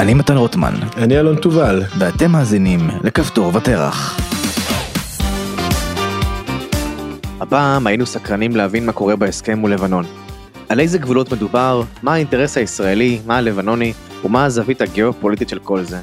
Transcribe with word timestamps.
אני 0.00 0.14
מתן 0.14 0.36
רוטמן, 0.36 0.74
אני 0.96 1.20
אלון 1.20 1.36
תובל. 1.36 1.82
ואתם 1.98 2.30
מאזינים 2.30 2.80
לכפתור 3.04 3.56
ותרח. 3.56 4.20
הפעם 7.40 7.86
היינו 7.86 8.06
סקרנים 8.06 8.56
להבין 8.56 8.86
מה 8.86 8.92
קורה 8.92 9.16
בהסכם 9.16 9.58
מול 9.58 9.72
לבנון. 9.72 10.04
על 10.68 10.80
איזה 10.80 10.98
גבולות 10.98 11.32
מדובר, 11.32 11.82
מה 12.02 12.14
האינטרס 12.14 12.56
הישראלי, 12.56 13.20
מה 13.26 13.36
הלבנוני, 13.36 13.92
ומה 14.24 14.44
הזווית 14.44 14.80
הגיאופוליטית 14.80 15.48
של 15.48 15.58
כל 15.58 15.82
זה. 15.82 15.98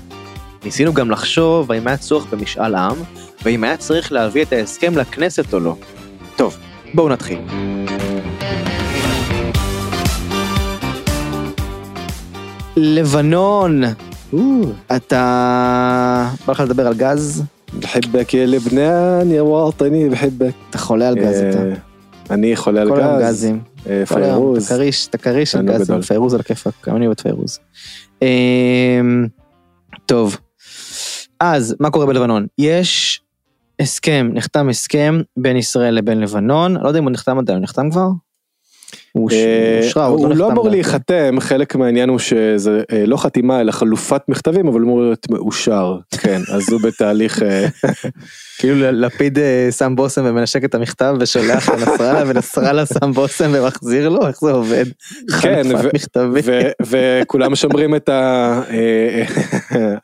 ניסינו 0.65 0.93
גם 0.93 1.11
לחשוב 1.11 1.71
האם 1.71 1.87
היה 1.87 1.97
צורך 1.97 2.25
במשאל 2.33 2.75
עם, 2.75 2.97
ואם 3.45 3.63
היה 3.63 3.77
צריך 3.77 4.11
להביא 4.11 4.41
את 4.41 4.53
ההסכם 4.53 4.97
לכנסת 4.97 5.53
או 5.53 5.59
לא. 5.59 5.75
טוב, 6.35 6.57
בואו 6.93 7.09
נתחיל. 7.09 7.39
לבנון, 12.76 13.82
אתה... 14.96 16.30
בא 16.46 16.52
לך 16.52 16.60
לדבר 16.60 16.86
על 16.86 16.94
גז? 16.94 17.44
بحبك 17.80 18.34
يا 18.34 18.46
لبنان 18.46 19.30
يا 19.30 19.42
وطني 19.42 20.08
بحبك. 20.08 20.54
אתה 20.70 20.78
חולה 20.78 21.08
על 21.08 21.14
גז 21.14 21.36
אתה. 21.40 21.80
אני 22.34 22.56
חולה 22.56 22.80
על 22.80 22.88
כל 22.88 23.00
היום 23.00 23.18
גז. 23.18 23.24
גזים. 23.24 23.60
אה, 23.88 24.02
כל 24.08 24.22
היום, 24.22 24.34
פיירוז. 24.34 24.64
אתה 24.66 24.74
כריש, 24.74 25.06
אתה 25.06 25.18
כריש 25.18 25.52
של 25.52 25.58
תענוג 25.58 25.74
גזים, 25.74 25.84
גדול. 25.84 26.02
פיירוז 26.02 26.34
על 26.34 26.40
הכיפאק, 26.40 26.74
גם 26.86 26.96
אני 26.96 27.06
אוהב 27.06 27.12
את 27.12 27.20
פיירוז. 27.20 27.58
אמ, 28.22 29.26
טוב, 30.06 30.38
אז 31.40 31.76
מה 31.80 31.90
קורה 31.90 32.06
בלבנון? 32.06 32.46
יש 32.58 33.22
הסכם, 33.80 34.30
נחתם 34.32 34.68
הסכם 34.68 35.20
בין 35.36 35.56
ישראל 35.56 35.94
לבין 35.94 36.20
לבנון, 36.20 36.76
אני 36.76 36.84
לא 36.84 36.88
יודע 36.88 36.98
אם 36.98 37.04
הוא 37.04 37.12
נחתם 37.12 37.38
עדיין, 37.38 37.58
הוא 37.58 37.62
נחתם 37.64 37.90
כבר? 37.90 38.08
הוא 39.11 39.31
אה, 39.31 40.05
עוד 40.05 40.19
הוא 40.19 40.27
לא 40.27 40.35
נחתם 40.35 40.51
אמור. 40.51 40.69
להיחתם, 40.69 41.35
חלק 41.39 41.75
מהעניין 41.75 42.09
הוא 42.09 42.19
שזה 42.19 42.81
אה, 42.91 43.05
לא 43.05 43.17
חתימה 43.17 43.61
אלא 43.61 43.71
חלופת 43.71 44.21
מכתבים, 44.27 44.67
אבל 44.67 44.81
הוא 44.81 44.87
אמור 44.87 45.01
להיות 45.01 45.29
מאושר. 45.29 45.97
כן, 46.11 46.41
אז 46.53 46.73
הוא 46.73 46.81
בתהליך... 46.81 47.43
אה, 47.43 47.67
כאילו 48.59 48.91
לפיד 48.91 49.37
שם 49.77 49.95
בושם 49.95 50.21
ומנשק 50.25 50.63
את 50.63 50.75
המכתב 50.75 51.15
ושולח 51.19 51.69
לנסראללה 51.69 52.23
ונסראללה 52.27 52.85
שם 52.85 53.11
בושם 53.11 53.51
ומחזיר 53.53 54.09
לו, 54.09 54.27
איך 54.27 54.37
זה 54.41 54.51
עובד? 54.51 54.85
כן, 55.41 55.61
וכולם 56.81 57.55
שומרים 57.55 57.95
את 57.95 58.09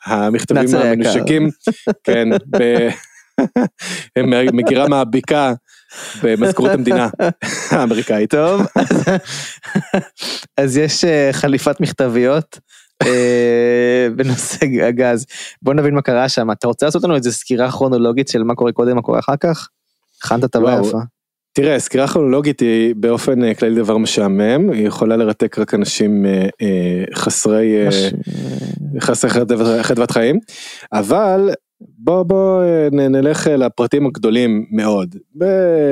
המכתבים. 0.06 0.76
המנושקים, 0.76 1.50
כן, 2.04 2.30
מגירה 4.54 4.88
מהבקעה 4.88 5.54
במזכורת 6.24 6.72
המדינה 6.74 7.10
האמריקאית. 7.72 8.30
טוב, 8.30 8.62
אז- 10.58 10.78
יש 10.78 11.06
אה, 11.06 11.30
חליפת 11.32 11.80
מכתביות 11.80 12.60
אה, 13.06 14.08
בנושא 14.16 14.66
הגז. 14.88 15.26
בוא 15.62 15.74
נבין 15.74 15.96
מה 15.96 16.02
קרה 16.02 16.30
שם. 16.30 16.52
אתה 16.52 16.68
רוצה 16.68 16.86
לעשות 16.86 17.04
לנו 17.04 17.16
איזה 17.16 17.32
סקירה 17.32 17.72
כרונולוגית 17.72 18.28
של 18.28 18.44
מה 18.44 18.56
קורה 18.56 18.72
קודם, 18.72 18.96
מה 18.96 19.02
קורה 19.02 19.20
אחר 19.20 19.36
כך? 19.40 19.68
הכנת 20.24 20.46
טבלה 20.46 20.70
וואו. 20.74 20.88
יפה. 20.88 20.98
תראה, 21.54 21.80
סקירה 21.80 22.08
כרונולוגית 22.08 22.60
היא 22.60 22.96
באופן 22.98 23.44
אה, 23.44 23.54
כללי 23.56 23.76
דבר 23.76 23.98
משעמם, 23.98 24.70
היא 24.72 24.88
יכולה 24.88 25.18
לרתק 25.18 25.60
רק 25.60 25.74
אנשים 25.74 26.26
חסרי 27.16 27.76
חסרי 29.00 29.30
חדוות 29.84 30.12
חיים, 30.12 30.40
אבל 30.94 31.50
בוא 31.82 32.24
בוא 32.24 32.64
אה, 32.64 32.88
נלך 32.92 33.48
אה, 33.48 33.58
לפרטים 33.58 34.06
הגדולים 34.08 34.66
מאוד, 34.72 35.16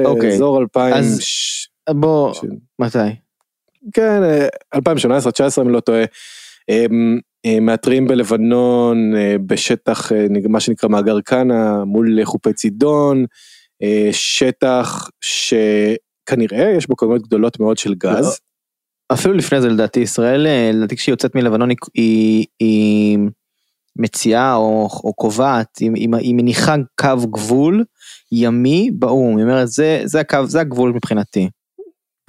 אוקיי. 0.06 0.30
באזור 0.32 0.62
2000, 0.62 0.94
אז- 0.94 1.20
ש- 1.22 1.70
בוא, 1.90 2.34
ש- 2.34 2.40
מתי? 2.80 2.98
כן, 3.94 4.24
אה, 4.24 4.48
2018-2019 4.76 4.80
אם 5.62 5.70
לא 5.70 5.80
טועה, 5.80 6.04
אה, 6.70 6.86
אה, 7.46 7.60
מאתרים 7.60 8.08
בלבנון 8.08 9.16
אה, 9.16 9.36
בשטח 9.46 10.12
אה, 10.12 10.28
מה 10.50 10.60
שנקרא 10.60 10.90
מאגר 10.90 11.22
קאנה 11.22 11.84
מול 11.86 12.20
חופי 12.24 12.54
צידון, 12.54 13.26
אה, 13.84 14.10
שטח 14.12 15.10
שכנראה 15.22 16.72
יש 16.78 16.88
בו 16.88 16.96
כמויות 16.96 17.22
גדולות 17.22 17.60
מאוד 17.60 17.78
של 17.78 17.94
גז. 17.96 18.40
אפילו 19.14 19.34
לפני 19.34 19.62
זה 19.62 19.70
לדעתי 19.70 20.00
ישראל, 20.00 20.48
אה, 20.48 20.72
לדעתי 20.74 20.96
כשהיא 20.96 21.14
יוצאת 21.14 21.36
מלבנון 21.36 21.70
היא- 21.70 21.78
היא- 21.94 22.46
היא 22.60 23.18
מציעה 23.96 24.56
או 24.56 24.90
או 25.04 25.14
קובעת, 25.14 25.78
היא- 25.80 25.92
היא 25.96 26.10
היא 26.20 26.36
מניחה 26.36 26.76
קו 27.02 27.28
גבול 27.32 27.84
ימי 28.32 28.90
באו"ם, 28.94 29.38
היא 29.38 29.44
אומרת 29.46 29.68
זה 29.68 30.02
זה 30.06 30.20
הקו, 30.20 30.46
זה 30.48 30.60
הגבול 30.62 30.92
מבחינתי. 30.96 31.50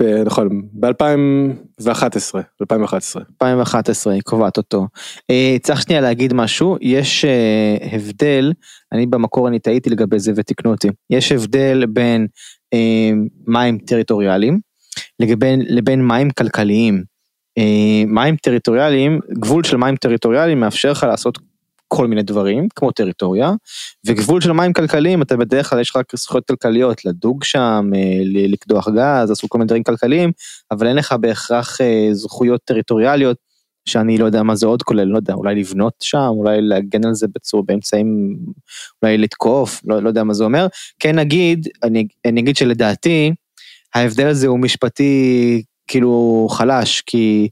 ב- 0.01 0.23
נכון, 0.27 0.63
ב-2011, 0.73 2.39
2011. 2.61 3.23
2011 3.43 4.13
היא 4.13 4.23
קובעת 4.23 4.57
אותו. 4.57 4.87
אה, 5.31 5.57
צריך 5.63 5.83
שנייה 5.83 6.01
להגיד 6.01 6.33
משהו, 6.33 6.77
יש 6.81 7.25
אה, 7.25 7.77
הבדל, 7.93 8.53
אני 8.93 9.07
במקור 9.07 9.49
אני 9.49 9.59
טעיתי 9.59 9.91
לגבי 9.91 10.19
זה 10.19 10.33
ותיקנו 10.37 10.71
אותי, 10.71 10.89
יש 11.11 11.33
הבדל 11.33 11.87
בין 11.87 12.27
אה, 12.75 13.11
מים 13.47 13.79
טריטוריאליים 13.79 14.61
לבין, 15.21 15.63
לבין 15.69 16.07
מים 16.09 16.31
כלכליים. 16.31 17.03
אה, 17.59 18.03
מים 18.07 18.37
טריטוריאליים, 18.37 19.21
גבול 19.39 19.65
של 19.65 19.77
מים 19.77 19.97
טריטוריאליים 19.97 20.61
מאפשר 20.61 20.91
לך 20.93 21.03
לעשות 21.11 21.39
כל 21.97 22.07
מיני 22.07 22.23
דברים 22.23 22.69
כמו 22.77 22.93
טריטוריה 22.93 23.53
וגבול 24.07 24.41
של 24.41 24.53
מים 24.53 24.73
כלכליים 24.73 25.23
אתה 25.23 25.37
בדרך 25.37 25.71
כלל 25.71 25.81
יש 25.81 25.91
לך 25.91 25.99
זכויות 26.17 26.47
כלכליות 26.47 27.05
לדוג 27.05 27.45
שם 27.45 27.91
אה, 27.95 28.21
לקדוח 28.25 28.89
גז 28.89 29.29
לעשות 29.29 29.51
כל 29.51 29.59
מיני 29.59 29.67
דברים 29.67 29.83
כלכליים 29.83 30.33
אבל 30.71 30.87
אין 30.87 30.97
לך 30.97 31.13
בהכרח 31.21 31.81
אה, 31.81 32.09
זכויות 32.13 32.61
טריטוריאליות 32.65 33.37
שאני 33.89 34.19
לא 34.19 34.25
יודע 34.25 34.43
מה 34.43 34.55
זה 34.55 34.67
עוד 34.67 34.83
כולל 34.83 35.05
לא 35.05 35.17
יודע 35.17 35.35
אולי 35.35 35.55
לבנות 35.55 35.95
שם 36.03 36.29
אולי 36.29 36.63
להגן 36.63 37.07
על 37.07 37.15
זה 37.15 37.27
בצורה 37.35 37.63
באמצעים 37.67 38.37
אולי 39.03 39.19
לתקוף 39.19 39.81
לא, 39.85 40.03
לא 40.03 40.09
יודע 40.09 40.25
מה 40.25 40.35
זה 40.35 40.45
אומר 40.45 40.67
כן 41.01 41.19
נגיד 41.19 41.69
אני, 41.83 42.07
אני 42.25 42.41
אגיד 42.41 42.57
שלדעתי 42.57 43.33
ההבדל 43.95 44.27
הזה 44.27 44.47
הוא 44.47 44.59
משפטי 44.59 45.63
כאילו 45.87 46.47
חלש 46.51 47.01
כי 47.01 47.49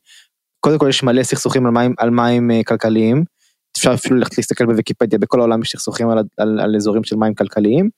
קודם 0.65 0.79
כל 0.79 0.89
יש 0.89 1.03
מלא 1.03 1.23
סכסוכים 1.23 1.67
על 1.67 1.73
מים 1.73 1.95
על 1.99 2.11
מים 2.11 2.51
אה, 2.51 2.61
כלכליים. 2.65 3.25
אפשר 3.77 3.95
אפילו 3.95 4.17
ללכת 4.17 4.39
להסתכל 4.39 4.67
בוויקיפדיה 4.67 5.19
בכל 5.19 5.41
העולם 5.41 5.63
יש 5.63 5.71
סכסוכים 5.71 6.09
על, 6.09 6.19
על, 6.37 6.61
על 6.61 6.77
אזורים 6.77 7.05
של 7.05 7.17
מים 7.17 7.35
כלכליים 7.35 7.91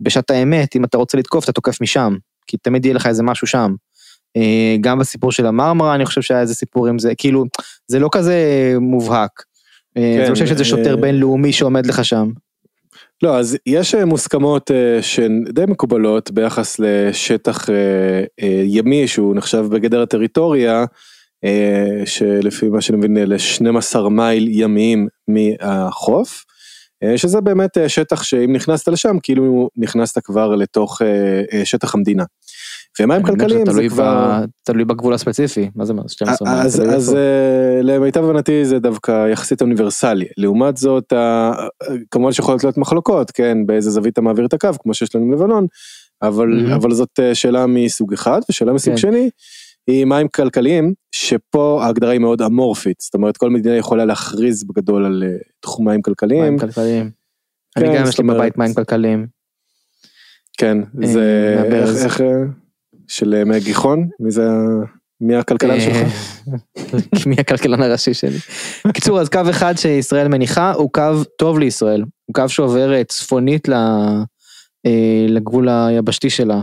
ובשעת 0.00 0.30
האמת 0.30 0.76
אם 0.76 0.84
אתה 0.84 0.98
רוצה 0.98 1.18
לתקוף 1.18 1.44
אתה 1.44 1.52
תוקף 1.52 1.80
משם 1.80 2.16
כי 2.46 2.56
תמיד 2.56 2.84
יהיה 2.84 2.94
לך 2.94 3.06
איזה 3.06 3.22
משהו 3.22 3.46
שם. 3.46 3.74
אה, 4.36 4.76
גם 4.80 4.98
בסיפור 4.98 5.32
של 5.32 5.46
המרמרה 5.46 5.94
אני 5.94 6.06
חושב 6.06 6.22
שהיה 6.22 6.40
איזה 6.40 6.54
סיפור 6.54 6.86
עם 6.86 6.98
זה 6.98 7.14
כאילו 7.14 7.44
זה 7.86 7.98
לא 7.98 8.08
כזה 8.12 8.36
מובהק. 8.80 9.42
אה, 9.96 10.14
כן, 10.18 10.24
זה 10.24 10.30
לא 10.30 10.34
שיש 10.34 10.50
איזה 10.50 10.64
שוטר 10.64 10.90
אה, 10.90 10.96
בינלאומי 10.96 11.52
שעומד 11.52 11.86
לך 11.86 12.04
שם. 12.04 12.30
לא, 13.22 13.38
אז 13.38 13.56
יש 13.66 13.94
מוסכמות 13.94 14.70
שהן 15.00 15.44
די 15.48 15.64
מקובלות 15.68 16.30
ביחס 16.30 16.78
לשטח 16.78 17.68
ימי 18.64 19.08
שהוא 19.08 19.34
נחשב 19.34 19.66
בגדר 19.70 20.02
הטריטוריה, 20.02 20.84
שלפי 22.04 22.68
מה 22.68 22.80
שאני 22.80 22.98
מבין 22.98 23.16
אלה 23.16 23.38
12 23.38 24.08
מייל 24.08 24.48
ימיים 24.48 25.08
מהחוף, 25.28 26.44
אה, 27.02 27.18
שזה 27.18 27.40
באמת 27.40 27.78
אה, 27.78 27.88
שטח 27.88 28.22
שאם 28.22 28.52
נכנסת 28.52 28.88
לשם 28.88 29.16
כאילו 29.22 29.68
נכנסת 29.76 30.18
כבר 30.24 30.54
לתוך 30.54 31.02
אה, 31.02 31.42
אה, 31.52 31.64
שטח 31.64 31.94
המדינה. 31.94 32.24
ומים 33.00 33.22
כלכליים 33.22 33.66
זה 33.70 33.88
כבר... 33.88 34.44
תלוי 34.62 34.84
בגבול 34.84 35.14
הספציפי 35.14 35.70
מה 35.76 35.84
זה 35.84 35.92
זה 36.06 36.14
12 36.14 36.48
מייל, 36.48 36.66
אז, 36.66 36.80
אז. 36.80 37.14
אה, 37.14 37.82
למיטב 37.82 38.24
הבנתי 38.24 38.64
זה 38.64 38.78
דווקא 38.78 39.28
יחסית 39.28 39.60
אוניברסלי. 39.60 40.26
לעומת 40.36 40.76
זאת, 40.76 41.12
כמובן 42.10 42.32
שיכולות 42.32 42.64
להיות 42.64 42.78
מחלוקות, 42.78 43.30
כן, 43.30 43.66
באיזה 43.66 43.90
זווית 43.90 44.12
אתה 44.12 44.20
מעביר 44.20 44.46
את 44.46 44.52
הקו, 44.52 44.68
כמו 44.82 44.94
שיש 44.94 45.14
לנו 45.14 45.30
בלבנון, 45.30 45.66
אבל. 46.22 46.74
אבל 46.74 46.94
זאת 46.94 47.20
אה, 47.20 47.34
שאלה 47.34 47.66
מסוג 47.66 48.12
אחד, 48.12 48.40
ושאלה 48.50 48.72
מסוג 48.72 48.92
כן. 48.92 48.96
שני, 48.96 49.30
היא 49.86 50.04
מים 50.04 50.28
כלכליים, 50.28 50.94
שפה 51.12 51.80
ההגדרה 51.82 52.10
היא 52.10 52.20
מאוד 52.20 52.42
אמורפית, 52.42 53.00
זאת 53.00 53.14
אומרת 53.14 53.36
כל 53.36 53.50
מדינה 53.50 53.76
יכולה 53.76 54.04
להכריז 54.04 54.64
בגדול 54.64 55.04
על 55.04 55.22
אה, 55.26 55.36
תחום 55.60 55.88
מים 55.88 56.02
כלכליים, 56.02 56.42
מים 56.42 56.58
כלכליים. 56.58 57.10
כן, 57.78 57.86
אני 57.86 57.98
גם 57.98 58.04
יש 58.08 58.20
לי 58.20 58.26
בבית 58.26 58.58
מים 58.58 58.74
כלכליים. 58.74 59.26
כן, 60.58 60.78
אה, 61.02 61.06
זה, 61.06 61.56
איך. 61.72 62.04
איך, 62.04 62.20
אה, 62.20 62.26
של 63.08 63.34
אה, 63.34 63.44
מהגיחון, 63.44 64.08
מי 64.20 64.30
זה, 64.30 64.48
מי 65.20 65.36
הכלכלן 65.36 65.80
שלך? 65.80 65.96
מי 67.26 67.36
הכלכלן 67.38 67.82
הראשי 67.82 68.14
שלי. 68.14 68.38
בקיצור 68.86 69.20
אז 69.20 69.28
קו 69.28 69.40
אחד 69.50 69.74
שישראל 69.76 70.28
מניחה 70.28 70.72
הוא 70.72 70.90
קו 70.92 71.24
טוב 71.38 71.58
לישראל. 71.58 72.00
הוא 72.00 72.34
קו 72.34 72.48
שעובר 72.48 73.02
צפונית 73.02 73.68
ל- 73.68 74.22
לגבול 75.28 75.68
היבשתי 75.68 76.30
שלה 76.30 76.60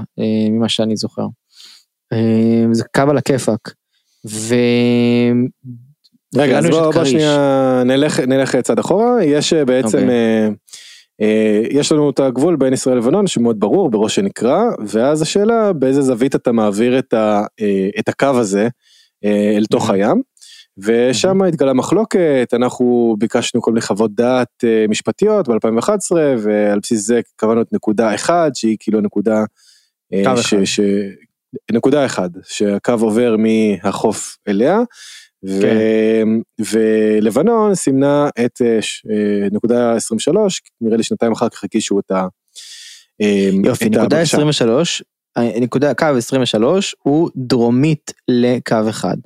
ממה 0.51 0.69
שאני 0.69 0.95
זוכר. 0.95 1.25
אה, 2.13 2.17
זה 2.71 2.83
קו 2.95 3.01
על 3.09 3.17
הכיפאק. 3.17 3.73
ו... 4.29 4.55
רגע, 6.35 6.57
אז 6.59 6.65
בוא, 6.69 6.91
בוא. 6.93 7.03
שנייה 7.05 7.81
נלך, 7.85 8.19
נלך 8.19 8.55
צעד 8.55 8.79
אחורה, 8.79 9.23
יש 9.23 9.53
אה, 9.53 9.65
בעצם, 9.65 9.97
אוקיי. 9.97 10.09
אה, 10.09 10.47
אה, 11.21 11.61
יש 11.71 11.91
לנו 11.91 12.09
את 12.09 12.19
הגבול 12.19 12.55
בין 12.55 12.73
ישראל 12.73 12.97
לבנון 12.97 13.27
שמאוד 13.27 13.59
ברור 13.59 13.89
בראש 13.91 14.15
שנקרא, 14.15 14.63
ואז 14.87 15.21
השאלה 15.21 15.73
באיזה 15.73 16.01
זווית 16.01 16.35
אתה 16.35 16.51
מעביר 16.51 16.99
את, 16.99 17.13
ה, 17.13 17.43
אה, 17.61 17.89
את 17.99 18.09
הקו 18.09 18.25
הזה 18.39 18.67
אה, 19.25 19.53
אל 19.57 19.65
תוך 19.65 19.89
Mhm. 19.89 19.93
הים. 19.93 20.21
ושם 20.77 21.41
התגלה 21.41 21.73
מחלוקת, 21.73 22.49
אנחנו 22.53 23.15
ביקשנו 23.19 23.61
כל 23.61 23.71
מיני 23.71 23.81
חוות 23.81 24.11
דעת 24.15 24.47
אה, 24.63 24.85
משפטיות 24.89 25.47
ב-2011, 25.47 26.11
ועל 26.37 26.79
בסיס 26.79 27.05
זה 27.07 27.21
קבענו 27.35 27.61
את 27.61 27.73
נקודה 27.73 28.15
אחד, 28.15 28.51
שהיא 28.53 28.77
כאילו 28.79 29.01
נקודה... 29.01 29.43
אה, 30.13 30.23
קו 30.23 30.37
ש- 30.41 30.53
אחד. 30.53 30.63
ש- 30.63 30.79
נקודה 31.71 32.05
אחד, 32.05 32.29
שהקו 32.43 32.91
עובר 32.91 33.35
מהחוף 33.37 34.37
אליה, 34.47 34.79
ו- 35.45 35.61
כן. 35.61 36.27
ולבנון 36.71 37.75
סימנה 37.75 38.29
את 38.45 38.61
אה, 38.61 38.81
ש- 38.81 39.05
אה, 39.11 39.47
נקודה 39.51 39.95
23, 39.95 40.61
נראה 40.81 40.97
לי 40.97 41.03
שנתיים 41.03 41.31
אחר 41.31 41.49
כך 41.49 41.63
הגישו 41.63 41.99
את 41.99 42.11
ה... 42.11 42.27
אה, 43.21 43.49
יופי, 43.65 43.85
את 43.85 43.91
נקודה 43.91 44.17
הבקשה. 44.17 44.37
23, 44.37 45.03
אה, 45.37 45.59
נקודה, 45.61 45.93
קו 45.93 46.05
23 46.17 46.95
הוא 47.03 47.29
דרומית 47.35 48.11
לקו 48.27 48.89
אחד. 48.89 49.17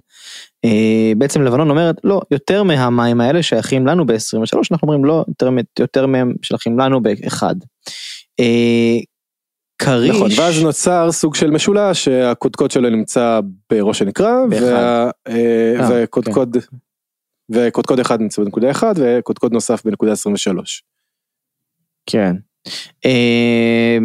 בעצם 1.18 1.42
לבנון 1.42 1.70
אומרת 1.70 1.96
לא, 2.04 2.22
יותר 2.32 2.64
מהמים 2.64 3.22
האלה 3.22 3.44
שייכים 3.44 3.88
לנו 3.88 4.06
ב-23, 4.06 4.58
אנחנו 4.72 4.88
אומרים 4.88 5.06
לא, 5.06 5.26
יותר, 5.28 5.50
יותר 5.80 6.08
מהם 6.08 6.34
שייכים 6.42 6.80
לנו 6.80 7.04
באחד. 7.04 7.56
כריש, 9.78 10.10
נכון, 10.16 10.30
ואז 10.38 10.64
נוצר 10.64 11.12
סוג 11.12 11.36
של 11.36 11.52
משולש 11.52 12.06
שהקודקוד 12.06 12.72
שלו 12.72 12.90
נמצא 12.90 13.40
בראש 13.70 14.02
הנקרה. 14.02 14.34
וה- 14.52 15.10
אה, 15.28 15.34
אה, 15.80 15.90
וקודקוד 16.04 16.58
וקודקוד 17.52 18.00
אחד 18.00 18.22
נמצא 18.22 18.42
בנקודה 18.42 18.72
אחד 18.72 18.94
וקודקוד 18.98 19.54
נוסף 19.54 19.86
בנקודה 19.86 20.12
23. 20.12 20.84
כן. 22.10 22.36
אה, 23.06 23.98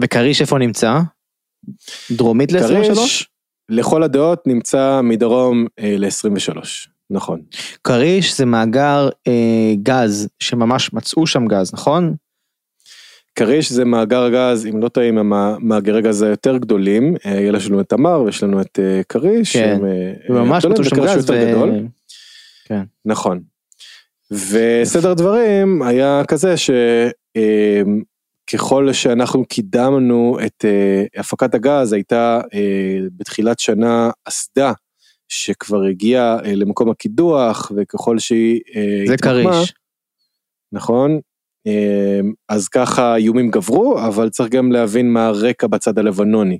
וכריש 0.00 0.40
איפה 0.40 0.58
נמצא? 0.58 0.98
דרומית 2.10 2.52
ל-23? 2.52 2.60
כריש 2.94 3.28
לכל 3.68 4.02
הדעות 4.02 4.46
נמצא 4.46 5.00
מדרום 5.02 5.66
אה, 5.78 5.94
ל-23, 5.98 6.58
נכון. 7.10 7.42
כריש 7.84 8.36
זה 8.36 8.44
מאגר 8.44 9.08
אה, 9.28 9.72
גז 9.82 10.28
שממש 10.40 10.92
מצאו 10.92 11.26
שם 11.26 11.46
גז, 11.46 11.70
נכון? 11.74 12.14
כריש 13.34 13.72
זה 13.72 13.84
מאגר 13.84 14.28
גז, 14.28 14.66
אם 14.66 14.82
לא 14.82 14.88
טועים, 14.88 15.18
המאגרי 15.18 16.02
גז 16.02 16.22
היותר 16.22 16.56
גדולים, 16.56 17.16
אה, 17.26 17.40
יש 17.40 17.70
לנו 17.70 17.80
את 17.80 17.88
תמר 17.88 18.22
ויש 18.22 18.42
לנו 18.42 18.60
את 18.60 18.78
אה, 18.82 19.00
כריש, 19.08 19.56
כן. 19.56 19.80
אה, 19.84 20.12
ממש 20.28 20.64
מצאו 20.64 20.84
שם 20.84 20.96
גז. 20.96 21.16
יותר 21.16 21.50
גדול. 21.50 21.72
כן. 22.64 22.82
נכון. 23.04 23.40
וסדר 24.30 25.10
הדברים 25.10 25.82
היה 25.82 26.22
כזה 26.28 26.54
שככל 28.46 28.92
שאנחנו 28.92 29.44
קידמנו 29.44 30.38
את 30.46 30.64
אה, 30.64 31.04
הפקת 31.20 31.54
הגז 31.54 31.92
הייתה 31.92 32.40
אה, 32.54 32.98
בתחילת 33.16 33.60
שנה 33.60 34.10
אסדה 34.24 34.72
שכבר 35.28 35.82
הגיעה 35.82 36.38
אה, 36.44 36.54
למקום 36.54 36.90
הקידוח 36.90 37.72
וככל 37.76 38.18
שהיא 38.18 38.60
אה, 38.76 39.04
זה 39.06 39.16
כריש. 39.16 39.74
נכון? 40.72 41.20
אה, 41.66 42.20
אז 42.48 42.68
ככה 42.68 43.12
האיומים 43.12 43.50
גברו 43.50 43.98
אבל 44.06 44.28
צריך 44.28 44.50
גם 44.50 44.72
להבין 44.72 45.12
מה 45.12 45.26
הרקע 45.26 45.66
בצד 45.66 45.98
הלבנוני 45.98 46.58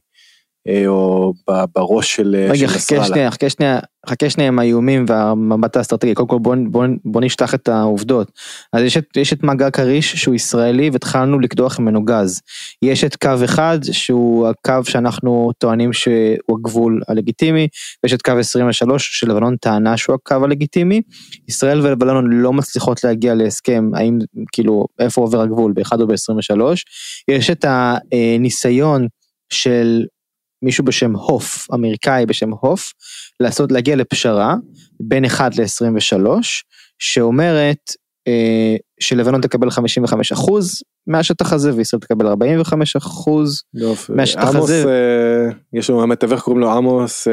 או 0.87 1.33
ב- 1.51 1.65
בראש 1.75 2.17
של 2.17 2.35
אה, 2.39 2.45
רגע, 2.45 2.55
של 2.55 2.67
חכה 2.67 2.77
נסראללה. 2.77 3.07
שנייה, 3.07 3.31
חכה 3.31 3.51
שנייה, 3.51 3.79
חכה 4.09 4.31
שנייה 4.31 4.49
עם 4.49 4.59
האיומים 4.59 5.05
והמבט 5.09 5.77
האסטרטגי, 5.77 6.15
קודם 6.15 6.29
כל 6.29 6.39
בוא, 6.39 6.57
בוא, 6.71 6.87
בוא 7.05 7.21
נשטח 7.21 7.55
את 7.55 7.69
העובדות. 7.69 8.33
אז 8.73 8.83
יש 8.83 8.97
את, 8.97 9.17
יש 9.17 9.33
את 9.33 9.43
מאגר 9.43 9.71
כריש 9.71 10.17
שהוא 10.17 10.35
ישראלי 10.35 10.91
והתחלנו 10.91 11.41
לקדוח 11.41 11.79
ממנו 11.79 12.05
גז. 12.05 12.41
יש 12.83 13.05
את 13.05 13.17
קו 13.17 13.45
אחד 13.45 13.79
שהוא 13.93 14.49
הקו 14.49 14.85
שאנחנו 14.85 15.51
טוענים 15.59 15.93
שהוא 15.93 16.59
הגבול 16.59 17.03
הלגיטימי, 17.09 17.69
ויש 18.03 18.13
את 18.13 18.23
קו 18.23 18.33
23 18.39 19.19
שלבנון 19.19 19.57
טענה 19.57 19.97
שהוא 19.97 20.15
הקו 20.15 20.45
הלגיטימי. 20.45 21.01
ישראל 21.49 21.81
ולבנון 21.81 22.33
לא 22.33 22.53
מצליחות 22.53 23.05
להגיע 23.05 23.35
להסכם 23.35 23.91
האם 23.95 24.19
כאילו 24.53 24.87
איפה 24.99 25.21
עובר 25.21 25.41
הגבול 25.41 25.73
ב-1 25.73 26.01
או 26.01 26.07
ב-23. 26.07 26.61
יש 27.29 27.51
את 27.51 27.65
הניסיון 27.69 29.07
של 29.53 30.05
מישהו 30.65 30.85
בשם 30.85 31.15
הוף, 31.17 31.67
אמריקאי 31.75 32.27
בשם 32.27 32.51
הוף, 32.61 32.93
לעשות, 33.41 33.73
להגיע 33.73 33.97
לפשרה 33.97 34.55
בין 35.01 35.25
1 35.25 35.59
ל-23, 35.59 36.27
שאומרת 36.99 37.91
אה, 38.29 38.77
שלבנון 39.01 39.41
תקבל 39.41 39.71
55 39.71 40.33
אחוז 40.33 40.83
מהשטח 41.07 41.53
הזה 41.53 41.75
וישראל 41.75 42.01
תקבל 42.01 42.27
45 42.27 42.97
אחוז. 42.97 43.63
יופי. 43.75 44.13
מהשטח 44.13 44.43
עמוס, 44.43 44.71
הזה- 44.71 44.85
אה, 44.89 45.79
יש 45.79 45.91
לנו 45.91 46.03
המתווך 46.03 46.41
קוראים 46.41 46.61
לו 46.61 46.73
עמוס, 46.73 47.29
אה, 47.29 47.33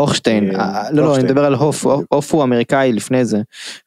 הוכשטיין, 0.00 0.50
אה, 0.50 0.60
אה, 0.60 0.90
לא, 0.92 1.04
לא, 1.04 1.16
אני. 1.16 1.24
מדבר 1.24 1.44
על 1.44 1.54
הוף. 1.54 1.86
הוף 2.08 2.34
הוא 2.34 2.42
אמריקאי 2.42 2.92
לפני 2.92 3.24
זה, 3.24 3.36
אה, 3.36 3.42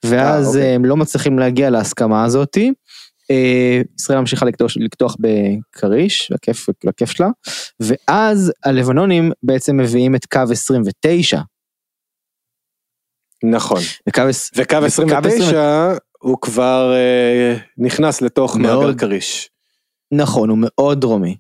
ואז 0.06 0.48
אוקיי. 0.48 0.62
אה, 0.62 0.76
הם 0.76 0.86
לא 0.86 0.98
מצליחים 0.98 1.40
להגיע 1.40 1.70
להסכמה 1.70 2.26
הזאתי. 2.26 2.74
אה, 3.32 3.82
ישראל 4.00 4.20
ממשיכה 4.20 4.46
לקדוח, 4.46 4.72
לקדוח 4.76 5.16
בכריש, 5.20 6.32
לכיף, 6.32 6.66
לכיף 6.84 7.12
שלה, 7.12 7.28
ואז 7.80 8.52
הלבנונים 8.64 9.32
בעצם 9.44 9.78
מביאים 9.78 10.16
את 10.16 10.26
קו 10.26 10.40
29, 10.52 11.42
נכון. 13.44 13.82
וקו, 14.10 14.22
וקו 14.56 14.76
וקו 14.76 14.86
29 14.86 15.94
הוא 16.20 16.38
כבר 16.42 16.94
אה, 16.96 17.58
נכנס 17.78 18.22
לתוך 18.22 18.58
מאוד. 18.58 18.86
מאגר 18.86 18.98
כריש. 18.98 19.50
נכון, 20.12 20.50
הוא 20.50 20.58
מאוד 20.62 21.02
דרומי. 21.02 21.38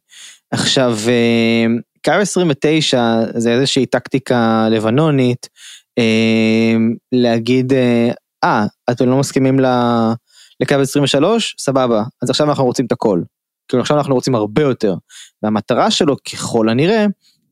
עכשיו, 0.51 0.98
אה, 1.07 1.66
קו 2.06 2.12
29 2.12 3.01
זה 3.36 3.51
איזושהי 3.51 3.86
טקטיקה 3.86 4.68
לבנונית, 4.72 5.50
אה, 5.98 6.75
להגיד, 7.12 7.74
אה, 7.74 8.12
אה, 8.44 8.66
אתם 8.92 9.10
לא 9.10 9.18
מסכימים 9.19 9.60
ל- 9.60 10.13
לקו 10.59 10.75
23? 10.75 11.56
סבבה, 11.59 12.04
אז 12.21 12.30
עכשיו 12.30 12.50
אנחנו 12.50 12.65
רוצים 12.65 12.86
את 12.86 12.92
הכל. 12.92 13.21
כאילו 13.68 13.81
עכשיו 13.81 13.98
אנחנו 13.98 14.15
רוצים 14.15 14.36
הרבה 14.36 14.62
יותר. 14.62 14.95
והמטרה 15.44 15.92
שלו, 15.92 16.15
ככל 16.31 16.69
הנראה, 16.69 17.06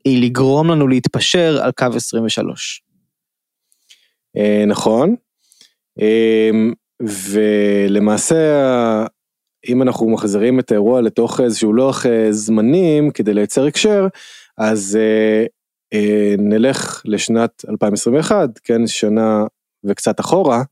היא 0.05 0.25
לגרום 0.25 0.71
לנו 0.71 0.87
להתפשר 0.87 1.59
על 1.63 1.71
קו 1.71 1.85
23. 1.95 2.81
אה, 4.37 4.63
נכון. 4.67 5.15
אה, 6.01 6.49
ולמעשה, 7.01 8.35
אם 9.69 9.81
אנחנו 9.81 10.09
מחזירים 10.09 10.59
את 10.59 10.71
האירוע 10.71 11.01
לתוך 11.01 11.39
איזשהו 11.39 11.73
לוח 11.73 12.05
אה, 12.05 12.27
זמנים 12.31 13.11
כדי 13.11 13.33
לייצר 13.33 13.65
הקשר, 13.65 14.07
אז 14.57 14.99
אה, 15.93 16.35
נלך 16.37 17.01
לשנת 17.05 17.65
2021, 17.69 18.49
כן, 18.63 18.87
שנה 18.87 19.45
וקצת 19.83 20.19
אחורה, 20.19 20.63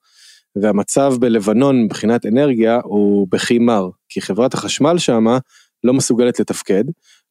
והמצב 0.62 1.14
בלבנון 1.20 1.84
מבחינת 1.84 2.26
אנרגיה 2.26 2.80
הוא 2.84 3.28
בכי 3.32 3.60
מר, 3.60 3.90
כי 4.10 4.22
חברת 4.22 4.54
החשמל 4.54 4.98
שמה 4.98 5.38
לא 5.84 5.94
מסוגלת 5.94 6.40
לתפקד, 6.40 6.84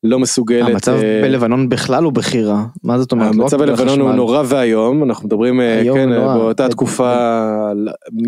לא 0.02 0.18
מסוגלת... 0.18 0.68
המצב 0.68 0.92
אה, 0.92 1.20
בלבנון 1.22 1.68
בכלל 1.68 2.04
הוא 2.04 2.12
בכי 2.12 2.42
רע. 2.42 2.64
מה 2.84 2.98
זאת 2.98 3.12
אומרת? 3.12 3.34
לא 3.34 3.42
המצב 3.42 3.60
רק 3.60 3.68
בלבנון 3.68 4.00
הוא 4.00 4.08
בחשמל. 4.08 4.16
נורא 4.16 4.42
ואיום, 4.46 5.04
אנחנו 5.04 5.26
מדברים 5.26 5.60
אה, 5.60 5.82
כן, 5.94 6.08
ונורא. 6.12 6.34
באותה 6.34 6.68
תקופה 6.68 7.14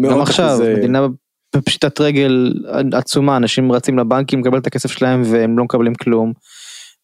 גם 0.02 0.20
עכשיו, 0.20 0.58
מדינה 0.76 1.06
בפשיטת 1.56 2.00
רגל 2.00 2.54
עצומה, 2.92 3.36
אנשים 3.36 3.72
רצים 3.72 3.98
לבנקים 3.98 4.40
לקבל 4.40 4.58
את 4.58 4.66
הכסף 4.66 4.90
שלהם 4.90 5.22
והם 5.24 5.58
לא 5.58 5.64
מקבלים 5.64 5.94
כלום. 5.94 6.32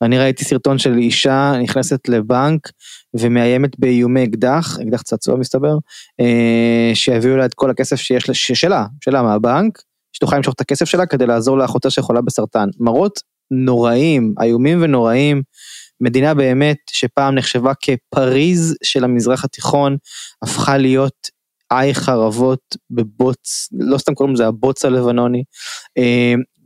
אני 0.03 0.19
ראיתי 0.19 0.45
סרטון 0.45 0.79
של 0.79 0.99
אישה 0.99 1.53
נכנסת 1.63 2.09
לבנק 2.09 2.69
ומאיימת 3.15 3.79
באיומי 3.79 4.25
אקדח, 4.25 4.79
אקדח 4.83 5.03
צעצוע 5.03 5.37
מסתבר, 5.37 5.75
אה, 6.21 6.91
שיביאו 6.95 7.37
לה 7.37 7.45
את 7.45 7.55
כל 7.55 7.71
הכסף 7.71 7.97
שיש 7.97 8.29
לה, 8.29 8.35
שלה, 8.35 8.87
שלה 9.01 9.23
מהבנק, 9.23 9.83
שתוכל 10.13 10.37
למשוך 10.37 10.55
את 10.55 10.61
הכסף 10.61 10.85
שלה 10.85 11.07
כדי 11.07 11.27
לעזור 11.27 11.59
לאחותה 11.59 11.91
שחולה 11.91 12.21
בסרטן. 12.21 12.69
מראות 12.81 13.21
נוראים, 13.51 14.35
איומים 14.43 14.83
ונוראים, 14.83 15.43
מדינה 16.01 16.35
באמת 16.35 16.77
שפעם 16.91 17.35
נחשבה 17.35 17.73
כפריז 17.75 18.77
של 18.83 19.05
המזרח 19.05 19.45
התיכון, 19.45 19.97
הפכה 20.43 20.79
להיות 20.79 21.29
עי 21.71 21.95
חרבות 21.95 22.77
בבוץ, 22.91 23.69
לא 23.73 23.99
סתם 23.99 24.15
קוראים 24.15 24.35
לזה 24.35 24.47
הבוץ 24.47 24.85
הלבנוני. 24.85 25.43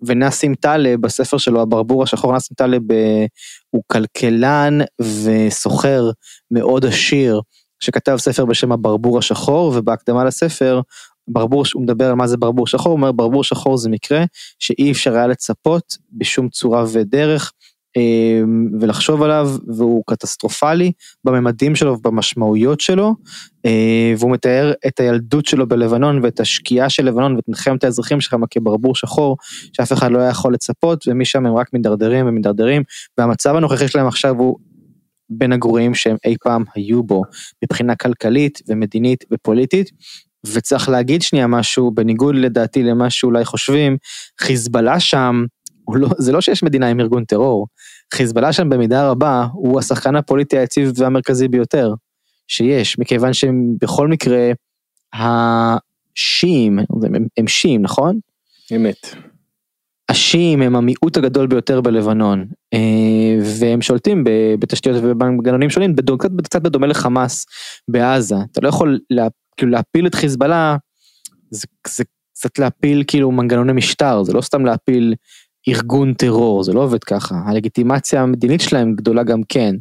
ונאסים 0.07 0.55
טלב 0.55 1.01
בספר 1.01 1.39
שלו 1.39 1.63
הברבור 1.63 2.03
השחור 2.03 2.33
נאסים 2.33 2.55
טלב 2.57 2.83
הוא 3.71 3.83
כלכלן 3.87 4.79
וסוחר 5.01 6.11
מאוד 6.51 6.87
עשיר 6.87 7.41
שכתב 7.81 8.17
ספר 8.17 8.45
בשם 8.45 8.73
הברבור 8.73 9.19
השחור 9.19 9.73
ובהקדמה 9.77 10.25
לספר 10.25 10.81
ברבור 11.29 11.65
הוא 11.75 11.83
מדבר 11.83 12.09
על 12.09 12.15
מה 12.15 12.27
זה 12.27 12.37
ברבור 12.37 12.67
שחור 12.67 12.93
הוא 12.93 12.97
אומר 12.97 13.13
ברבור 13.13 13.45
שחור 13.45 13.77
זה 13.77 13.89
מקרה 13.89 14.25
שאי 14.59 14.93
אפשר 14.93 15.15
היה 15.15 15.27
לצפות 15.27 15.97
בשום 16.13 16.49
צורה 16.49 16.85
ודרך 16.93 17.53
ולחשוב 18.81 19.23
עליו 19.23 19.51
והוא 19.77 20.03
קטסטרופלי 20.07 20.93
בממדים 21.25 21.75
שלו 21.75 21.93
ובמשמעויות 21.93 22.81
שלו 22.81 23.15
אה, 23.67 24.15
והוא 24.19 24.31
מתאר 24.31 24.73
את 24.87 25.01
הילדות 25.01 25.47
שלו 25.47 25.69
בלבנון 25.69 26.21
ואת 26.23 26.41
השקיעה 26.41 26.91
של 26.91 27.05
לבנון 27.05 27.37
ואת 27.37 27.49
מלחמת 27.49 27.85
האזרחים 27.85 28.21
שלך 28.21 28.37
כברבור 28.51 28.95
שחור 28.95 29.37
שאף 29.73 29.93
אחד 29.93 30.11
לא 30.11 30.19
היה 30.19 30.31
יכול 30.31 30.55
לצפות 30.55 31.05
ומשם 31.09 31.47
הם 31.47 31.57
רק 31.57 31.73
מידרדרים 31.73 32.27
ומידרדרים 32.27 32.83
והמצב 33.19 33.57
הנוכחי 33.57 33.89
שלהם 33.89 34.07
עכשיו 34.07 34.35
הוא 34.39 34.57
בין 35.31 35.53
הגרועים 35.53 35.95
שהם 35.95 36.17
אי 36.25 36.37
פעם 36.43 36.65
היו 36.75 37.03
בו, 37.03 37.23
מבחינה 37.65 37.97
כלכלית 37.97 38.61
ומדינית 38.69 39.25
ופוליטית. 39.33 39.91
וצריך 40.47 40.89
להגיד 40.89 41.23
שנייה 41.23 41.47
משהו, 41.47 41.91
בניגוד 41.91 42.35
לדעתי 42.35 42.83
למה 42.83 43.11
שאולי 43.11 43.45
חושבים, 43.45 43.97
חיזבאללה 44.41 45.01
שם, 45.01 45.45
לא, 45.95 46.09
זה 46.19 46.33
לא 46.33 46.41
שיש 46.41 46.63
מדינה 46.63 46.89
עם 46.89 47.01
ארגון 47.01 47.25
טרור, 47.25 47.67
חיזבאללה 48.15 48.53
שם 48.53 48.69
במידה 48.69 49.11
רבה 49.11 49.47
הוא 49.53 49.79
השחקן 49.79 50.17
הפוליטי 50.17 50.59
היציב 50.59 50.93
והמרכזי 50.97 51.49
ביותר 51.49 51.95
שיש, 52.49 52.99
מכיוון 52.99 53.33
שהם 53.33 53.75
בכל 53.81 54.09
מקרה 54.09 54.51
השיעים, 55.15 56.79
הם, 56.79 57.27
הם 57.37 57.49
שיעים 57.49 57.83
נכון? 57.83 58.19
אמת. 58.77 59.15
השיעים 60.09 60.63
הם 60.63 60.77
המיעוט 60.77 61.17
הגדול 61.17 61.47
ביותר 61.47 61.81
בלבנון 61.81 62.47
אה, 62.75 62.79
והם 63.61 63.83
שולטים 63.83 64.25
בתשתיות 64.59 64.97
ובמנגנונים 65.03 65.71
שונים 65.71 65.95
קצת 66.45 66.63
בדומה 66.63 66.87
לחמאס 66.87 67.47
בעזה 67.89 68.37
אתה 68.53 68.61
לא 68.61 68.69
יכול 68.69 68.99
לה, 69.11 69.29
כאילו 69.57 69.73
להפיל 69.73 70.07
את 70.07 70.15
חיזבאללה 70.15 70.77
זה, 71.51 71.67
זה 71.89 72.05
קצת 72.33 72.59
להפיל 72.59 73.05
כאילו 73.07 73.31
מנגנוני 73.31 73.73
משטר 73.73 74.23
זה 74.23 74.33
לא 74.33 74.41
סתם 74.41 74.65
להפיל 74.65 75.15
ארגון 75.69 76.15
טרור 76.15 76.63
זה 76.63 76.73
לא 76.73 76.81
עובד 76.81 77.05
ככה 77.05 77.35
הלגיטימציה 77.47 78.23
המדינית 78.23 78.61
שלהם 78.61 78.95
גדולה 78.95 79.23
גם 79.23 79.41
כן 79.49 79.75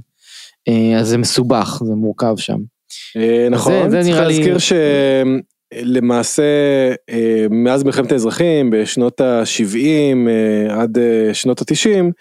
אה, 0.67 0.99
אז 0.99 1.07
זה 1.07 1.17
מסובך 1.17 1.81
זה 1.85 1.95
מורכב 1.95 2.35
שם. 2.37 2.57
אה, 3.17 3.47
נכון 3.51 3.89
צריך 3.89 4.17
להזכיר 4.17 4.57
למעשה 5.81 6.43
אה, 7.09 7.45
מאז 7.49 7.83
מלחמת 7.83 8.11
האזרחים 8.11 8.69
בשנות 8.69 9.21
ה-70 9.21 9.77
אה, 10.27 10.81
עד 10.81 10.97
שנות 11.33 11.61
ה-90 11.61 12.11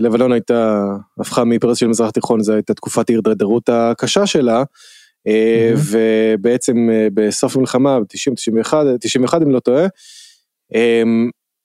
לבנון 0.00 0.32
הייתה 0.32 0.84
הפכה 1.20 1.44
מפרס 1.44 1.78
של 1.78 1.86
מזרח 1.86 2.08
התיכון 2.08 2.42
זו 2.42 2.52
הייתה 2.52 2.74
תקופת 2.74 3.10
ההידרדרות 3.10 3.68
הקשה 3.68 4.26
שלה 4.26 4.62
mm-hmm. 4.62 5.30
ובעצם 5.76 6.88
בסוף 7.14 7.56
המלחמה 7.56 8.00
ב-90 8.00 8.34
91 8.34 8.86
91 9.00 9.42
אם 9.42 9.50
לא 9.50 9.60
טועה 9.60 9.86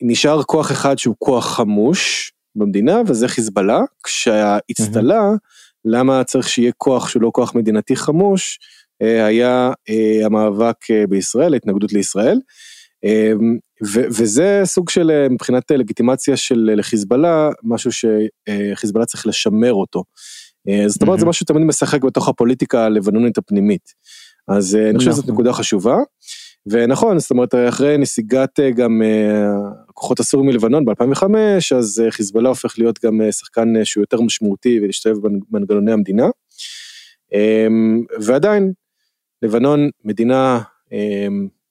נשאר 0.01 0.43
כוח 0.43 0.71
אחד 0.71 0.97
שהוא 0.97 1.15
כוח 1.19 1.55
חמוש 1.55 2.31
במדינה 2.55 3.01
וזה 3.07 3.27
חיזבאללה 3.27 3.79
כשהאצטלה 4.03 5.31
mm-hmm. 5.31 5.85
למה 5.85 6.23
צריך 6.23 6.49
שיהיה 6.49 6.71
כוח 6.77 7.09
שהוא 7.09 7.21
לא 7.21 7.31
כוח 7.33 7.55
מדינתי 7.55 7.95
חמוש 7.95 8.59
אה, 9.01 9.25
היה 9.25 9.71
אה, 9.89 10.25
המאבק 10.25 10.91
אה, 10.91 11.07
בישראל, 11.07 11.53
ההתנגדות 11.53 11.93
לישראל. 11.93 12.39
וזה 14.09 14.61
סוג 14.63 14.89
של 14.89 15.27
מבחינת 15.29 15.71
לגיטימציה 15.71 16.37
של 16.37 16.69
לחיזבאללה, 16.75 17.49
משהו 17.63 17.91
שחיזבאללה 17.91 19.05
צריך 19.05 19.27
לשמר 19.27 19.73
אותו. 19.73 20.03
זאת 20.87 21.01
אומרת 21.01 21.19
זה 21.19 21.25
משהו 21.25 21.39
שתמיד 21.45 21.63
משחק 21.63 22.03
בתוך 22.03 22.29
הפוליטיקה 22.29 22.85
הלבנונית 22.85 23.37
הפנימית. 23.37 23.93
אז 24.47 24.75
אני 24.75 24.97
חושב 24.97 25.11
שזאת 25.11 25.23
נכון. 25.23 25.33
נקודה 25.33 25.53
חשובה. 25.53 25.95
ונכון, 26.71 27.19
זאת 27.19 27.31
אומרת 27.31 27.55
אחרי 27.69 27.97
נסיגת 27.97 28.59
גם 28.75 29.01
הכוחות 29.89 30.19
הסורים 30.19 30.49
מלבנון 30.49 30.85
ב-2005, 30.85 31.25
אז 31.77 32.03
חיזבאללה 32.09 32.49
הופך 32.49 32.79
להיות 32.79 33.05
גם 33.05 33.21
שחקן 33.31 33.73
שהוא 33.83 34.01
יותר 34.01 34.21
משמעותי 34.21 34.79
ולהשתלב 34.81 35.17
במנגנוני 35.21 35.91
המדינה. 35.91 36.27
ועדיין, 38.19 38.73
לבנון 39.41 39.89
מדינה 40.05 40.61
אה, 40.93 41.27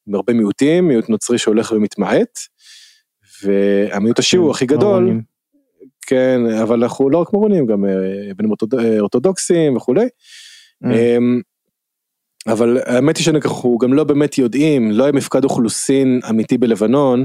מהרבה 0.07 0.33
מיעוטים, 0.33 0.89
מיעוט 0.89 1.09
נוצרי 1.09 1.39
שהולך 1.39 1.73
ומתמעט, 1.73 2.39
והמיעוט 3.43 4.19
השיעי 4.19 4.39
הוא 4.39 4.49
כן, 4.49 4.51
הכי 4.51 4.67
גדול, 4.67 5.21
כן, 6.07 6.41
אבל 6.63 6.83
אנחנו 6.83 7.11
לא 7.11 7.19
רק 7.19 7.33
מורונים, 7.33 7.67
גם 7.67 7.85
אה, 7.85 7.91
בנים 8.37 8.53
אה, 8.79 9.01
אורתודוקסים 9.01 9.77
וכולי. 9.77 10.07
אבל 12.47 12.79
האמת 12.85 13.17
היא 13.17 13.25
שאנחנו 13.25 13.79
גם 13.79 13.93
לא 13.93 14.05
באמת 14.05 14.39
יודעים, 14.39 14.91
לא 14.91 15.05
היה 15.05 15.13
מפקד 15.13 15.45
אוכלוסין 15.45 16.21
אמיתי 16.31 16.59
בלבנון 16.59 17.25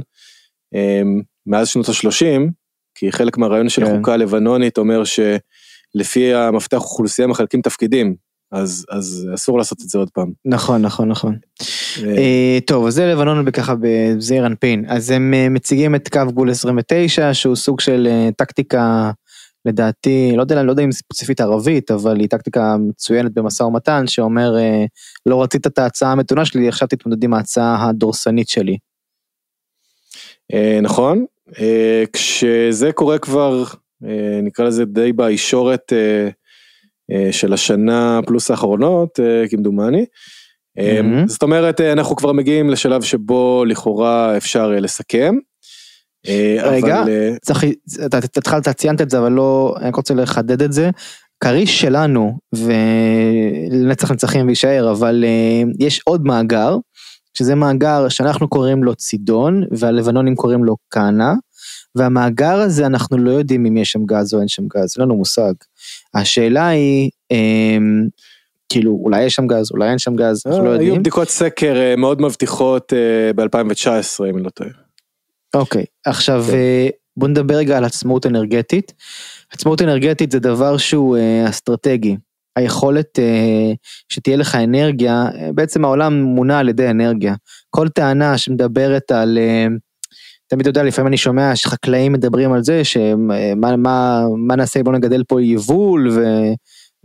מאז 1.47 1.67
שנות 1.67 1.89
ה-30, 1.89 2.49
כי 2.95 3.11
חלק 3.11 3.37
מהרעיון 3.37 3.69
של 3.69 3.85
כן. 3.85 3.93
החוקה 3.93 4.13
הלבנונית 4.13 4.77
אומר 4.77 5.03
שלפי 5.03 6.33
המפתח 6.33 6.77
אוכלוסייה 6.77 7.27
מחלקים 7.27 7.61
תפקידים, 7.61 8.15
אז 8.51 8.85
אז 8.89 9.27
אסור 9.33 9.57
לעשות 9.57 9.81
את 9.81 9.89
זה 9.89 9.97
עוד 9.97 10.09
פעם. 10.09 10.31
נכון 10.45 10.81
נכון 10.81 11.09
נכון. 11.09 11.35
אה, 12.03 12.57
טוב 12.67 12.85
אז 12.85 12.93
זה 12.93 13.05
לבנון 13.05 13.45
בככה 13.45 13.75
בזעיר 13.81 14.45
אנפין 14.45 14.85
אז 14.87 15.09
הם 15.09 15.33
אה, 15.33 15.49
מציגים 15.49 15.95
את 15.95 16.09
קו 16.09 16.21
גבול 16.27 16.51
29 16.51 17.33
שהוא 17.33 17.55
סוג 17.55 17.79
של 17.79 18.07
אה, 18.11 18.29
טקטיקה 18.37 19.11
לדעתי 19.65 20.33
לא 20.35 20.41
יודע 20.41 20.63
לא 20.63 20.71
יודע 20.71 20.83
אם 20.83 20.91
ספציפית 20.91 21.41
ערבית 21.41 21.91
אבל 21.91 22.19
היא 22.19 22.29
טקטיקה 22.29 22.75
מצוינת 22.79 23.33
במשא 23.33 23.63
ומתן 23.63 24.07
שאומר 24.07 24.55
לא 25.25 25.43
רצית 25.43 25.67
את 25.67 25.79
ההצעה 25.79 26.11
המתונה 26.11 26.45
שלי 26.45 26.67
עכשיו 26.67 26.87
תתמודד 26.87 27.23
עם 27.23 27.33
ההצעה 27.33 27.89
הדורסנית 27.89 28.49
שלי. 28.49 28.77
נכון 30.81 31.25
כשזה 32.13 32.91
קורה 32.91 33.19
כבר 33.19 33.63
נקרא 34.43 34.65
לזה 34.65 34.85
די 34.85 35.13
בישורת. 35.13 35.93
אה, 37.11 37.31
של 37.31 37.53
השנה 37.53 38.19
פלוס 38.27 38.51
האחרונות 38.51 39.19
אה, 39.19 39.47
כמדומני. 39.49 40.05
Mm-hmm. 40.79 41.27
זאת 41.27 41.43
אומרת 41.43 41.81
אנחנו 41.81 42.15
כבר 42.15 42.31
מגיעים 42.31 42.69
לשלב 42.69 43.01
שבו 43.01 43.65
לכאורה 43.67 44.37
אפשר 44.37 44.69
לסכם. 44.69 45.35
רגע, 46.63 47.03
אבל... 47.03 47.35
צריך, 47.41 47.63
אתה 48.05 48.17
התחלת, 48.17 48.69
ציינת 48.69 49.01
את 49.01 49.09
זה 49.09 49.19
אבל 49.19 49.31
לא, 49.31 49.75
אני 49.81 49.91
רוצה 49.95 50.13
לחדד 50.13 50.61
את 50.61 50.73
זה. 50.73 50.89
כריש 51.43 51.81
שלנו 51.81 52.37
ולנצח 52.55 54.11
נצחים 54.11 54.45
ויישאר 54.47 54.91
אבל 54.91 55.25
יש 55.79 56.01
עוד 56.05 56.25
מאגר 56.25 56.77
שזה 57.33 57.55
מאגר 57.55 58.09
שאנחנו 58.09 58.47
קוראים 58.47 58.83
לו 58.83 58.95
צידון 58.95 59.63
והלבנונים 59.71 60.35
קוראים 60.35 60.63
לו 60.63 60.75
קאנה 60.89 61.33
והמאגר 61.95 62.53
הזה 62.55 62.85
אנחנו 62.85 63.17
לא 63.17 63.31
יודעים 63.31 63.65
אם 63.65 63.77
יש 63.77 63.91
שם 63.91 64.05
גז 64.05 64.33
או 64.33 64.39
אין 64.39 64.47
שם 64.47 64.63
גז, 64.67 64.95
אין 64.97 65.05
לנו 65.05 65.15
מושג. 65.15 65.53
השאלה 66.13 66.67
היא, 66.67 67.09
אמ, 67.31 68.07
כאילו 68.69 68.99
אולי 69.03 69.23
יש 69.23 69.33
שם 69.33 69.47
גז, 69.47 69.71
אולי 69.71 69.89
אין 69.89 69.97
שם 69.97 70.15
גז, 70.15 70.43
אנחנו 70.45 70.63
לא 70.63 70.69
אה, 70.69 70.73
יודעים. 70.73 70.93
היו 70.93 70.99
בדיקות 70.99 71.29
סקר 71.29 71.75
אה, 71.75 71.95
מאוד 71.95 72.21
מבטיחות 72.21 72.93
אה, 72.93 73.33
ב-2019 73.33 74.25
אם 74.29 74.35
אני 74.35 74.43
לא 74.43 74.49
טועה. 74.49 74.69
אוקיי, 75.53 75.85
עכשיו 76.05 76.45
כן. 76.47 76.57
בוא 77.17 77.27
נדבר 77.27 77.55
רגע 77.55 77.77
על 77.77 77.85
עצמאות 77.85 78.25
אנרגטית. 78.25 78.93
עצמאות 79.51 79.81
אנרגטית 79.81 80.31
זה 80.31 80.39
דבר 80.39 80.77
שהוא 80.77 81.17
אסטרטגי. 81.49 82.17
היכולת 82.55 83.19
שתהיה 84.09 84.37
לך 84.37 84.55
אנרגיה, 84.55 85.25
בעצם 85.53 85.85
העולם 85.85 86.21
מונע 86.21 86.59
על 86.59 86.69
ידי 86.69 86.89
אנרגיה. 86.89 87.35
כל 87.69 87.89
טענה 87.89 88.37
שמדברת 88.37 89.11
על 89.11 89.37
תמיד 90.47 90.67
יודע, 90.67 90.83
לפעמים 90.83 91.07
אני 91.07 91.17
שומע 91.17 91.55
שחקלאים 91.55 92.11
מדברים 92.11 92.53
על 92.53 92.63
זה, 92.63 92.83
שמה 92.83 93.75
מה, 93.77 94.23
מה 94.37 94.55
נעשה 94.55 94.79
אם 94.79 94.85
לא 94.85 94.91
נגדל 94.91 95.23
פה 95.27 95.41
יבול, 95.41 96.09
ו, 96.11 96.23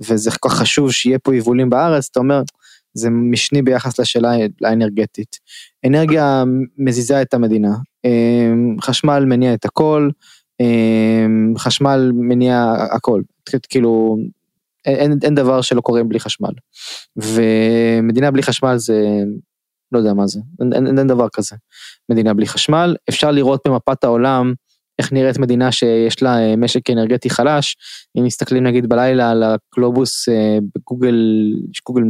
וזה 0.00 0.30
כל 0.30 0.48
כך 0.48 0.54
חשוב 0.54 0.92
שיהיה 0.92 1.18
פה 1.18 1.36
יבולים 1.36 1.70
בארץ, 1.70 2.08
אתה 2.10 2.20
אומר, 2.20 2.42
זה 2.94 3.10
משני 3.10 3.62
ביחס 3.62 4.00
לשאלה 4.00 4.32
האנרגטית. 4.64 5.36
אנרגיה 5.86 6.44
מזיזה 6.78 7.22
את 7.22 7.34
המדינה, 7.34 7.74
חשמל 8.80 9.25
מניע 9.25 9.54
את 9.54 9.64
הכל, 9.64 10.10
אמ, 10.60 11.54
חשמל 11.58 12.10
מניע 12.14 12.75
הכל, 12.90 13.22
כאילו 13.68 14.16
אין, 14.84 15.18
אין 15.22 15.34
דבר 15.34 15.60
שלא 15.60 15.80
קורה 15.80 16.04
בלי 16.04 16.20
חשמל. 16.20 16.52
ומדינה 17.16 18.30
בלי 18.30 18.42
חשמל 18.42 18.76
זה 18.76 19.04
לא 19.92 19.98
יודע 19.98 20.14
מה 20.14 20.26
זה, 20.26 20.40
אין, 20.60 20.72
אין, 20.72 20.98
אין 20.98 21.06
דבר 21.06 21.26
כזה. 21.32 21.56
מדינה 22.08 22.34
בלי 22.34 22.46
חשמל, 22.46 22.96
אפשר 23.08 23.30
לראות 23.30 23.60
במפת 23.66 24.04
העולם 24.04 24.54
איך 24.98 25.12
נראית 25.12 25.38
מדינה 25.38 25.72
שיש 25.72 26.22
לה 26.22 26.38
אה, 26.38 26.56
משק 26.56 26.90
אנרגטי 26.90 27.30
חלש, 27.30 27.76
אם 28.18 28.25
מסתכלים 28.25 28.64
נגיד 28.64 28.88
בלילה 28.88 29.30
על 29.30 29.42
הקלובוס 29.42 30.28
אה, 30.28 30.58
בגוגל, 30.75 31.16
יש 31.70 31.82
גוגל, 31.86 32.02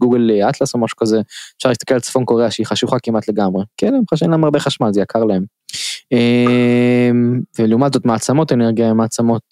גוגל 0.00 0.30
אטלס 0.48 0.74
או 0.74 0.78
משהו 0.78 0.96
כזה, 0.96 1.20
אפשר 1.56 1.68
להסתכל 1.68 1.94
על 1.94 2.00
צפון 2.00 2.24
קוריאה 2.24 2.50
שהיא 2.50 2.66
חשוכה 2.66 2.96
כמעט 3.02 3.28
לגמרי, 3.28 3.64
כן, 3.76 3.94
הם 3.94 4.02
חשבים 4.10 4.30
להם 4.30 4.44
הרבה 4.44 4.58
חשמל, 4.58 4.92
זה 4.92 5.00
יקר 5.00 5.24
להם. 5.24 5.44
אמ, 6.12 7.40
ולעומת 7.58 7.92
זאת 7.92 8.06
מעצמות 8.06 8.52
אנרגיה 8.52 8.90
הן 8.90 8.96
מעצמות, 8.96 9.42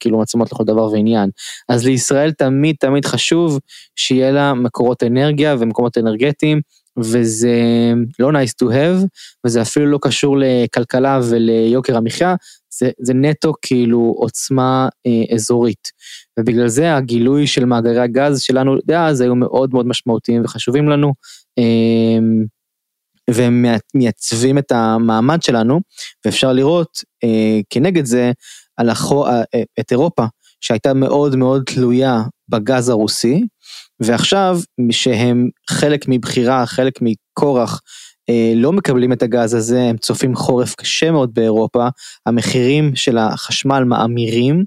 כאילו 0.00 0.18
מעצמות 0.18 0.52
לכל 0.52 0.64
דבר 0.64 0.92
ועניין. 0.92 1.30
אז 1.68 1.86
לישראל 1.86 2.32
תמיד 2.32 2.76
תמיד 2.80 3.04
חשוב 3.04 3.58
שיהיה 3.96 4.30
לה 4.30 4.54
מקורות 4.54 5.02
אנרגיה 5.02 5.56
ומקומות 5.58 5.98
אנרגטיים 5.98 6.60
וזה 6.98 7.54
לא 8.18 8.30
nice 8.30 8.64
to 8.64 8.66
have, 8.66 9.06
וזה 9.46 9.62
אפילו 9.62 9.86
לא 9.86 9.98
קשור 10.02 10.36
לכלכלה 10.38 11.20
וליוקר 11.30 11.96
המחיה, 11.96 12.34
זה, 12.78 12.90
זה 13.00 13.14
נטו 13.14 13.52
כאילו 13.62 14.14
עוצמה 14.16 14.88
אה, 15.06 15.34
אזורית. 15.34 15.88
ובגלל 16.38 16.68
זה 16.68 16.96
הגילוי 16.96 17.46
של 17.46 17.64
מאגרי 17.64 18.00
הגז 18.00 18.40
שלנו 18.40 18.76
דאז 18.84 19.20
היו 19.20 19.34
מאוד 19.34 19.70
מאוד 19.72 19.86
משמעותיים 19.86 20.44
וחשובים 20.44 20.88
לנו, 20.88 21.12
אה, 21.58 22.18
והם 23.30 23.66
מייצבים 23.94 24.58
את 24.58 24.72
המעמד 24.72 25.42
שלנו, 25.42 25.80
ואפשר 26.24 26.52
לראות 26.52 26.98
אה, 27.24 27.60
כנגד 27.70 28.04
זה 28.04 28.32
על 28.76 28.88
החו, 28.88 29.26
אה, 29.26 29.42
את 29.80 29.90
אירופה, 29.92 30.24
שהייתה 30.60 30.94
מאוד 30.94 31.36
מאוד 31.36 31.62
תלויה 31.66 32.22
בגז 32.48 32.88
הרוסי, 32.88 33.42
ועכשיו 34.00 34.58
שהם 34.90 35.48
חלק 35.70 36.04
מבחירה, 36.08 36.66
חלק 36.66 36.92
מכורח, 37.02 37.70
אה, 37.72 37.78
לא 38.54 38.72
מקבלים 38.72 39.12
את 39.12 39.22
הגז 39.22 39.54
הזה, 39.54 39.80
הם 39.82 39.96
צופים 39.96 40.34
חורף 40.34 40.74
קשה 40.74 41.10
מאוד 41.10 41.34
באירופה, 41.34 41.88
המחירים 42.26 42.96
של 42.96 43.18
החשמל 43.18 43.84
מאמירים, 43.84 44.64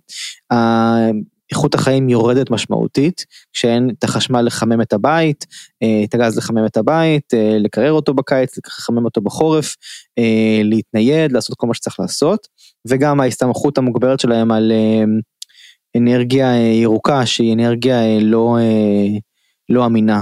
איכות 1.52 1.76
החיים 1.76 2.10
יורדת 2.10 2.52
משמעותית, 2.52 3.26
כשאין 3.54 3.90
את 3.90 4.04
החשמל 4.04 4.42
לחמם 4.42 4.82
את 4.82 4.94
הבית, 4.94 5.46
אה, 5.84 6.04
את 6.04 6.14
הגז 6.14 6.38
לחמם 6.38 6.66
את 6.66 6.78
הבית, 6.78 7.34
אה, 7.34 7.58
לקרר 7.60 7.92
אותו 7.92 8.14
בקיץ, 8.14 8.58
לחמם 8.68 9.06
אותו 9.06 9.22
בחורף, 9.22 9.76
להתנייד, 10.64 11.32
לעשות 11.32 11.56
כל 11.58 11.68
מה 11.68 11.74
שצריך 11.74 12.00
לעשות, 12.00 12.48
וגם 12.88 13.20
ההסתמכות 13.20 13.78
המוגברת 13.78 14.20
שלהם 14.20 14.52
על 14.52 14.72
אנרגיה 15.98 16.74
ירוקה, 16.82 17.26
שהיא 17.26 17.54
אנרגיה 17.54 18.20
לא, 18.20 18.58
לא 19.70 19.86
אמינה 19.86 20.22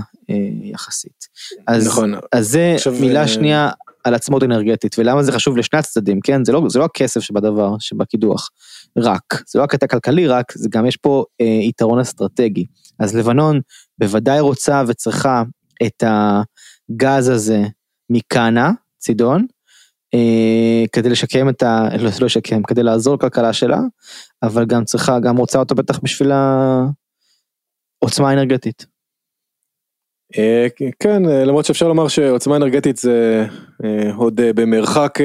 יחסית. 0.63 1.27
אז, 1.67 1.87
נכון. 1.87 2.13
אז 2.31 2.49
זה 2.49 2.73
עכשיו, 2.75 2.93
מילה 2.93 3.27
שנייה 3.27 3.69
על 4.03 4.13
עצמאות 4.13 4.43
אנרגטית, 4.43 4.99
ולמה 4.99 5.23
זה 5.23 5.31
חשוב 5.31 5.57
לשני 5.57 5.79
הצדדים, 5.79 6.19
כן? 6.23 6.45
זה 6.45 6.51
לא, 6.51 6.61
זה 6.69 6.79
לא 6.79 6.85
הכסף 6.85 7.21
שבדבר, 7.21 7.75
שבקידוח, 7.79 8.49
רק. 8.97 9.43
זה 9.47 9.59
לא 9.59 9.63
הקטע 9.63 9.87
כלכלי 9.87 10.27
רק, 10.27 10.51
זה 10.55 10.69
גם 10.71 10.85
יש 10.85 10.97
פה 10.97 11.23
אה, 11.41 11.45
יתרון 11.45 11.99
אסטרטגי. 11.99 12.65
אז 12.99 13.15
לבנון 13.15 13.59
בוודאי 13.97 14.39
רוצה 14.39 14.83
וצריכה 14.87 15.43
את 15.85 16.03
הגז 16.03 17.29
הזה 17.29 17.63
מכאנה, 18.09 18.71
צידון, 18.99 19.45
אה, 20.13 20.83
כדי 20.91 21.09
לשקם 21.09 21.49
את 21.49 21.63
ה... 21.63 21.87
לא, 21.97 22.09
לא 22.19 22.25
לשקם, 22.25 22.63
כדי 22.63 22.83
לעזור 22.83 23.15
לכלכלה 23.15 23.53
שלה, 23.53 23.79
אבל 24.43 24.65
גם 24.65 24.85
צריכה, 24.85 25.19
גם 25.19 25.37
רוצה 25.37 25.59
אותו 25.59 25.75
בטח 25.75 25.99
בשביל 26.03 26.31
העוצמה 26.31 28.29
האנרגטית. 28.29 28.90
אה, 30.37 30.67
כן, 30.99 31.25
אה, 31.29 31.45
למרות 31.45 31.65
שאפשר 31.65 31.87
לומר 31.87 32.07
שעוצמה 32.07 32.55
אנרגטית 32.55 32.97
זה 32.97 33.45
אה, 33.83 34.11
עוד 34.15 34.41
במרחק 34.55 35.19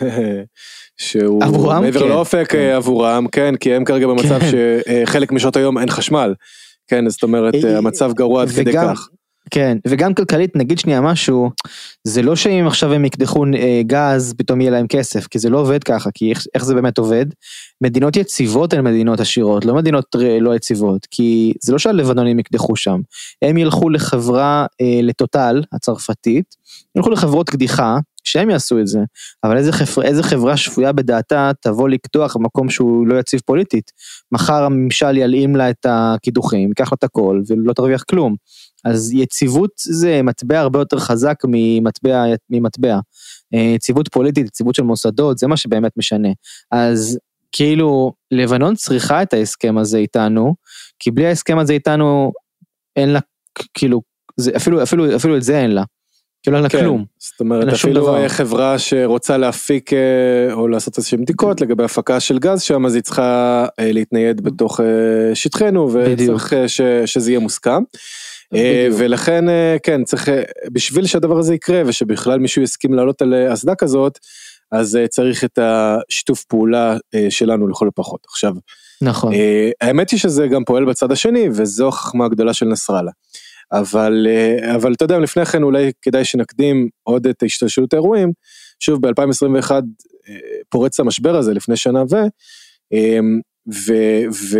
שהוא 0.96 1.44
עבורם, 1.44 1.82
מעבר 1.82 2.00
כן, 2.00 2.08
לאופק 2.08 2.46
כן. 2.48 2.72
עבורם, 2.76 3.26
כן, 3.32 3.56
כי 3.56 3.74
הם 3.74 3.84
כרגע 3.84 4.06
במצב 4.06 4.38
כן. 4.40 4.50
שחלק 5.04 5.32
משעות 5.32 5.56
היום 5.56 5.78
אין 5.78 5.90
חשמל, 5.90 6.34
כן, 6.88 7.08
זאת 7.08 7.22
אומרת 7.22 7.54
המצב 7.76 8.12
גרוע 8.12 8.42
עד 8.42 8.48
כדי 8.48 8.72
כך. 8.72 9.08
כן, 9.50 9.78
וגם 9.86 10.14
כלכלית 10.14 10.56
נגיד 10.56 10.78
שנייה 10.78 11.00
משהו, 11.00 11.50
זה 12.04 12.22
לא 12.22 12.36
שאם 12.36 12.64
עכשיו 12.66 12.92
הם 12.92 13.04
יקדחו 13.04 13.44
אה, 13.56 13.80
גז 13.86 14.34
פתאום 14.38 14.60
יהיה 14.60 14.70
להם 14.70 14.86
כסף, 14.86 15.26
כי 15.26 15.38
זה 15.38 15.50
לא 15.50 15.58
עובד 15.58 15.84
ככה, 15.84 16.10
כי 16.14 16.30
איך, 16.30 16.44
איך 16.54 16.64
זה 16.64 16.74
באמת 16.74 16.98
עובד? 16.98 17.26
מדינות 17.80 18.16
יציבות 18.16 18.72
הן 18.72 18.84
מדינות 18.84 19.20
עשירות, 19.20 19.64
לא 19.64 19.74
מדינות 19.74 20.16
לא 20.40 20.56
יציבות, 20.56 21.06
כי 21.10 21.52
זה 21.62 21.72
לא 21.72 21.78
שהלבנונים 21.78 22.38
יקדחו 22.38 22.76
שם, 22.76 23.00
הם 23.42 23.56
ילכו 23.56 23.90
לחברה, 23.90 24.66
אה, 24.80 25.00
לטוטל 25.02 25.62
הצרפתית, 25.72 26.54
ילכו 26.96 27.10
לחברות 27.10 27.50
קדיחה, 27.50 27.98
שהם 28.24 28.50
יעשו 28.50 28.80
את 28.80 28.86
זה, 28.86 28.98
אבל 29.44 29.56
איזה 29.56 29.72
חברה, 29.72 30.04
איזה 30.04 30.22
חברה 30.22 30.56
שפויה 30.56 30.92
בדעתה 30.92 31.50
תבוא 31.60 31.88
לקדוח 31.88 32.36
במקום 32.36 32.70
שהוא 32.70 33.06
לא 33.06 33.18
יציב 33.18 33.40
פוליטית. 33.44 33.90
מחר 34.32 34.64
הממשל 34.64 35.16
ילאים 35.16 35.56
לה 35.56 35.70
את 35.70 35.86
הקידוחים, 35.88 36.68
ייקח 36.68 36.92
לה 36.92 36.96
את 36.98 37.04
הכל 37.04 37.40
ולא 37.48 37.72
תרוויח 37.72 38.02
כלום. 38.02 38.34
אז 38.84 39.12
יציבות 39.12 39.70
זה 39.78 40.22
מטבע 40.22 40.60
הרבה 40.60 40.78
יותר 40.78 40.98
חזק 40.98 41.36
ממטבע, 41.44 42.24
ממטבע. 42.50 42.98
אה, 43.54 43.72
יציבות 43.74 44.08
פוליטית, 44.08 44.46
יציבות 44.46 44.74
של 44.74 44.82
מוסדות, 44.82 45.38
זה 45.38 45.46
מה 45.46 45.56
שבאמת 45.56 45.92
משנה. 45.96 46.28
אז 46.70 47.18
כאילו, 47.52 48.12
לבנון 48.30 48.74
צריכה 48.74 49.22
את 49.22 49.32
ההסכם 49.32 49.78
הזה 49.78 49.98
איתנו, 49.98 50.54
כי 50.98 51.10
בלי 51.10 51.26
ההסכם 51.26 51.58
הזה 51.58 51.72
איתנו, 51.72 52.32
אין 52.96 53.08
לה, 53.08 53.20
כאילו, 53.74 54.02
זה, 54.36 54.52
אפילו, 54.56 54.82
אפילו, 54.82 55.16
אפילו 55.16 55.36
את 55.36 55.42
זה 55.42 55.60
אין 55.60 55.70
לה. 55.70 55.82
כאילו 56.42 56.56
אין 56.56 56.62
לה 56.62 56.68
כן, 56.68 56.80
כלום. 56.80 57.04
זאת 57.18 57.40
אומרת, 57.40 57.72
אפילו 57.72 58.00
דבר. 58.00 58.28
חברה 58.28 58.78
שרוצה 58.78 59.36
להפיק 59.36 59.92
אה, 59.92 60.52
או 60.52 60.68
לעשות 60.68 60.98
איזשהן 60.98 61.22
בדיקות 61.22 61.60
לגבי 61.60 61.84
הפקה 61.84 62.20
של 62.20 62.38
גז 62.38 62.62
שם, 62.62 62.86
אז 62.86 62.94
היא 62.94 63.02
צריכה 63.02 63.66
אה, 63.78 63.92
להתנייד 63.92 64.40
בתוך 64.40 64.80
שטחנו, 65.34 65.90
וצריך 65.92 66.54
ש, 66.66 66.80
שזה 67.06 67.30
יהיה 67.30 67.40
מוסכם. 67.40 67.82
אה, 68.54 68.88
ולכן 68.98 69.48
אה, 69.48 69.76
כן 69.82 70.04
צריך 70.04 70.28
אה, 70.28 70.42
בשביל 70.72 71.06
שהדבר 71.06 71.38
הזה 71.38 71.54
יקרה 71.54 71.82
ושבכלל 71.86 72.38
מישהו 72.38 72.62
יסכים 72.62 72.94
לעלות 72.94 73.22
על 73.22 73.34
אסדה 73.52 73.74
כזאת 73.74 74.18
אז 74.72 74.98
צריך 75.08 75.44
את 75.44 75.58
השיתוף 75.62 76.44
פעולה 76.44 76.96
שלנו 77.28 77.68
לכל 77.68 77.88
הפחות 77.88 78.20
עכשיו. 78.28 78.52
נכון. 79.02 79.32
האמת 79.80 80.10
היא 80.10 80.18
שזה 80.18 80.46
גם 80.46 80.64
פועל 80.64 80.84
בצד 80.84 81.12
השני 81.12 81.48
וזו 81.48 81.88
החכמה 81.88 82.24
הגדולה 82.24 82.54
של 82.54 82.66
נסראללה. 82.66 83.10
אבל 83.72 84.26
אבל 84.74 84.92
אתה 84.92 85.04
יודע 85.04 85.18
לפני 85.18 85.44
כן 85.44 85.62
אולי 85.62 85.92
כדאי 86.02 86.24
שנקדים 86.24 86.88
עוד 87.02 87.26
את 87.26 87.42
השתלשלות 87.42 87.92
האירועים. 87.92 88.32
שוב 88.80 89.00
ב2021 89.06 89.70
פורץ 90.68 91.00
המשבר 91.00 91.36
הזה 91.36 91.54
לפני 91.54 91.76
שנה 91.76 92.02
ו... 92.02 92.14
ו... 93.72 93.92
ו... 94.32 94.58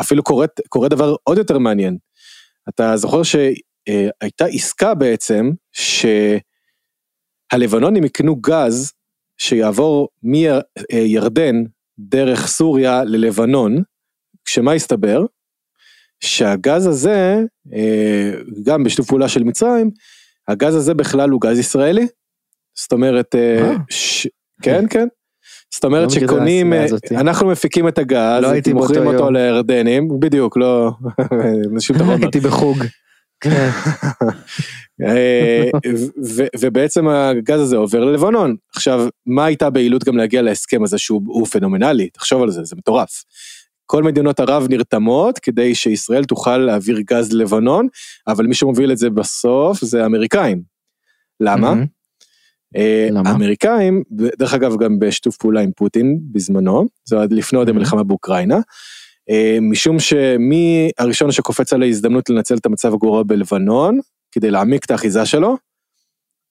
אפילו 0.00 0.22
קורה, 0.22 0.46
קורה 0.68 0.88
דבר 0.88 1.16
עוד 1.22 1.38
יותר 1.38 1.58
מעניין. 1.58 1.98
אתה 2.68 2.96
זוכר 2.96 3.22
שהייתה 3.22 4.44
עסקה 4.44 4.94
בעצם 4.94 5.50
שהלבנונים 7.52 8.04
יקנו 8.04 8.36
גז 8.36 8.92
שיעבור 9.38 10.08
מירדן 10.22 11.64
דרך 11.98 12.46
סוריה 12.46 13.04
ללבנון, 13.04 13.82
כשמה 14.44 14.72
הסתבר? 14.72 15.24
שהגז 16.20 16.86
הזה, 16.86 17.36
גם 18.62 18.84
בשיתוף 18.84 19.06
פעולה 19.08 19.28
של 19.28 19.44
מצרים, 19.44 19.90
הגז 20.48 20.74
הזה 20.74 20.94
בכלל 20.94 21.30
הוא 21.30 21.40
גז 21.40 21.58
ישראלי. 21.58 22.06
זאת 22.78 22.92
אומרת, 22.92 23.34
אה? 23.34 23.72
ש... 23.90 24.28
כן, 24.62 24.84
כן. 24.90 25.08
זאת 25.74 25.84
אומרת 25.84 26.08
לא 26.08 26.20
שקונים, 26.20 26.72
אה, 26.72 26.86
אנחנו 27.10 27.48
מפיקים 27.48 27.88
את 27.88 27.98
הגז, 27.98 28.42
לא 28.42 28.48
הייתי 28.48 28.72
מוכרים 28.72 29.06
אותו 29.06 29.30
לירדנים, 29.30 30.08
בדיוק, 30.20 30.56
לא, 30.60 30.90
הייתי 32.20 32.40
בחוג. 32.40 32.84
כן. 33.40 33.70
אה, 35.06 35.70
ובעצם 36.60 37.08
הגז 37.08 37.60
הזה 37.60 37.76
עובר 37.76 38.04
ללבנון. 38.04 38.56
עכשיו, 38.76 39.08
מה 39.26 39.44
הייתה 39.44 39.70
בהילות 39.70 40.04
גם 40.04 40.16
להגיע 40.16 40.42
להסכם 40.42 40.84
הזה 40.84 40.98
שהוא 40.98 41.46
פנומנלי, 41.46 42.08
תחשוב 42.08 42.42
על 42.42 42.50
זה, 42.50 42.64
זה 42.64 42.76
מטורף. 42.76 43.24
כל 43.86 44.02
מדינות 44.02 44.40
ערב 44.40 44.66
נרתמות 44.70 45.38
כדי 45.38 45.74
שישראל 45.74 46.24
תוכל 46.24 46.56
להעביר 46.56 47.00
גז 47.10 47.32
ללבנון, 47.32 47.88
אבל 48.26 48.46
מי 48.46 48.54
שמוביל 48.54 48.92
את 48.92 48.98
זה 48.98 49.10
בסוף 49.10 49.84
זה 49.84 50.02
האמריקאים. 50.02 50.62
למה? 51.40 51.74
אה, 52.76 53.08
האמריקאים, 53.26 54.02
דרך 54.10 54.54
אגב 54.54 54.76
גם 54.76 54.98
בשיתוף 54.98 55.36
פעולה 55.36 55.60
עם 55.60 55.70
פוטין 55.76 56.18
בזמנו, 56.32 56.86
זה 57.04 57.16
עוד 57.16 57.32
לפני 57.32 57.58
עוד 57.58 57.68
המלחמה 57.68 58.02
באוקראינה, 58.02 58.58
אה, 59.30 59.58
משום 59.60 60.00
שמי 60.00 60.90
הראשון 60.98 61.32
שקופץ 61.32 61.72
על 61.72 61.82
ההזדמנות 61.82 62.30
לנצל 62.30 62.56
את 62.56 62.66
המצב 62.66 62.94
הגרוע 62.94 63.22
בלבנון, 63.22 64.00
כדי 64.32 64.50
להעמיק 64.50 64.84
את 64.84 64.90
האחיזה 64.90 65.26
שלו, 65.26 65.56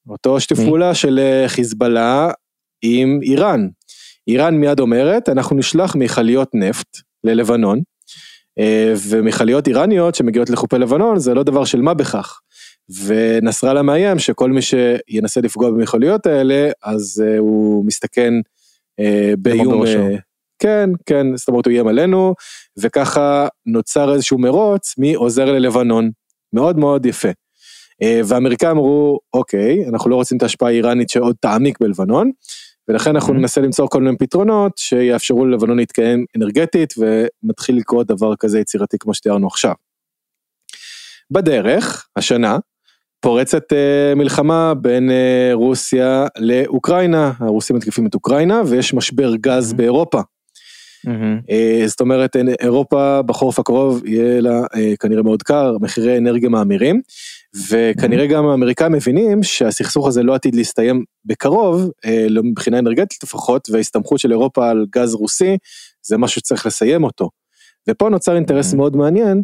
אותו 0.09 0.39
שיתוף 0.39 0.59
פעולה 0.59 0.95
של 0.95 1.19
אה, 1.19 1.49
חיזבאללה 1.49 2.31
עם 2.81 3.19
איראן. 3.23 3.67
איראן 4.27 4.55
מיד 4.55 4.79
אומרת, 4.79 5.29
אנחנו 5.29 5.55
נשלח 5.55 5.95
מכליות 5.95 6.49
נפט 6.53 6.97
ללבנון, 7.23 7.79
ומכליות 9.07 9.67
איראניות 9.67 10.15
שמגיעות 10.15 10.49
לחופי 10.49 10.77
לבנון 10.77 11.19
זה 11.19 11.33
לא 11.33 11.43
דבר 11.43 11.65
של 11.65 11.81
מה 11.81 11.93
בכך. 11.93 12.39
ונסראללה 13.05 13.81
מאיים 13.81 14.19
שכל 14.19 14.51
מי 14.51 14.61
שינסה 14.61 15.41
לפגוע 15.41 15.71
במכליות 15.71 16.25
האלה 16.25 16.71
אז 16.83 17.23
uh, 17.25 17.39
הוא 17.39 17.85
מסתכן 17.85 18.33
uh, 19.01 19.03
באיום, 19.37 19.83
uh, 19.83 19.87
כן 20.59 20.89
כן 21.05 21.35
זאת 21.35 21.47
אומרת 21.47 21.65
הוא 21.65 21.71
איים 21.71 21.87
עלינו 21.87 22.33
וככה 22.81 23.47
נוצר 23.65 24.13
איזשהו 24.13 24.37
מרוץ 24.37 24.97
מי 24.97 25.13
עוזר 25.13 25.45
ללבנון 25.45 26.11
מאוד 26.53 26.77
מאוד 26.77 27.05
יפה. 27.05 27.29
Uh, 27.29 28.05
והאמריקאים 28.25 28.71
אמרו 28.71 29.19
אוקיי 29.33 29.89
אנחנו 29.89 30.09
לא 30.09 30.15
רוצים 30.15 30.37
את 30.37 30.43
ההשפעה 30.43 30.69
האיראנית 30.69 31.09
שעוד 31.09 31.35
תעמיק 31.39 31.77
בלבנון 31.79 32.31
ולכן 32.87 33.09
אנחנו 33.09 33.33
mm-hmm. 33.33 33.37
ננסה 33.37 33.61
למצוא 33.61 33.87
כל 33.87 34.01
מיני 34.01 34.17
פתרונות 34.17 34.77
שיאפשרו 34.77 35.45
ללבנון 35.45 35.77
להתקיים 35.77 36.25
אנרגטית 36.37 36.93
ומתחיל 36.97 37.77
לקרות 37.77 38.07
דבר 38.07 38.35
כזה 38.35 38.59
יצירתי 38.59 38.97
כמו 38.99 39.13
שתיארנו 39.13 39.47
עכשיו. 39.47 39.73
בדרך 41.31 42.07
השנה 42.15 42.57
פורצת 43.23 43.73
uh, 43.73 44.15
מלחמה 44.15 44.73
בין 44.73 45.09
uh, 45.09 45.53
רוסיה 45.53 46.27
לאוקראינה, 46.39 47.31
הרוסים 47.39 47.75
מתקיפים 47.75 48.07
את 48.07 48.13
אוקראינה 48.13 48.61
ויש 48.67 48.93
משבר 48.93 49.35
גז 49.35 49.71
mm-hmm. 49.71 49.75
באירופה. 49.75 50.19
Mm-hmm. 50.19 51.49
Uh, 51.49 51.87
זאת 51.87 52.01
אומרת 52.01 52.35
אירופה 52.61 53.21
בחורף 53.21 53.59
הקרוב 53.59 54.05
יהיה 54.05 54.41
לה 54.41 54.61
uh, 54.61 54.77
כנראה 54.99 55.23
מאוד 55.23 55.43
קר, 55.43 55.77
מחירי 55.81 56.17
אנרגיה 56.17 56.49
מאמירים, 56.49 57.01
וכנראה 57.69 58.25
mm-hmm. 58.25 58.29
גם 58.29 58.45
האמריקאים 58.45 58.91
מבינים 58.91 59.43
שהסכסוך 59.43 60.07
הזה 60.07 60.23
לא 60.23 60.35
עתיד 60.35 60.55
להסתיים 60.55 61.03
בקרוב, 61.25 61.83
uh, 61.83 62.09
לא 62.29 62.43
מבחינה 62.43 62.79
אנרגטית 62.79 63.23
לפחות, 63.23 63.67
וההסתמכות 63.71 64.19
של 64.19 64.31
אירופה 64.31 64.69
על 64.69 64.85
גז 64.95 65.13
רוסי 65.13 65.57
זה 66.05 66.17
משהו 66.17 66.41
שצריך 66.41 66.65
לסיים 66.65 67.03
אותו. 67.03 67.29
ופה 67.89 68.09
נוצר 68.09 68.35
אינטרס 68.35 68.73
Mhm. 68.73 68.77
מאוד 68.77 68.95
מעניין, 68.95 69.41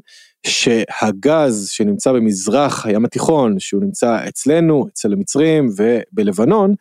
שהגז 0.47 1.69
שנמצא 1.69 2.12
במזרח 2.12 2.86
הים 2.86 3.06
התיכון, 3.06 3.60
שהוא 3.60 3.84
נמצא 3.84 4.28
אצלנו, 4.28 4.88
אצל 4.88 5.13
המצרים 5.13 5.69
ובלבנון, 5.78 6.73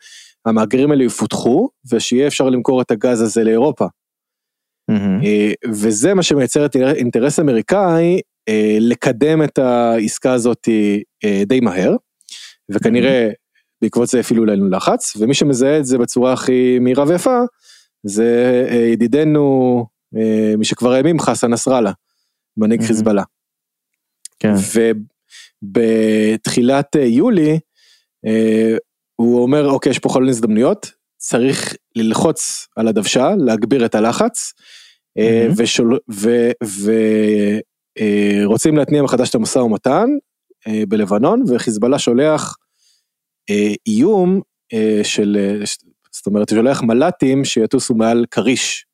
המאגרים 0.45 0.91
האלה 0.91 1.03
יפותחו, 1.03 1.69
ושיהיה 1.91 2.27
אפשר 2.27 2.49
למכור 2.49 2.81
את 2.81 2.91
הגז 2.91 3.21
הזה 3.21 3.43
לאירופה. 3.43 3.85
אה, 5.23 5.51
וזה 5.71 6.13
מה 6.13 6.23
שמייצר 6.23 6.65
את 6.65 6.75
אינטרס 6.75 7.39
אמריקאי 7.39 8.19
אה, 8.49 8.77
לקדם 8.79 9.43
את 9.43 9.59
העסקה 9.59 10.33
הזאת 10.33 10.67
אה, 11.23 11.43
די 11.45 11.59
מהר, 11.59 11.95
וכנראה 12.69 13.29
בעקבות 13.81 14.07
זה 14.07 14.19
הפעילו 14.19 14.43
עלינו 14.43 14.69
לחץ, 14.69 15.15
ומי 15.19 15.33
שמזהה 15.33 15.79
את 15.79 15.85
זה 15.85 15.97
בצורה 15.97 16.33
הכי 16.33 16.79
מהירה 16.79 17.03
ויפה, 17.07 17.39
זה 18.03 18.65
ידידנו 18.91 19.85
אה, 20.17 20.53
משכבר 20.57 20.91
הימים 20.91 21.19
חסן 21.19 21.53
נסראללה, 21.53 21.91
מנהיג. 22.57 22.83
חיזבאללה. 22.83 23.23
כן. 24.39 24.53
ובתחילת 25.63 26.95
אה, 26.95 27.03
יולי, 27.05 27.59
אה, 28.25 28.77
הוא 29.15 29.41
אומר, 29.43 29.69
אוקיי, 29.69 29.89
יש 29.89 29.99
פה 29.99 30.09
חלון 30.09 30.29
הזדמנויות, 30.29 30.91
צריך 31.17 31.75
ללחוץ 31.95 32.67
על 32.75 32.87
הדוושה, 32.87 33.29
להגביר 33.37 33.85
את 33.85 33.95
הלחץ, 33.95 34.53
אה, 35.17 35.47
Mhm. 35.49 35.53
ושול- 35.57 35.99
ו- 36.11 36.51
ו- 36.63 37.59
אה, 37.99 38.41
רוצים 38.45 38.77
להתניע 38.77 39.01
מחדש 39.03 39.29
את 39.29 39.35
המשא 39.35 39.59
ומתן 39.59 40.09
בלבנון, 40.87 41.43
וחיזבאללה 41.49 41.99
שולח 41.99 42.55
איום 43.87 44.41
של, 45.03 45.37
זאת 46.11 46.27
אומרת, 46.27 46.49
שולח 46.49 46.81
מל"טים 46.83 47.45
שיטוסו 47.45 47.95
מעל 47.95 48.25
כריש. 48.31 48.85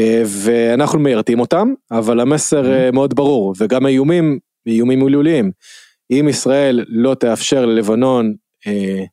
אה, 0.00 0.22
ואנחנו 0.26 0.98
מיירטים 0.98 1.40
אותם, 1.40 1.72
אבל 1.90 2.20
המסר 2.20 2.72
אה, 2.72 2.90
מאוד 2.90 3.14
ברור, 3.14 3.54
וגם 3.58 3.86
האיומים, 3.86 4.38
איומים 4.66 5.04
מילוליים. 5.04 5.50
אם 6.10 6.26
ישראל 6.28 6.84
לא 6.88 7.14
תאפשר 7.14 7.66
ללבנון 7.66 8.34
אה, 8.66 9.04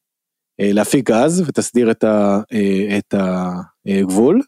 אה, 0.62 0.74
להפיק 0.74 1.10
גז 1.10 1.44
ותסדיר 1.48 1.92
את, 1.92 2.04
ה, 2.04 2.40
אה, 2.54 2.98
את 2.98 3.14
הגבול, 3.88 4.42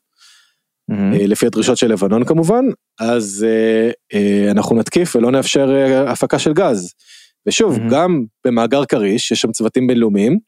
מהמם. 0.90 1.14
אה, 1.14 1.28
לפי 1.28 1.46
הדרישות 1.46 1.78
של 1.78 1.88
לבנון 1.92 2.24
כמובן, 2.26 2.66
אז 3.00 3.46
אה, 3.50 3.92
אה, 4.14 4.52
אנחנו 4.52 4.76
נתקיף 4.76 5.16
ולא 5.16 5.32
נאפשר 5.32 5.70
אה, 5.72 6.12
הפקה 6.12 6.40
של 6.40 6.54
גז. 6.54 6.94
ושוב, 7.48 7.76
Mhm. 7.78 7.92
גם 7.92 8.24
במאגר 8.46 8.86
כריש 8.86 9.32
יש 9.32 9.42
שם 9.42 9.52
צוותים 9.52 9.88
בינלאומיים, 9.88 10.40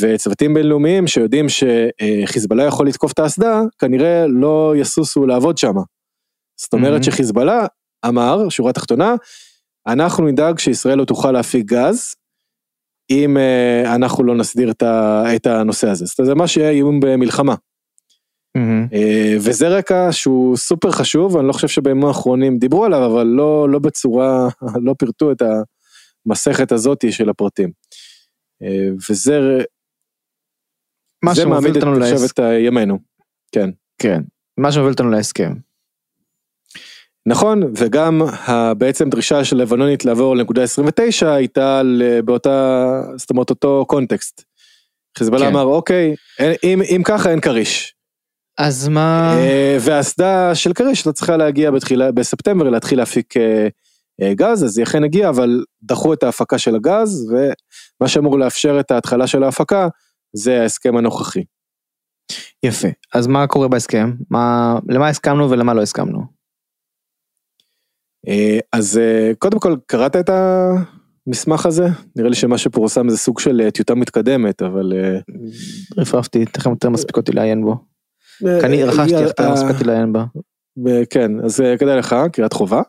וצוותים 0.00 0.54
בינלאומיים 0.54 1.06
שיודעים 1.06 1.46
שחיזבאללה 1.48 2.64
יכול 2.64 2.88
לתקוף 2.88 3.12
את 3.12 3.18
האסדה, 3.18 3.60
כנראה 3.78 4.26
לא 4.26 4.74
יסוסו 4.76 5.26
לעבוד 5.26 5.58
שם. 5.58 5.74
זאת 6.60 6.72
אומרת 6.72 7.00
Mhm. 7.00 7.04
שחיזבאללה 7.04 7.66
אמר, 8.06 8.48
שורה 8.48 8.72
תחתונה, 8.72 9.14
אנחנו 9.86 10.26
נדאג 10.26 10.58
שישראל 10.58 10.98
לא 10.98 11.04
תוכל 11.04 11.32
להפיק 11.32 11.64
גז, 11.66 12.14
אם 13.10 13.36
אה, 13.36 13.94
אנחנו 13.94 14.24
לא 14.24 14.34
נסדיר 14.34 14.70
את 15.34 15.46
הנושא 15.46 15.88
הזה. 15.88 16.04
זאת 16.06 16.18
אומרת, 16.18 16.26
זה 16.28 16.34
מה 16.34 16.46
שיהיה 16.48 16.70
איום 16.70 17.00
במלחמה. 17.00 17.54
אה, 18.92 19.36
וזה 19.40 19.68
רקע 19.68 20.08
שהוא 20.12 20.56
סופר 20.56 20.90
חשוב, 20.90 21.36
אני 21.36 21.48
לא 21.48 21.52
חושב 21.52 21.68
שבימים 21.68 22.04
האחרונים 22.04 22.58
דיברו 22.58 22.84
עליו, 22.84 23.06
אבל 23.06 23.26
לא, 23.26 23.68
לא 23.70 23.78
בצורה, 23.78 24.48
לא 24.82 24.94
פירטו 24.98 25.32
את 25.32 25.42
המסכת 26.26 26.72
הזאתי 26.72 27.12
של 27.12 27.28
הפרטים. 27.28 27.70
אה, 28.62 28.88
וזה 29.10 29.58
מה 31.22 31.34
זה 31.34 31.46
מעמיד 31.46 31.76
את. 31.76 31.82
שבט 32.18 32.38
ימינו. 32.66 32.98
כן. 33.52 33.70
כן. 33.98 34.22
מה 34.58 34.72
שמוביל 34.72 34.92
אותנו 34.92 35.10
להסכם. 35.10 35.52
נכון, 37.26 37.62
וגם 37.76 38.22
בעצם 38.78 39.10
דרישה 39.10 39.44
של 39.44 39.56
לבנונית 39.56 40.04
לעבור 40.04 40.36
לנקודה 40.36 40.62
29 40.62 41.32
הייתה 41.32 41.82
באותה, 42.24 43.02
זאת 43.16 43.30
אומרת 43.30 43.50
אותו 43.50 43.84
קונטקסט. 43.88 44.44
חיזבאללה 45.18 45.46
כן. 45.46 45.52
אמר 45.52 45.62
אוקיי, 45.62 46.14
אין- 46.38 46.54
אם, 46.64 46.82
אם 46.82 47.02
ככה 47.04 47.30
אין 47.30 47.40
כריש. 47.40 47.94
אז 48.58 48.88
מה... 48.88 49.34
אה, 49.38 49.76
והאסדה 49.80 50.54
של 50.54 50.72
כריש 50.72 51.06
לא 51.06 51.12
צריכה 51.12 51.36
להגיע 51.36 51.70
בתחילה, 51.70 52.12
בספטמבר 52.12 52.70
להתחיל 52.70 52.98
להפיק 52.98 53.36
אה, 53.36 53.68
אה, 54.22 54.34
גז, 54.34 54.64
אז 54.64 54.78
היא 54.78 54.84
אכן 54.84 55.04
הגיעה, 55.04 55.30
אבל 55.30 55.64
דחו 55.82 56.12
את 56.12 56.22
ההפקה 56.22 56.58
של 56.58 56.74
הגז, 56.76 57.32
ומה 57.32 58.08
שאמור 58.08 58.38
לאפשר 58.38 58.80
את 58.80 58.90
ההתחלה 58.90 59.26
של 59.26 59.42
ההפקה, 59.42 59.88
זה 60.32 60.62
ההסכם 60.62 60.96
הנוכחי. 60.96 61.44
יפה. 62.62 62.88
אז 63.14 63.26
מה 63.26 63.46
קורה 63.46 63.68
בהסכם? 63.68 64.12
מה... 64.30 64.74
למה 64.88 65.08
הסכמנו 65.08 65.50
ולמה 65.50 65.74
לא 65.74 65.82
הסכמנו? 65.82 66.24
אה, 68.28 68.58
אז 68.72 68.98
אה, 68.98 69.32
קודם 69.38 69.58
כל, 69.58 69.76
קראת 69.86 70.16
את 70.16 70.30
המסמך 70.30 71.66
הזה? 71.66 71.86
נראה 72.16 72.28
לי 72.28 72.36
שמה 72.36 72.58
שפורסם 72.58 73.08
זה 73.08 73.16
סוג 73.16 73.40
של 73.40 73.60
אה, 73.60 73.70
טיוטה 73.70 73.94
מתקדמת, 73.94 74.62
אבל... 74.62 74.92
רפרפתי, 75.98 76.44
תכף 76.44 76.66
יותר 76.66 76.90
מספיק 76.90 77.16
אותי 77.16 77.32
לעיין 77.32 77.64
בו. 77.64 77.76
אני 78.64 78.84
רכשתי, 78.84 79.16
איך 79.16 79.32
אה, 79.40 79.52
מספיק 79.52 79.70
אותי 79.70 79.84
לעיין 79.84 80.12
בה. 80.12 80.24
ו- 80.86 81.02
כן, 81.10 81.44
אז 81.44 81.62
כדאי 81.78 81.98
לך, 81.98 82.16
קריאת 82.32 82.52
חובה. 82.52 82.82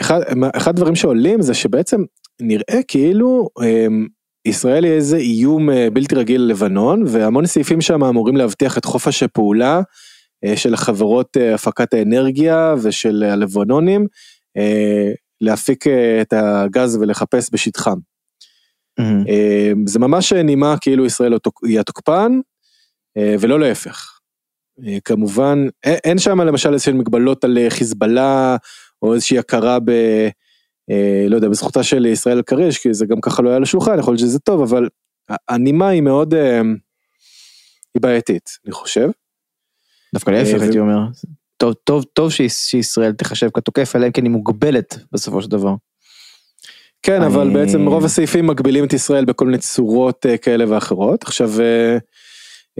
אחד, 0.00 0.20
הדברים 0.66 0.94
שעולים 0.94 1.42
זה 1.42 1.54
שבעצם 1.54 2.04
נראה 2.40 2.82
כאילו 2.88 3.48
ישראל 4.46 4.84
היא 4.84 4.92
איזה 4.92 5.16
איום 5.16 5.70
אה, 5.70 5.90
בלתי 5.92 6.14
רגיל 6.14 6.40
ללבנון, 6.40 7.02
והמון 7.06 7.46
סעיפים 7.46 7.80
שם 7.80 8.04
אמורים 8.04 8.36
להבטיח 8.36 8.78
את 8.78 8.84
חופש 8.84 9.22
הפעולה 9.22 9.80
אה, 10.44 10.56
של 10.56 10.74
החברות 10.74 11.36
אה, 11.36 11.54
הפקת 11.54 11.94
האנרגיה 11.94 12.74
ושל 12.82 13.22
הלבנונים, 13.22 14.06
להפיק 15.40 15.84
את 16.22 16.32
הגז 16.32 16.96
ולחפש 16.96 17.48
בשטחם. 17.52 17.96
אה, 19.28 19.72
זה 19.86 19.98
ממש 19.98 20.32
נימה 20.32 20.74
כאילו 20.80 21.06
ישראל 21.06 21.38
תוק- 21.38 21.66
היא 21.66 21.80
התוקפן, 21.80 22.40
ולא 23.40 23.60
להפך. 23.60 24.18
כמובן, 25.04 25.66
אין 25.84 26.18
שם 26.18 26.40
למשל 26.40 26.72
איזשהן 26.72 26.96
מגבלות 26.96 27.44
על 27.44 27.58
חיזבאללה, 27.68 28.56
או 29.02 29.14
איזושהי 29.14 29.38
הכרה 29.38 29.78
ב... 29.84 29.92
אה, 30.90 31.26
לא 31.28 31.36
יודע, 31.36 31.48
בזכותה 31.48 31.82
של 31.82 32.06
ישראל 32.06 32.42
כריש, 32.42 32.78
כי 32.78 32.94
זה 32.94 33.06
גם 33.06 33.20
ככה 33.20 33.42
לא 33.42 33.48
היה 33.48 33.56
על 33.56 33.62
השולחן, 33.62 33.98
יכול 33.98 34.12
להיות 34.12 34.20
שזה 34.20 34.38
טוב, 34.38 34.62
אבל 34.62 34.88
הנימה 35.48 35.88
היא 35.88 36.02
מאוד, 36.02 36.34
אה, 36.34 36.60
היא 37.94 38.02
בעייתית, 38.02 38.50
אני 38.66 38.72
חושב. 38.72 39.08
דווקא 40.14 40.30
להפך 40.30 40.56
ו- 40.58 40.62
הייתי 40.62 40.78
אומר. 40.78 40.98
טוב, 41.56 41.72
טוב, 41.84 42.04
טוב 42.12 42.30
שיש- 42.30 42.52
שישראל 42.70 43.12
תחשב 43.12 43.48
כתוקף, 43.54 43.92
אלא 43.96 44.06
אם 44.06 44.12
כן 44.12 44.22
היא 44.24 44.30
מוגבלת 44.30 44.98
בסופו 45.12 45.42
של 45.42 45.50
דבר. 45.50 45.74
כן, 47.02 47.22
אני- 47.22 47.26
אבל 47.34 47.50
בעצם 47.54 47.88
רוב 47.88 48.04
הסעיפים 48.04 48.46
מגבילים 48.46 48.84
את 48.84 48.92
ישראל 48.92 49.24
בכל 49.24 49.44
מיני 49.46 49.58
צורות 49.58 50.26
אה, 50.26 50.36
כאלה 50.38 50.64
ואחרות. 50.70 51.22
עכשיו, 51.22 51.50
אה, 51.60 51.98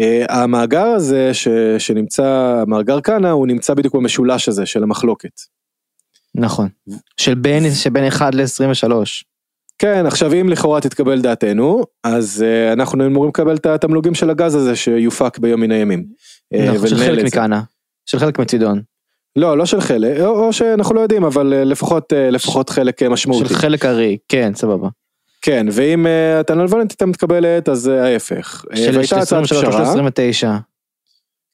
אה, 0.00 0.24
המאגר 0.42 0.84
הזה 0.86 1.34
ש, 1.34 1.48
שנמצא, 1.78 2.62
מאגר 2.66 3.00
כנא, 3.00 3.28
הוא 3.28 3.46
נמצא 3.46 3.74
בדיוק 3.74 3.94
במשולש 3.94 4.48
הזה 4.48 4.66
של 4.66 4.82
המחלוקת. 4.82 5.40
נכון. 6.36 6.68
של 7.16 7.34
בין, 7.34 7.74
שבין 7.74 8.06
1 8.06 8.34
ל-23. 8.34 8.92
כן, 9.78 10.06
עכשיו 10.06 10.32
אם 10.32 10.48
לכאורה 10.48 10.80
תתקבל 10.80 11.20
דעתנו, 11.20 11.84
אז 12.04 12.44
אה, 12.46 12.72
אנחנו 12.72 13.06
אמורים 13.06 13.28
לקבל 13.28 13.56
את 13.56 13.66
התמלוגים 13.66 14.14
של 14.14 14.30
הגז 14.30 14.54
הזה 14.54 14.76
שיופק 14.76 15.38
ביום 15.38 15.60
מן 15.60 15.70
הימים. 15.70 16.04
אה, 16.54 16.72
נכון, 16.74 16.88
של 16.88 16.96
חלק. 16.96 17.24
מכאנה. 17.24 17.62
של 18.06 18.18
חלק 18.18 18.38
מצידון. 18.38 18.82
לא, 19.36 19.58
לא 19.58 19.66
של 19.66 19.80
חלק, 19.80 20.20
או, 20.20 20.44
או 20.46 20.52
שאנחנו 20.52 20.94
לא 20.94 21.00
יודעים, 21.00 21.24
אבל 21.24 21.52
אה, 21.52 21.64
לפחות, 21.64 22.12
לפחות 22.16 22.70
חלק 22.70 23.02
אה, 23.02 23.08
משמעותי. 23.08 23.48
של 23.48 23.54
חלק 23.54 23.84
הארי, 23.84 24.18
כן, 24.28 24.52
סבבה. 24.54 24.88
כן, 25.42 25.66
ואם 25.72 26.06
אה, 26.06 26.40
הטענה 26.40 26.62
הלבנית 26.62 26.90
הייתה 26.90 27.06
מתקבלת, 27.06 27.68
אז 27.68 27.88
אה, 27.88 28.04
ההפך. 28.04 28.64
של 28.74 28.96
והייתה 28.96 29.20
הצעת 29.20 29.22
23 29.22 29.52
או 29.52 29.62
של 29.62 29.70
פשרה. 29.70 29.82
29. 29.82 30.48
29. 30.48 30.56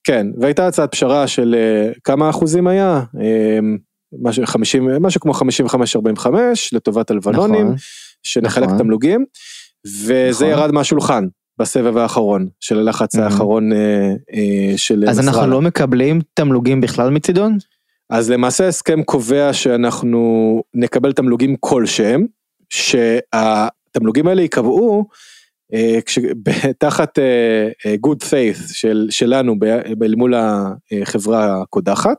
כן, 0.04 0.26
והייתה 0.40 0.66
הצעת 0.66 0.92
פשרה 0.92 1.26
של 1.26 1.54
אה, 1.58 1.92
כמה 2.04 2.30
אחוזים 2.30 2.66
היה? 2.66 3.02
אה, 3.20 3.58
משהו, 4.22 4.46
50, 4.46 4.88
משהו 5.00 5.20
כמו 5.20 5.32
55-45 5.32 6.26
לטובת 6.72 7.10
הלבנונים, 7.10 7.64
נכון. 7.66 7.76
שנחלק 8.22 8.66
נכון. 8.66 8.78
תמלוגים, 8.78 9.24
וזה 9.86 10.30
נכון. 10.30 10.46
ירד 10.48 10.70
מהשולחן 10.72 11.26
בסבב 11.58 11.96
האחרון 11.96 12.48
של 12.60 12.78
הלחץ 12.78 13.16
Mhm. 13.16 13.20
האחרון 13.20 13.72
אה, 13.72 13.78
אה, 14.34 14.72
של 14.76 15.04
אז 15.08 15.18
אנחנו 15.18 15.30
נסראללה. 15.30 15.52
לא 15.52 15.62
מקבלים 15.62 16.20
תמלוגים 16.34 16.80
בכלל 16.80 17.10
מצידון? 17.10 17.58
אז 18.10 18.30
למעשה 18.30 18.64
ההסכם 18.64 19.02
קובע 19.02 19.52
שאנחנו 19.52 20.62
נקבל 20.74 21.12
תמלוגים 21.12 21.56
כלשהם, 21.60 22.26
שהתמלוגים 22.70 24.26
האלה 24.28 24.42
ייקבעו 24.42 25.08
אה, 25.74 25.98
כש- 26.06 26.18
תחת 26.78 27.18
אה, 27.18 27.24
אה, 27.86 27.94
good 28.06 28.22
faith 28.24 28.72
של, 28.72 29.06
שלנו 29.10 29.58
ב- 29.58 29.64
ב- 29.98 30.02
אל 30.02 30.14
מול 30.14 30.34
החברה 31.02 31.62
הקודחת, 31.62 32.18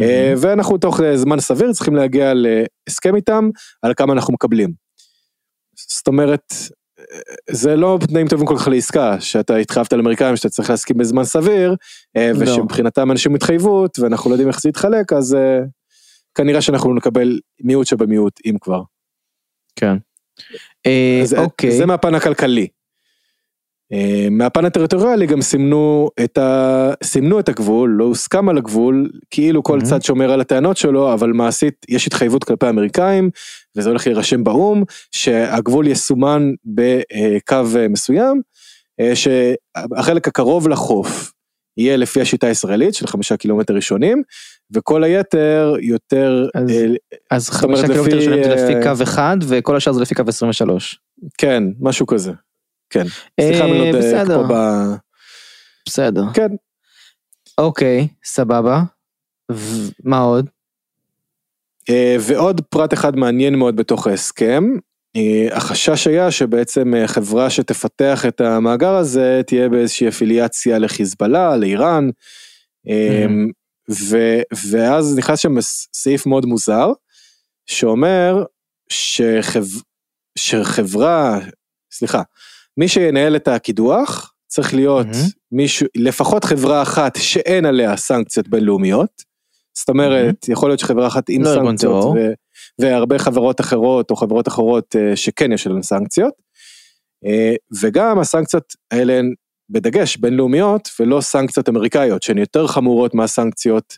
אה, 0.00 0.34
ואנחנו 0.36 0.78
תוך 0.78 1.00
אה, 1.00 1.16
זמן 1.16 1.40
סביר 1.40 1.72
צריכים 1.72 1.96
להגיע 1.96 2.32
להסכם 2.34 3.16
איתם 3.16 3.48
על 3.82 3.94
כמה 3.94 4.12
אנחנו 4.12 4.34
מקבלים. 4.34 4.72
זאת 5.76 6.06
אומרת, 6.06 6.54
זה 7.50 7.76
לא 7.76 7.98
תנאים 8.08 8.28
טובים 8.28 8.46
כל 8.46 8.56
כך 8.58 8.68
לעסקה, 8.68 9.20
שאתה 9.20 9.56
התחייבת 9.56 9.92
לאמריקאים 9.92 10.36
שאתה 10.36 10.48
צריך 10.48 10.70
להסכים 10.70 10.98
בזמן 10.98 11.24
סביר, 11.24 11.74
אה, 12.16 12.30
לא. 12.34 12.38
ושמבחינתם 12.42 13.10
אנשים 13.10 13.34
התחייבות, 13.34 13.98
ואנחנו 13.98 14.30
לא 14.30 14.34
יודעים 14.34 14.48
איך 14.48 14.60
זה 14.60 14.68
יתחלק, 14.68 15.12
אז 15.12 15.34
אה, 15.34 15.58
כנראה 16.34 16.62
שאנחנו 16.62 16.94
נקבל 16.94 17.40
מיעוט 17.60 17.86
שבמיעוט, 17.86 18.40
אם 18.46 18.54
כבר. 18.60 18.82
כן. 19.76 19.96
אה, 20.86 21.22
אה, 21.36 21.44
אוקיי. 21.44 21.72
זה 21.72 21.86
מהפן 21.86 22.14
הכלכלי. 22.14 22.68
אה, 23.92 24.28
מהפן 24.30 24.64
הטריטוריאלי 24.64 25.26
גם 25.26 25.42
סימנו 25.42 26.08
את, 26.24 26.38
ה... 26.38 26.92
סימנו 27.04 27.40
את 27.40 27.48
הגבול, 27.48 27.90
לא 27.90 28.04
הוסכם 28.04 28.48
על 28.48 28.58
הגבול, 28.58 29.10
כאילו 29.30 29.62
כל 29.62 29.76
מהמם. 29.76 29.88
צד 29.88 30.02
שומר 30.02 30.32
על 30.32 30.40
הטענות 30.40 30.76
שלו, 30.76 31.14
אבל 31.14 31.32
מעשית 31.32 31.86
יש 31.88 32.06
התחייבות 32.06 32.44
כלפי 32.44 32.66
האמריקאים, 32.66 33.30
וזה 33.76 33.88
הולך 33.88 34.06
להירשם 34.06 34.44
באו"ם, 34.44 34.82
שהגבול 35.10 35.86
יסומן 35.86 36.52
בקו 36.64 37.56
אה, 37.76 37.88
מסוים, 37.88 38.40
אה, 39.00 39.12
שהחלק 39.16 40.28
הקרוב 40.28 40.68
לחוף 40.68 41.32
יהיה 41.76 41.96
לפי 41.96 42.20
השיטה 42.20 42.46
הישראלית 42.46 42.94
של 42.94 43.06
חמישה 43.06 43.36
קילומטר 43.36 43.74
ראשונים, 43.74 44.22
וכל 44.74 45.04
היתר 45.04 45.74
יותר, 45.80 46.48
אז- 46.54 46.70
אה, 46.70 46.86
אז 47.30 47.50
חמישה 47.50 47.86
קילומטר 47.86 48.16
ראשונים 48.16 48.44
זה 48.44 48.54
לפי 48.54 48.72
קו 48.82 49.02
אחד 49.02 49.36
וכל 49.48 49.76
השאר 49.76 49.92
זה 49.92 50.00
לפי 50.00 50.14
קו 50.14 50.22
23. 50.28 51.00
כן, 51.38 51.64
משהו 51.80 52.06
כזה. 52.06 52.32
כן. 52.92 53.04
סליחה, 53.40 53.64
אני 53.64 53.92
לא 53.92 53.98
בסדר. 53.98 54.34
כמו 54.34 54.54
ב... 54.54 54.56
בסדר. 55.88 56.22
כן, 56.34 56.48
אוקיי, 57.58 58.08
סבבה. 58.24 58.82
מה 60.04 60.18
עוד? 60.18 60.50
אה, 61.90 62.16
ועוד 62.20 62.60
פרט 62.60 62.92
אחד 62.92 63.16
מעניין 63.16 63.54
מאוד 63.54 63.76
בתוך 63.76 64.06
ההסכם, 64.06 64.64
אה, 65.16 65.56
החשש 65.56 66.06
היה 66.06 66.30
שבעצם 66.30 66.94
אה, 66.94 67.08
חברה 67.08 67.50
שתפתח 67.50 68.26
את 68.28 68.40
המאגר 68.40 68.94
הזה 68.94 69.40
תהיה 69.46 69.68
באיזושהי 69.68 70.08
אפיליאציה 70.08 70.78
לחיזבאללה, 70.78 71.56
לאיראן, 71.56 72.10
אה, 72.88 73.26
ו, 73.90 74.16
ואז 74.70 75.18
נכנס 75.18 75.38
שם 75.38 75.60
סעיף 75.94 76.26
מאוד 76.26 76.46
מוזר, 76.46 76.92
שאומר 77.66 78.44
שחב, 78.88 79.64
שחברה, 80.38 81.38
סליחה, 81.92 82.22
מי 82.76 82.88
שינהל 82.88 83.36
את 83.36 83.48
הקידוח 83.48 84.32
צריך 84.46 84.74
להיות 84.74 85.06
מהמם. 85.06 85.28
מישהו, 85.52 85.86
לפחות 85.96 86.44
חברה 86.44 86.82
אחת 86.82 87.16
שאין 87.16 87.66
עליה 87.66 87.96
סנקציות 87.96 88.48
בינלאומיות. 88.48 89.32
זאת 89.74 89.88
אומרת, 89.88 90.48
יכול 90.48 90.70
להיות 90.70 90.80
שחברה 90.80 91.06
אחת 91.06 91.28
עם 91.28 91.42
לא 91.42 91.54
סנקציות. 91.54 92.04
ו- 92.04 92.32
והרבה 92.78 93.18
חברות 93.18 93.60
אחרות 93.60 94.10
או 94.10 94.16
חברות 94.16 94.48
אחרות 94.48 94.96
אה, 94.96 95.16
שכן 95.16 95.52
יש 95.52 95.66
עליהן 95.66 95.82
סנקציות. 95.82 96.34
אה, 97.26 97.54
וגם 97.82 98.18
הסנקציות 98.18 98.64
האלה 98.90 99.18
הן 99.18 99.34
בדגש 99.70 100.16
בינלאומיות 100.16 100.88
ולא 101.00 101.20
סנקציות 101.20 101.68
אמריקאיות 101.68 102.22
שהן 102.22 102.38
יותר 102.38 102.66
חמורות 102.66 103.14
מהסנקציות 103.14 103.96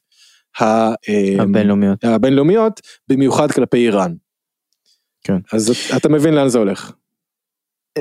אה, 0.62 0.92
הבינלאומיות. 1.38 2.04
הבינלאומיות, 2.04 2.80
במיוחד 3.08 3.52
כלפי 3.52 3.76
איראן. 3.76 4.14
כן. 5.24 5.38
אז 5.52 5.72
אתה 5.96 6.08
מבין 6.08 6.34
לאן 6.34 6.48
זה 6.48 6.58
הולך. 6.58 6.92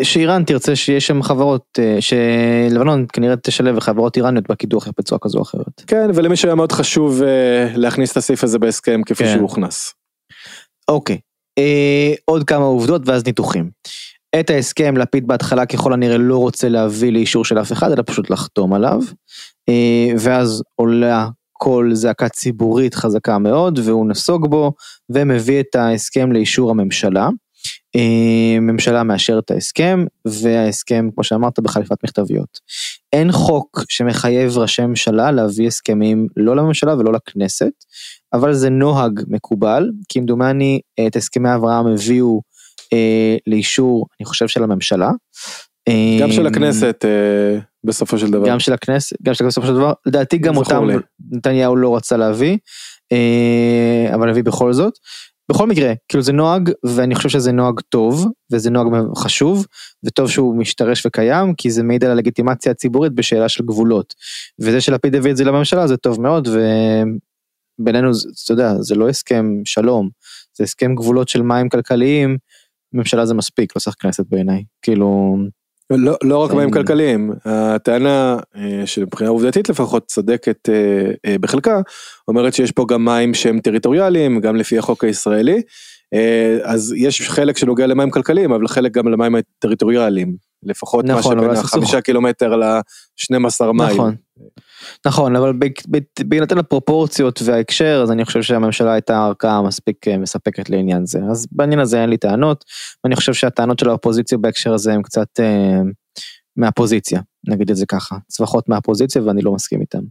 שאיראן 0.02 0.44
תרצה 0.44 0.76
שיש 0.76 1.08
שם 1.08 1.24
חברות, 1.24 1.80
אה, 1.80 1.98
שלבנון 2.00 3.06
כנראה 3.14 3.36
תשלב 3.36 3.80
חברות 3.80 4.18
איראניות 4.18 4.48
בקידוח 4.50 4.88
בצורה 4.98 5.20
כזו 5.20 5.38
או 5.38 5.44
אחרת. 5.44 5.82
כן, 5.88 6.10
ולמי 6.16 6.36
שהיה 6.36 6.56
מאוד 6.56 6.72
חשוב 6.72 7.24
אה, 7.24 7.68
להכניס 7.76 8.12
את 8.12 8.18
הסעיף 8.18 8.44
הזה 8.44 8.60
בהסכם 8.60 9.02
כפי 9.06 9.24
כן. 9.24 9.32
שהוא 9.32 9.42
הוכנס. 9.42 9.94
אוקיי, 10.88 11.18
אה, 11.58 12.14
עוד 12.26 12.44
כמה 12.44 12.66
עובדות 12.66 13.02
ואז 13.06 13.26
ניתוחים. 13.26 13.70
את 14.40 14.50
ההסכם 14.50 14.98
לפיד 14.98 15.28
בהתחלה 15.28 15.66
ככל 15.66 15.94
הנראה 15.94 16.18
לא 16.18 16.38
רוצה 16.38 16.70
להביא 16.70 17.12
לאישור 17.12 17.46
של 17.46 17.62
אף 17.62 17.72
אחד 17.72 17.92
אלא 17.92 18.04
פשוט 18.06 18.30
לחתום 18.30 18.74
עליו. 18.74 19.00
אה, 19.70 20.14
ואז 20.20 20.64
עולה 20.76 21.28
קול 21.54 21.96
זעקה 21.96 22.30
ציבורית 22.30 22.96
חזקה 22.96 23.38
מאוד 23.38 23.80
והוא 23.84 24.08
נסוג 24.08 24.50
בו 24.50 24.74
ומביא 25.10 25.60
את 25.60 25.76
ההסכם 25.76 26.32
לאישור 26.32 26.72
הממשלה. 26.72 27.30
אה, 27.96 28.60
ממשלה 28.60 29.04
מאשרת 29.04 29.44
את 29.46 29.52
ההסכם 29.52 30.06
וההסכם 30.26 31.10
כמו 31.16 31.24
שאמרת 31.24 31.60
בחליפת 31.60 32.04
מכתביות. 32.04 32.60
אין 33.14 33.32
חוק 33.32 33.84
שמחייב 33.90 34.58
ראשי 34.58 34.82
ממשלה 34.82 35.32
להביא 35.32 35.68
הסכמים 35.68 36.28
לא 36.38 36.56
לממשלה 36.56 36.94
ולא 36.94 37.14
לכנסת. 37.14 37.72
אבל 38.34 38.54
זה 38.54 38.70
נוהג 38.70 39.22
מקובל, 39.28 39.90
כמדומני 40.10 40.80
את 41.08 41.16
הסכמי 41.16 41.56
אברהם 41.56 41.88
הביאו 41.88 42.42
אה, 42.94 43.38
לאישור, 43.48 44.06
אני 44.20 44.26
חושב, 44.26 44.48
של 44.48 44.64
הממשלה. 44.64 45.10
אה, 45.88 46.18
גם 46.22 46.32
של 46.32 46.48
הכנסת 46.48 47.06
אה, 47.06 47.60
בסופו 47.84 48.18
של 48.18 48.32
דבר. 48.32 48.48
גם 48.48 48.60
של 48.60 48.74
הכנסת, 48.74 49.16
גם 49.24 49.34
של 49.34 49.44
הכנסת 49.44 49.58
בסופו 49.58 49.68
של 49.68 49.74
דבר, 49.74 49.94
לדעתי 50.06 50.38
גם 50.38 50.58
אותם 50.58 50.90
לי. 50.90 50.96
נתניהו 51.32 51.76
לא 51.76 51.96
רצה 51.96 52.18
להביא, 52.18 52.58
אה, 53.12 54.16
אבל 54.16 54.30
הביא 54.30 54.44
בכל 54.44 54.74
זאת. 54.74 54.94
בכל 55.50 55.68
מקרה, 55.68 55.94
כאילו 56.08 56.24
זה 56.24 56.32
נוהג, 56.34 56.72
ואני 56.86 57.16
חושב 57.16 57.30
שזה 57.30 57.52
נוהג 57.52 57.80
טוב, 57.90 58.28
וזה 58.52 58.70
נוהג 58.70 58.88
חשוב, 59.18 59.66
וטוב 60.04 60.30
שהוא 60.30 60.58
משתרש 60.58 61.06
וקיים, 61.06 61.54
כי 61.54 61.72
זה 61.72 61.84
מעיד 61.84 62.04
על 62.04 62.12
הלגיטימציה 62.12 62.72
הציבורית 62.72 63.14
בשאלה 63.14 63.50
של 63.50 63.66
גבולות. 63.66 64.14
וזה 64.60 64.82
שלפיד 64.82 65.16
הביא 65.16 65.32
את 65.32 65.38
זה 65.38 65.44
לממשלה 65.44 65.88
זה 65.88 65.98
טוב 65.98 66.22
מאוד, 66.22 66.48
ובינינו, 66.48 68.12
אתה 68.44 68.54
יודע, 68.54 68.74
זה 68.82 68.96
לא 68.96 69.10
הסכם 69.10 69.46
שלום, 69.66 70.10
זה 70.58 70.64
הסכם 70.64 70.96
גבולות 70.96 71.30
של 71.30 71.42
מים 71.42 71.70
כלכליים, 71.70 72.38
ממשלה 72.94 73.26
זה 73.26 73.34
מספיק, 73.34 73.76
לא 73.76 73.82
צריך 73.82 73.96
כנסת 74.00 74.26
בעיניי. 74.30 74.64
כאילו, 74.82 75.38
לא, 75.90 76.18
לא 76.24 76.38
רק 76.38 76.54
מים 76.54 76.72
כלכליים, 76.72 77.32
הטענה 77.46 78.38
אה, 78.56 78.82
שמבחינה 78.86 79.30
עובדתית 79.30 79.70
לפחות 79.70 80.06
צודקת 80.06 80.70
אה, 80.70 81.12
אה, 81.26 81.38
בחלקה, 81.38 81.82
אומרת 82.28 82.54
שיש 82.54 82.72
פה 82.72 82.86
גם 82.90 83.06
מים 83.06 83.34
שהם 83.34 83.60
טריטוריאליים, 83.60 84.40
גם 84.40 84.56
לפי 84.56 84.78
החוק 84.78 85.04
הישראלי, 85.04 85.62
אז 86.64 86.94
יש 86.98 87.30
חלק 87.30 87.58
שנוגע 87.58 87.88
למים 87.88 88.10
כלכליים, 88.10 88.52
אבל 88.52 88.68
חלק 88.68 88.92
גם 88.92 89.08
למים 89.08 89.36
הטריטוריאליים, 89.36 90.36
לפחות 90.64 91.06
מה 91.06 91.14
נכון, 91.14 91.40
אבל 91.40 91.56
שבין 91.56 91.66
החמישה 91.66 92.02
קילומטר 92.02 92.56
ל-12 92.56 93.72
מייל. 93.74 93.94
נכון. 93.94 94.16
נכון, 95.06 95.36
אבל 95.36 95.54
בהינתן 96.26 96.58
הפרופורציות 96.58 97.42
וההקשר, 97.42 98.02
אז 98.04 98.12
אני 98.12 98.26
חושב 98.26 98.42
שהממשלה 98.42 98.94
הייתה 98.94 99.26
ערכאה 99.26 99.62
מספיק 99.62 100.08
אה, 100.08 100.18
מספקת 100.18 100.70
לעניין 100.70 101.06
זה. 101.06 101.20
אז 101.32 101.48
בעניין 101.52 101.80
הזה 101.80 102.02
אין 102.02 102.10
לי 102.10 102.18
טענות, 102.18 102.64
ואני 103.04 103.16
חושב 103.16 103.34
שהטענות 103.34 103.80
של 103.80 103.90
האופוזיציה 103.90 104.38
בהקשר 104.38 104.74
הזה 104.74 104.94
הם 104.94 105.02
קצת 105.02 105.28
אה, 105.40 105.82
מהפוזיציה, 106.58 107.22
נגיד 107.48 107.70
את 107.70 107.76
זה 107.76 107.86
ככה. 107.86 108.16
צווחות 108.28 108.70
מהפוזיציה 108.70 109.24
ואני 109.24 109.42
לא 109.42 109.52
מסכים 109.52 109.82
איתם. 109.82 110.02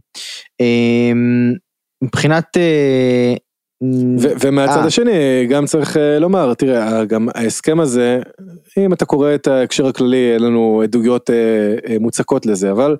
אה, 0.61 1.11
מבחינת... 2.03 2.57
אה, 2.57 3.33
ו- 4.19 4.33
ומהצד 4.41 4.77
אה. 4.77 4.85
השני 4.85 5.47
גם 5.49 5.65
צריך 5.65 5.97
אה, 5.97 6.19
לומר 6.19 6.53
תראה 6.53 7.05
גם 7.05 7.27
ההסכם 7.35 7.79
הזה 7.79 8.19
אם 8.77 8.93
אתה 8.93 9.05
קורא 9.05 9.35
את 9.35 9.47
ההקשר 9.47 9.87
הכללי 9.87 10.33
אין 10.33 10.43
לנו 10.43 10.81
עדויות 10.83 11.29
אה, 11.29 11.35
אה, 11.89 11.99
מוצקות 11.99 12.45
לזה 12.45 12.71
אבל 12.71 12.97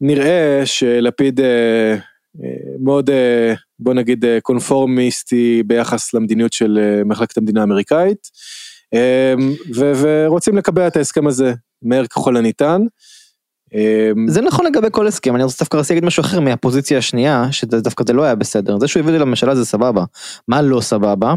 נראה 0.00 0.62
שלפיד 0.64 1.40
אה, 1.40 1.92
אה, 2.42 2.48
מאוד 2.80 3.10
אה, 3.10 3.54
בוא 3.78 3.94
נגיד 3.94 4.24
קונפורמיסטי 4.42 5.62
ביחס 5.66 6.14
למדיניות 6.14 6.52
של 6.52 7.00
מחלקת 7.04 7.36
המדינה 7.36 7.60
האמריקאית 7.60 8.28
ו- 9.74 9.92
ורוצים 9.96 10.56
לקבע 10.56 10.86
את 10.86 10.96
ההסכם 10.96 11.26
הזה 11.26 11.54
מהר 11.82 12.06
ככל 12.06 12.36
הניתן. 12.36 12.82
זה 14.28 14.40
נכון 14.40 14.66
לגבי 14.66 14.86
כל 14.90 15.06
הסכם, 15.06 15.36
אני 15.36 15.44
רוצה 15.44 15.64
דווקא 15.64 15.76
להגיד 15.90 16.04
משהו 16.04 16.20
אחר 16.20 16.40
מהפוזיציה 16.40 16.98
השנייה, 16.98 17.48
שדווקא 17.50 18.04
זה 18.06 18.12
לא 18.12 18.22
היה 18.22 18.34
בסדר, 18.34 18.78
זה 18.78 18.88
שהוא 18.88 19.00
הביא 19.00 19.12
את 19.12 19.18
זה 19.18 19.24
לממשלה 19.24 19.54
זה 19.54 19.64
סבבה. 19.64 20.04
מה 20.48 20.62
לא 20.62 20.80
סבבה? 20.80 21.34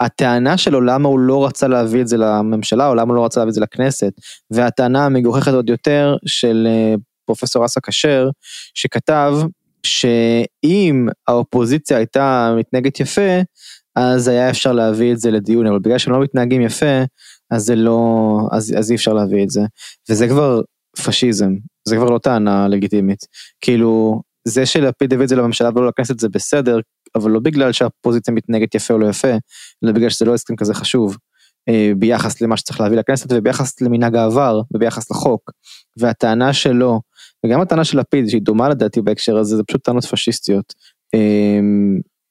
הטענה 0.00 0.56
שלו 0.56 0.80
למה 0.80 1.08
הוא 1.08 1.18
לא 1.18 1.46
רצה 1.46 1.68
להביא 1.68 2.00
את 2.00 2.08
זה 2.08 2.16
לממשלה, 2.16 2.88
או 2.88 2.94
למה 2.94 3.12
הוא 3.12 3.16
לא 3.16 3.24
רצה 3.24 3.40
להביא 3.40 3.50
את 3.50 3.54
זה 3.54 3.60
לכנסת, 3.60 4.12
והטענה 4.50 5.06
המגוחכת 5.06 5.52
עוד 5.52 5.70
יותר 5.70 6.16
של 6.26 6.66
פרופסור 7.26 7.64
אסא 7.64 7.80
כשר, 7.86 8.28
שכתב 8.74 9.34
שאם 9.86 11.08
האופוזיציה 11.28 11.96
הייתה 11.96 12.54
מתנהגת 12.58 13.00
יפה, 13.00 13.40
אז 13.96 14.28
היה 14.28 14.50
אפשר 14.50 14.72
להביא 14.72 15.12
את 15.12 15.18
זה 15.18 15.30
לדיון, 15.30 15.66
אבל 15.66 15.78
בגלל 15.78 15.98
שהם 15.98 16.12
לא 16.12 16.20
מתנהגים 16.20 16.60
יפה, 16.60 17.02
אז 17.50 17.62
זה 17.62 17.76
לא, 17.76 18.38
אז, 18.52 18.74
אז 18.78 18.90
אי 18.90 18.96
אפשר 18.96 19.12
להביא 19.12 19.44
את 19.44 19.50
זה. 19.50 19.60
וזה 20.10 20.28
כבר 20.28 20.60
פשיזם, 21.04 21.52
זה 21.88 21.96
כבר 21.96 22.10
לא 22.10 22.18
טענה 22.18 22.68
לגיטימית. 22.68 23.18
כאילו, 23.60 24.22
זה 24.48 24.66
שלפיד 24.66 25.12
הביא 25.12 25.24
את 25.24 25.28
זה 25.28 25.36
לממשלה 25.36 25.70
ולא 25.74 25.88
לכנסת 25.88 26.18
זה 26.18 26.28
בסדר, 26.28 26.80
אבל 27.14 27.30
לא 27.30 27.40
בגלל 27.40 27.72
שהפוזיציה 27.72 28.34
מתנהגת 28.34 28.74
יפה 28.74 28.94
או 28.94 28.98
לא 28.98 29.06
יפה, 29.06 29.32
אלא 29.84 29.92
בגלל 29.92 30.10
שזה 30.10 30.24
לא 30.24 30.34
הסכם 30.34 30.56
כזה 30.56 30.74
חשוב, 30.74 31.16
אה, 31.68 31.92
ביחס 31.96 32.40
למה 32.40 32.56
שצריך 32.56 32.80
להביא 32.80 32.98
לכנסת 32.98 33.32
וביחס 33.32 33.80
למנהג 33.80 34.16
העבר 34.16 34.60
וביחס 34.74 35.10
לחוק. 35.10 35.50
והטענה 35.98 36.52
שלו, 36.52 37.00
וגם 37.44 37.60
הטענה 37.60 37.84
של 37.84 37.98
לפיד, 37.98 38.28
שהיא 38.28 38.42
דומה 38.42 38.68
לדעתי 38.68 39.02
בהקשר 39.02 39.38
הזה, 39.38 39.56
זה 39.56 39.62
פשוט 39.62 39.84
טענות 39.84 40.04
פשיסטיות. 40.04 40.74
אה, 41.14 41.20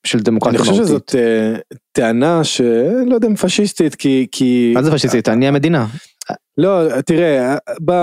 של 0.06 0.17
אני 0.17 0.23
דמוקרטיה 0.23 0.60
חושב 0.60 0.71
מהותית. 0.71 0.88
שזאת 0.88 1.15
אה, 1.15 1.56
טענה 1.91 2.43
שלא 2.43 3.15
יודע 3.15 3.28
אם 3.28 3.36
פשיסטית 3.36 3.95
כי 3.95 4.28
כי 4.32 4.71
מה 4.76 4.84
זה 4.84 4.91
פשיסטית? 4.91 5.30
אני 5.30 5.47
המדינה. 5.47 5.86
לא, 6.58 7.02
תראה, 7.02 7.56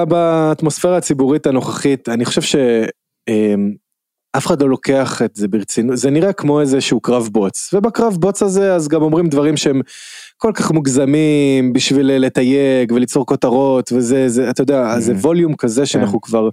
באטמוספירה 0.08 0.96
הציבורית 0.96 1.46
הנוכחית, 1.46 2.08
אני 2.08 2.24
חושב 2.24 2.42
שאף 2.42 4.46
אחד 4.46 4.62
לא 4.62 4.68
לוקח 4.68 5.22
את 5.22 5.36
זה 5.36 5.48
ברצינות, 5.48 5.96
זה 5.96 6.10
נראה 6.10 6.32
כמו 6.32 6.60
איזשהו 6.60 7.00
קרב 7.00 7.28
בוץ, 7.32 7.74
ובקרב 7.74 8.16
בוץ 8.20 8.42
הזה 8.42 8.74
אז 8.74 8.88
גם 8.88 9.02
אומרים 9.02 9.28
דברים 9.28 9.56
שהם 9.56 9.80
כל 10.36 10.52
כך 10.54 10.70
מוגזמים 10.70 11.72
בשביל 11.72 12.06
לתייג 12.06 12.92
וליצור 12.92 13.26
כותרות 13.26 13.92
וזה, 13.92 14.28
זה, 14.28 14.50
אתה 14.50 14.62
יודע, 14.62 14.94
Mhm. 14.96 15.00
זה 15.00 15.12
ווליום 15.12 15.56
כזה 15.56 15.86
שאנחנו 15.86 16.20
כבר 16.20 16.44
אה, 16.44 16.50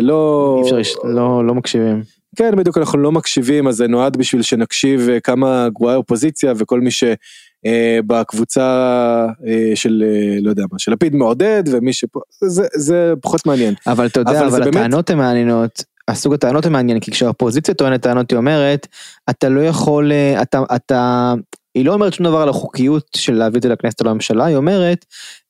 לא... 0.00 0.62
אי 0.64 0.80
אפשר, 0.80 0.98
לא, 1.04 1.46
לא 1.46 1.54
מקשיבים. 1.54 2.02
כן, 2.36 2.56
בדיוק 2.56 2.78
אנחנו 2.78 2.98
לא 2.98 3.12
מקשיבים, 3.12 3.68
אז 3.68 3.76
זה 3.76 3.86
נועד 3.88 4.16
בשביל 4.16 4.42
שנקשיב 4.42 5.08
אה, 5.08 5.20
כמה 5.20 5.68
גרועה 5.74 5.94
האופוזיציה 5.94 6.52
וכל 6.56 6.80
מי 6.80 6.90
שבקבוצה 7.64 8.62
אה, 9.46 9.72
של, 9.74 10.04
אה, 10.06 10.38
לא 10.42 10.50
יודע 10.50 10.62
מה, 10.72 10.78
של 10.78 10.92
לפיד 10.92 11.14
מעודד 11.14 11.62
ומי 11.70 11.92
שפה, 11.92 12.20
זה, 12.44 12.66
זה 12.74 13.12
פחות 13.22 13.46
מעניין. 13.46 13.74
אבל 13.86 14.06
אתה 14.06 14.20
יודע, 14.20 14.30
אבל 14.30 14.40
אבל, 14.40 14.50
זה 14.50 14.58
באמת- 14.58 14.76
הטענות 14.76 15.10
הן 15.10 15.18
מעניינות, 15.18 15.84
הסוג 16.08 16.34
הטענות 16.34 16.66
הן 16.66 16.72
מעניין, 16.72 17.00
כי 17.00 17.10
כשהאופוזיציה 17.10 17.74
טוענת 17.74 18.02
טענות 18.02 18.30
היא 18.30 18.36
אומרת, 18.36 18.86
אתה 19.30 19.48
לא 19.48 19.60
יכול, 19.60 20.12
אה, 20.12 20.42
אתה, 20.42 20.62
אתה, 20.76 21.34
היא 21.74 21.84
לא 21.84 21.94
אומרת 21.94 22.12
שום 22.12 22.26
דבר 22.26 22.40
על 22.40 22.48
החוקיות 22.48 23.08
של 23.16 23.34
להביא 23.34 23.58
את 23.58 23.62
זה 23.62 23.68
לכנסת 23.68 24.00
או 24.00 24.06
לממשלה, 24.06 24.44
היא 24.44 24.56
אומרת, 24.56 25.06
אה, 25.06 25.47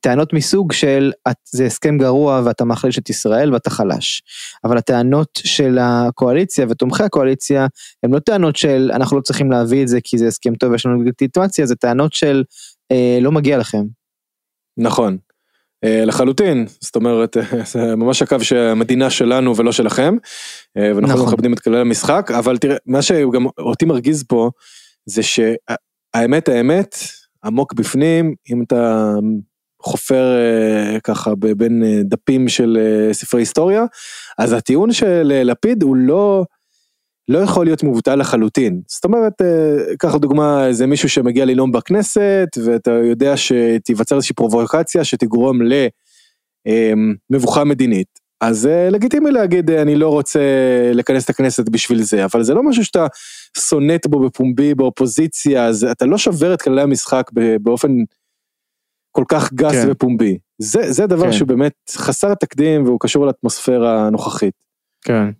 טענות 0.00 0.32
מסוג 0.32 0.72
של 0.72 1.12
זה 1.44 1.64
הסכם 1.64 1.98
גרוע 1.98 2.42
ואתה 2.44 2.64
מחליש 2.64 2.98
את 2.98 3.10
ישראל 3.10 3.52
ואתה 3.52 3.70
חלש. 3.70 4.22
אבל 4.64 4.78
הטענות 4.78 5.28
של 5.44 5.78
הקואליציה 5.80 6.66
ותומכי 6.68 7.02
הקואליציה 7.02 7.66
הן 8.02 8.10
לא 8.10 8.18
טענות 8.18 8.56
של 8.56 8.90
אנחנו 8.94 9.16
לא 9.16 9.22
צריכים 9.22 9.50
להביא 9.50 9.82
את 9.82 9.88
זה 9.88 9.98
כי 10.04 10.18
זה 10.18 10.26
הסכם 10.26 10.54
טוב 10.54 10.72
ויש 10.72 10.86
לנו 10.86 11.02
לגיטימציה, 11.02 11.66
זה 11.66 11.74
טענות 11.74 12.12
של 12.12 12.44
אה, 12.92 13.18
לא 13.20 13.32
מגיע 13.32 13.58
לכם. 13.58 13.82
נכון. 14.78 15.16
אה, 15.84 16.04
לחלוטין, 16.04 16.66
זאת 16.80 16.96
אומרת, 16.96 17.36
אה, 17.36 17.42
זה 17.64 17.96
ממש 17.96 18.22
הקו 18.22 18.36
שהמדינה 18.40 19.10
שלנו 19.10 19.56
ולא 19.56 19.72
שלכם, 19.72 20.16
אה, 20.76 20.82
ואנחנו 20.82 21.00
נכון. 21.02 21.16
נכון. 21.16 21.26
מכבדים 21.26 21.52
את 21.52 21.60
כללי 21.60 21.78
המשחק, 21.78 22.30
אבל 22.38 22.58
תראה, 22.58 22.76
מה 22.86 23.02
שגם 23.02 23.46
אותי 23.58 23.84
מרגיז 23.84 24.24
פה, 24.28 24.50
זה 25.06 25.22
שהאמת 25.22 26.48
האמת, 26.48 26.96
עמוק 27.46 27.72
בפנים, 27.72 28.34
אם 28.50 28.62
אתה 28.62 29.14
חופר 29.82 30.36
אה, 30.36 31.00
ככה 31.00 31.34
בין 31.34 31.82
אה, 31.84 32.00
דפים 32.04 32.48
של 32.48 32.78
אה, 32.80 33.14
ספרי 33.14 33.40
היסטוריה, 33.40 33.84
אז 34.38 34.52
הטיעון 34.52 34.92
של 34.92 35.42
לפיד 35.44 35.82
הוא 35.82 35.96
לא, 35.96 36.44
לא 37.28 37.38
יכול 37.38 37.66
להיות 37.66 37.82
מבוטל 37.82 38.14
לחלוטין. 38.14 38.80
זאת 38.88 39.04
אומרת, 39.04 39.32
קח 39.98 40.14
דוגמה, 40.14 40.66
איזה 40.66 40.86
מישהו 40.86 41.08
שמגיע 41.08 41.44
לנאום 41.44 41.72
בכנסת, 41.72 42.48
ואתה 42.64 42.90
יודע 42.90 43.36
שתיווצר 43.36 44.16
איזושהי 44.16 44.34
פרובוקציה 44.34 45.04
שתגרום 45.04 45.58
למבוכה 47.30 47.64
מדינית. 47.64 48.25
אז 48.40 48.66
אה, 48.66 48.90
לגיטימי 48.90 49.30
להגיד, 49.30 49.70
אה, 49.70 49.82
אני 49.82 49.96
לא 49.96 50.08
רוצה 50.08 50.40
לכנס 50.94 51.24
את 51.24 51.30
הכנסת 51.30 51.68
בשביל 51.68 52.02
זה, 52.02 52.24
אבל 52.24 52.42
זה 52.42 52.54
לא 52.54 52.62
משהו 52.62 52.84
שאתה 52.84 53.06
סונט 53.56 54.06
בו 54.06 54.20
בפומבי, 54.20 54.74
באופוזיציה, 54.74 55.66
אז 55.66 55.84
אתה 55.84 56.06
לא 56.06 56.18
שובר 56.18 56.54
את 56.54 56.62
כללי 56.62 56.82
המשחק 56.82 57.30
באופן 57.60 57.88
כל 59.12 59.24
כך 59.28 59.52
גס 59.52 59.72
כן. 59.72 59.86
ופומבי. 59.90 60.38
זה, 60.58 60.92
זה 60.92 61.06
דבר 61.06 61.24
כן. 61.24 61.32
שהוא 61.32 61.48
באמת 61.48 61.72
חסר 61.90 62.34
תקדים 62.34 62.84
והוא 62.84 63.00
קשור 63.00 63.26
לאטמוספירה 63.26 64.06
הנוכחית. 64.06 64.54
כן. 65.04 65.30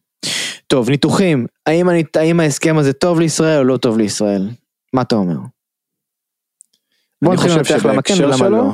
טוב, 0.66 0.90
ניתוחים. 0.90 1.46
האם, 1.66 1.90
אני, 1.90 2.04
האם 2.16 2.40
ההסכם 2.40 2.78
הזה 2.78 2.92
טוב 2.92 3.20
לישראל 3.20 3.58
או 3.58 3.64
לא 3.64 3.76
טוב 3.76 3.98
לישראל? 3.98 4.48
מה 4.92 5.02
אתה 5.02 5.16
אומר? 5.16 5.36
בוא 7.22 7.34
נתחיל 7.34 7.50
לנתח 7.56 7.86
למה 7.86 8.02
כן 8.02 8.14
ולמה 8.24 8.48
לא. 8.48 8.72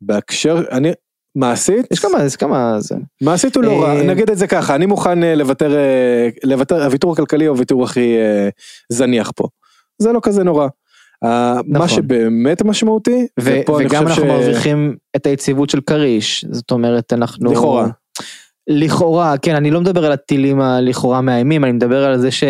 בהקשר, 0.00 0.62
אני, 0.70 0.90
מעשית, 1.36 1.86
יש 1.92 1.98
כמה, 2.00 2.24
יש 2.24 2.36
כמה, 2.36 2.80
זה. 2.80 2.94
מעשית 3.22 3.56
הוא 3.56 3.64
לא 3.64 3.82
רע, 3.82 3.96
אה, 3.96 4.02
נגיד 4.02 4.30
את 4.30 4.38
זה 4.38 4.46
ככה, 4.46 4.74
אני 4.74 4.86
מוכן 4.86 5.22
אה, 5.24 5.34
לוותר, 5.34 5.74
אה, 5.74 6.28
לוותר, 6.44 6.84
הוויתור 6.84 7.12
הכלכלי 7.12 7.44
הוא 7.44 7.54
הוויתור 7.54 7.84
הכי 7.84 8.14
זניח 8.88 9.30
פה. 9.36 9.44
זה 9.98 10.12
לא 10.12 10.20
כזה 10.22 10.44
נורא. 10.44 10.68
אה, 11.24 11.54
מה 11.66 11.78
נכון. 11.78 11.88
שבאמת 11.88 12.62
משמעותי, 12.62 13.26
ו- 13.40 13.60
ופה 13.62 13.78
אני 13.78 13.86
וגם 13.86 14.08
חושב 14.08 14.22
אנחנו 14.22 14.24
ש- 14.24 14.26
מרוויחים 14.46 14.96
את 15.16 15.26
היציבות 15.26 15.70
של 15.70 15.80
כריש, 15.80 16.44
זאת 16.50 16.70
אומרת 16.70 17.12
אנחנו... 17.12 17.52
לכאורה. 17.52 17.88
לכאורה, 18.68 19.38
כן, 19.38 19.54
אני 19.54 19.70
לא 19.70 19.80
מדבר 19.80 20.04
על 20.06 20.12
הטילים 20.12 20.60
הלכאורה 20.60 21.20
מאיימים, 21.20 21.64
אני 21.64 21.72
מדבר 21.72 22.04
על 22.04 22.18
זה 22.18 22.30
ש... 22.30 22.44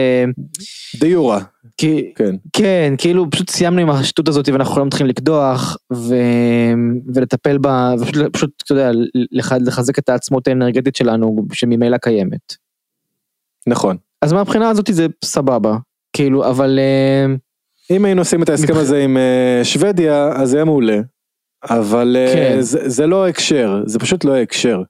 דה 1.00 1.06
יורה, 1.06 1.40
כי, 1.76 2.12
כן. 2.14 2.34
כן, 2.52 2.94
כאילו 2.98 3.30
פשוט 3.30 3.50
סיימנו 3.50 3.80
עם 3.80 3.90
השטות 3.90 4.28
הזאת 4.28 4.48
ואנחנו 4.48 4.78
לא 4.80 4.86
מתחילים 4.86 5.10
לקדוח 5.10 5.76
ו... 5.92 6.14
ולטפל 7.14 7.58
בה, 7.58 7.94
ופשוט, 8.00 8.32
פשוט, 8.36 8.50
אתה 8.64 8.72
יודע, 8.72 8.90
לח... 9.32 9.52
לחזק 9.52 9.98
את 9.98 10.08
העצמות 10.08 10.48
האנרגטית 10.48 10.96
שלנו 10.96 11.46
שממילא 11.52 11.96
קיימת. 11.96 12.54
נכון. 13.66 13.96
אז 14.22 14.32
מהבחינה 14.32 14.68
הזאת 14.70 14.86
זה 14.92 15.06
סבבה, 15.24 15.76
כאילו, 16.12 16.48
אבל 16.48 16.78
אה, 16.78 17.34
אם 17.96 18.04
היינו 18.04 18.20
עושים 18.20 18.42
את 18.42 18.48
ההסכם 18.48 18.72
מבח- 18.72 18.80
הזה 18.80 19.02
עם 19.04 19.16
אה, 19.16 19.60
שוודיה, 19.64 20.28
אז 20.32 20.50
זה 20.50 20.56
היה 20.56 20.64
מעולה. 20.64 21.00
אבל 21.70 22.16
אה, 22.18 22.32
כן. 22.34 22.60
זה, 22.60 22.88
זה 22.88 23.06
לא 23.06 23.24
ההקשר, 23.24 23.82
זה 23.86 23.98
פשוט 23.98 24.24
לא 24.24 24.34
ההקשר. 24.34 24.82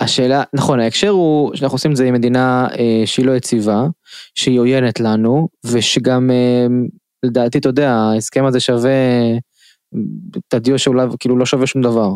השאלה, 0.00 0.42
נכון, 0.54 0.80
ההקשר 0.80 1.08
הוא 1.08 1.56
שאנחנו 1.56 1.74
עושים 1.74 1.90
את 1.90 1.96
זה 1.96 2.04
עם 2.04 2.14
מדינה 2.14 2.68
אה, 2.78 3.02
שהיא 3.06 3.26
לא 3.26 3.32
יציבה, 3.32 3.86
שהיא 4.34 4.60
עוינת 4.60 5.00
לנו, 5.00 5.48
ושגם 5.66 6.30
אה, 6.30 6.66
לדעתי, 7.22 7.58
אתה 7.58 7.68
יודע, 7.68 7.92
ההסכם 7.92 8.44
הזה 8.44 8.60
שווה, 8.60 8.90
תדיו 10.48 10.78
שאולי 10.78 11.06
כאילו 11.20 11.38
לא 11.38 11.46
שווה 11.46 11.66
שום 11.66 11.82
דבר. 11.82 12.10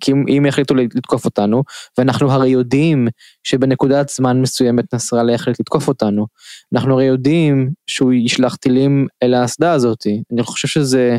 כי 0.00 0.12
אם, 0.12 0.24
אם 0.28 0.46
יחליטו 0.46 0.74
לתקוף 0.74 1.24
אותנו, 1.24 1.62
ואנחנו 1.98 2.32
הרי 2.32 2.48
יודעים 2.48 3.08
שבנקודת 3.44 4.08
זמן 4.08 4.40
מסוימת 4.40 4.94
נסראללה 4.94 5.32
יחליט 5.32 5.60
לתקוף 5.60 5.88
אותנו, 5.88 6.26
אנחנו 6.74 6.94
הרי 6.94 7.04
יודעים 7.04 7.70
שהוא 7.86 8.12
ישלח 8.12 8.56
טילים 8.56 9.06
אל 9.22 9.34
האסדה 9.34 9.72
הזאת. 9.72 10.06
אני 10.32 10.42
חושב 10.42 10.68
שזה, 10.68 11.18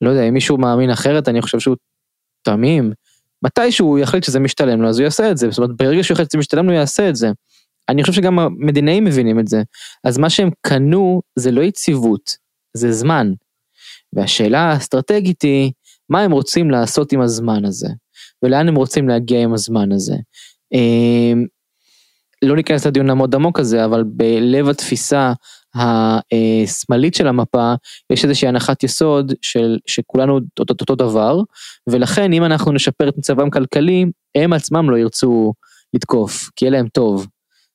לא 0.00 0.10
יודע, 0.10 0.22
אם 0.22 0.34
מישהו 0.34 0.58
מאמין 0.58 0.90
אחרת, 0.90 1.28
אני 1.28 1.42
חושב 1.42 1.58
שהוא 1.58 1.76
תמים. 2.42 2.92
מתי 3.44 3.72
שהוא 3.72 3.98
יחליט 3.98 4.24
שזה 4.24 4.40
משתלם 4.40 4.82
לו 4.82 4.88
אז 4.88 4.98
הוא 4.98 5.04
יעשה 5.04 5.30
את 5.30 5.36
זה, 5.36 5.50
זאת 5.50 5.58
אומרת 5.58 5.76
ברגע 5.76 6.02
שהוא 6.02 6.14
יחליט 6.14 6.30
שזה 6.30 6.38
משתלם 6.38 6.66
לו 6.66 6.72
הוא 6.72 6.78
יעשה 6.80 7.08
את 7.08 7.16
זה. 7.16 7.30
אני 7.88 8.02
חושב 8.02 8.12
שגם 8.12 8.38
המדינאים 8.38 9.04
מבינים 9.04 9.40
את 9.40 9.48
זה. 9.48 9.62
אז 10.04 10.18
מה 10.18 10.30
שהם 10.30 10.50
קנו 10.60 11.22
זה 11.36 11.50
לא 11.50 11.62
יציבות, 11.62 12.36
זה 12.74 12.92
זמן. 12.92 13.32
והשאלה 14.12 14.60
האסטרטגית 14.60 15.42
היא, 15.42 15.72
מה 16.08 16.20
הם 16.20 16.32
רוצים 16.32 16.70
לעשות 16.70 17.12
עם 17.12 17.20
הזמן 17.20 17.64
הזה, 17.64 17.88
ולאן 18.42 18.68
הם 18.68 18.74
רוצים 18.74 19.08
להגיע 19.08 19.42
עם 19.42 19.54
הזמן 19.54 19.92
הזה. 19.92 20.16
אמ, 20.72 21.46
לא 22.42 22.56
ניכנס 22.56 22.86
לדיון 22.86 23.10
המאוד 23.10 23.34
עמוק 23.34 23.60
הזה, 23.60 23.84
אבל 23.84 24.02
בלב 24.06 24.68
התפיסה 24.68 25.32
השמאלית 25.74 27.14
של 27.14 27.26
המפה, 27.26 27.74
יש 28.12 28.24
איזושהי 28.24 28.48
הנחת 28.48 28.82
יסוד 28.82 29.32
של 29.42 29.78
שכולנו 29.86 30.40
אותו, 30.60 30.74
אותו 30.80 30.94
דבר, 30.94 31.40
ולכן 31.88 32.32
אם 32.32 32.44
אנחנו 32.44 32.72
נשפר 32.72 33.08
את 33.08 33.18
מצבם 33.18 33.50
כלכלי, 33.50 34.04
הם 34.34 34.52
עצמם 34.52 34.90
לא 34.90 34.96
ירצו 34.96 35.52
לתקוף, 35.94 36.50
כי 36.56 36.64
יהיה 36.64 36.72
להם 36.72 36.88
טוב. 36.88 37.26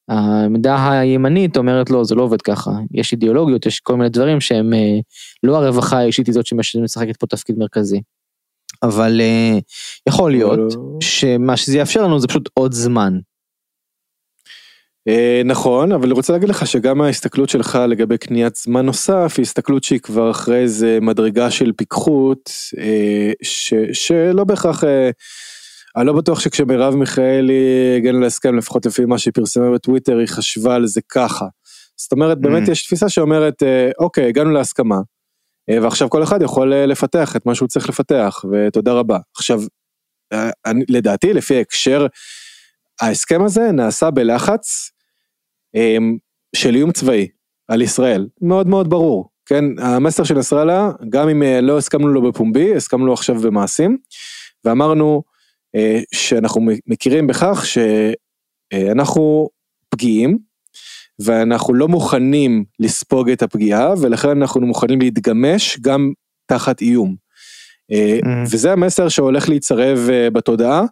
העמדה 0.10 0.90
הימנית 0.92 1.58
אומרת 1.58 1.90
לא, 1.90 2.04
זה 2.04 2.16
לא 2.16 2.24
עובד 2.24 2.42
ככה, 2.42 2.72
יש 2.94 3.12
אידיאולוגיות, 3.12 3.66
יש 3.66 3.80
כל 3.80 3.96
מיני 3.96 4.10
דברים 4.10 4.42
שהם 4.42 4.74
אה, 4.74 5.00
לא 5.44 5.58
הרווחה 5.58 5.98
האישית 5.98 6.28
היא 6.28 6.34
זאת 6.34 6.46
שמשחקת 6.46 7.18
פה 7.18 7.28
תפקיד 7.28 7.58
מרכזי. 7.58 8.02
אבל 8.84 9.22
אה, 9.22 9.60
יכול 10.10 10.32
להיות 10.32 10.74
שמה 11.00 11.58
שזה 11.58 11.78
יאפשר 11.78 12.04
לנו 12.04 12.20
זה 12.20 12.28
פשוט 12.28 12.50
עוד 12.54 12.74
זמן. 12.74 13.20
אה, 15.10 15.42
נכון, 15.46 15.92
אבל 15.92 16.04
אני 16.04 16.14
רוצה 16.14 16.34
להגיד 16.34 16.50
לך 16.50 16.68
שגם 16.68 17.02
ההסתכלות 17.02 17.50
שלך 17.50 17.80
לגבי 17.88 18.18
קניית 18.18 18.56
זמן 18.56 18.86
נוסף 18.86 19.34
היא 19.38 19.44
הסתכלות 19.44 19.84
שהיא 19.84 20.00
כבר 20.00 20.32
אחרי 20.32 20.58
איזה 20.58 21.00
מדרגה 21.02 21.52
של 21.52 21.72
פיקחות, 21.78 22.52
אה, 22.78 23.32
ש, 23.42 23.74
שלא 23.94 24.44
בהכרח, 24.44 24.84
אה, 24.84 25.10
אני 25.98 26.08
לא 26.08 26.14
בטוח 26.14 26.40
שכשמרב 26.40 26.96
מיכאלי 26.96 27.96
הגענו 27.98 28.20
להסכם, 28.20 28.58
לפחות 28.58 28.86
לפי 28.86 29.06
מה 29.06 29.18
שהיא 29.18 29.34
פרסמה 29.34 29.72
בטוויטר, 29.72 30.18
היא 30.18 30.28
חשבה 30.28 30.76
על 30.76 30.88
זה 30.88 31.02
ככה. 31.10 31.46
זאת 31.98 32.12
אומרת, 32.12 32.42
באמת 32.42 32.68
Mm. 32.68 32.72
יש 32.72 32.86
תפיסה 32.86 33.10
שאומרת, 33.10 33.64
אוקיי, 34.00 34.28
הגענו 34.28 34.52
להסכמה, 34.52 34.98
ועכשיו 35.82 36.10
כל 36.10 36.24
אחד 36.24 36.42
יכול 36.42 36.76
לפתח 36.76 37.36
את 37.36 37.46
מה 37.46 37.56
שהוא 37.56 37.68
צריך 37.68 37.90
לפתח, 37.90 38.46
ותודה 38.52 38.94
רבה. 38.94 39.18
עכשיו, 39.38 39.62
אני, 40.66 40.84
לדעתי, 40.90 41.34
לפי 41.34 41.56
ההקשר, 41.56 42.08
ההסכם 43.02 43.44
הזה 43.44 43.72
נעשה 43.72 44.12
בלחץ 44.12 44.92
של 46.56 46.76
איום 46.76 46.92
צבאי 46.92 47.28
על 47.68 47.82
ישראל, 47.82 48.28
מאוד 48.42 48.68
מאוד 48.68 48.90
ברור, 48.90 49.30
כן, 49.46 49.66
המסר 49.78 50.24
של 50.24 50.38
נסראללה, 50.38 50.92
גם 51.10 51.30
אם 51.30 51.44
אה, 51.44 51.62
לא 51.62 51.78
הסכמנו 51.78 52.08
לו 52.08 52.22
בפומבי, 52.22 52.76
הסכמנו 52.76 53.06
לו 53.06 53.14
עכשיו 53.14 53.36
במעשים, 53.36 53.98
ואמרנו 54.66 55.24
אה, 55.76 56.00
שאנחנו 56.14 56.62
מכירים 56.88 57.28
בכך 57.28 57.66
שאנחנו 58.74 59.50
פגיעים, 59.90 60.38
ואנחנו 61.20 61.74
לא 61.74 61.88
מוכנים 61.88 62.64
לספוג 62.80 63.30
את 63.30 63.42
הפגיעה, 63.42 63.94
ולכן 64.02 64.30
אנחנו 64.30 64.62
מוכנים 64.62 65.02
להתגמש 65.02 65.80
גם 65.82 66.12
תחת 66.46 66.82
איום. 66.82 67.16
אה, 67.92 68.20
וזה 68.52 68.72
המסר 68.72 69.10
שהולך 69.10 69.50
להיצרב 69.50 70.08
אה, 70.10 70.30
בתודעה, 70.30 70.84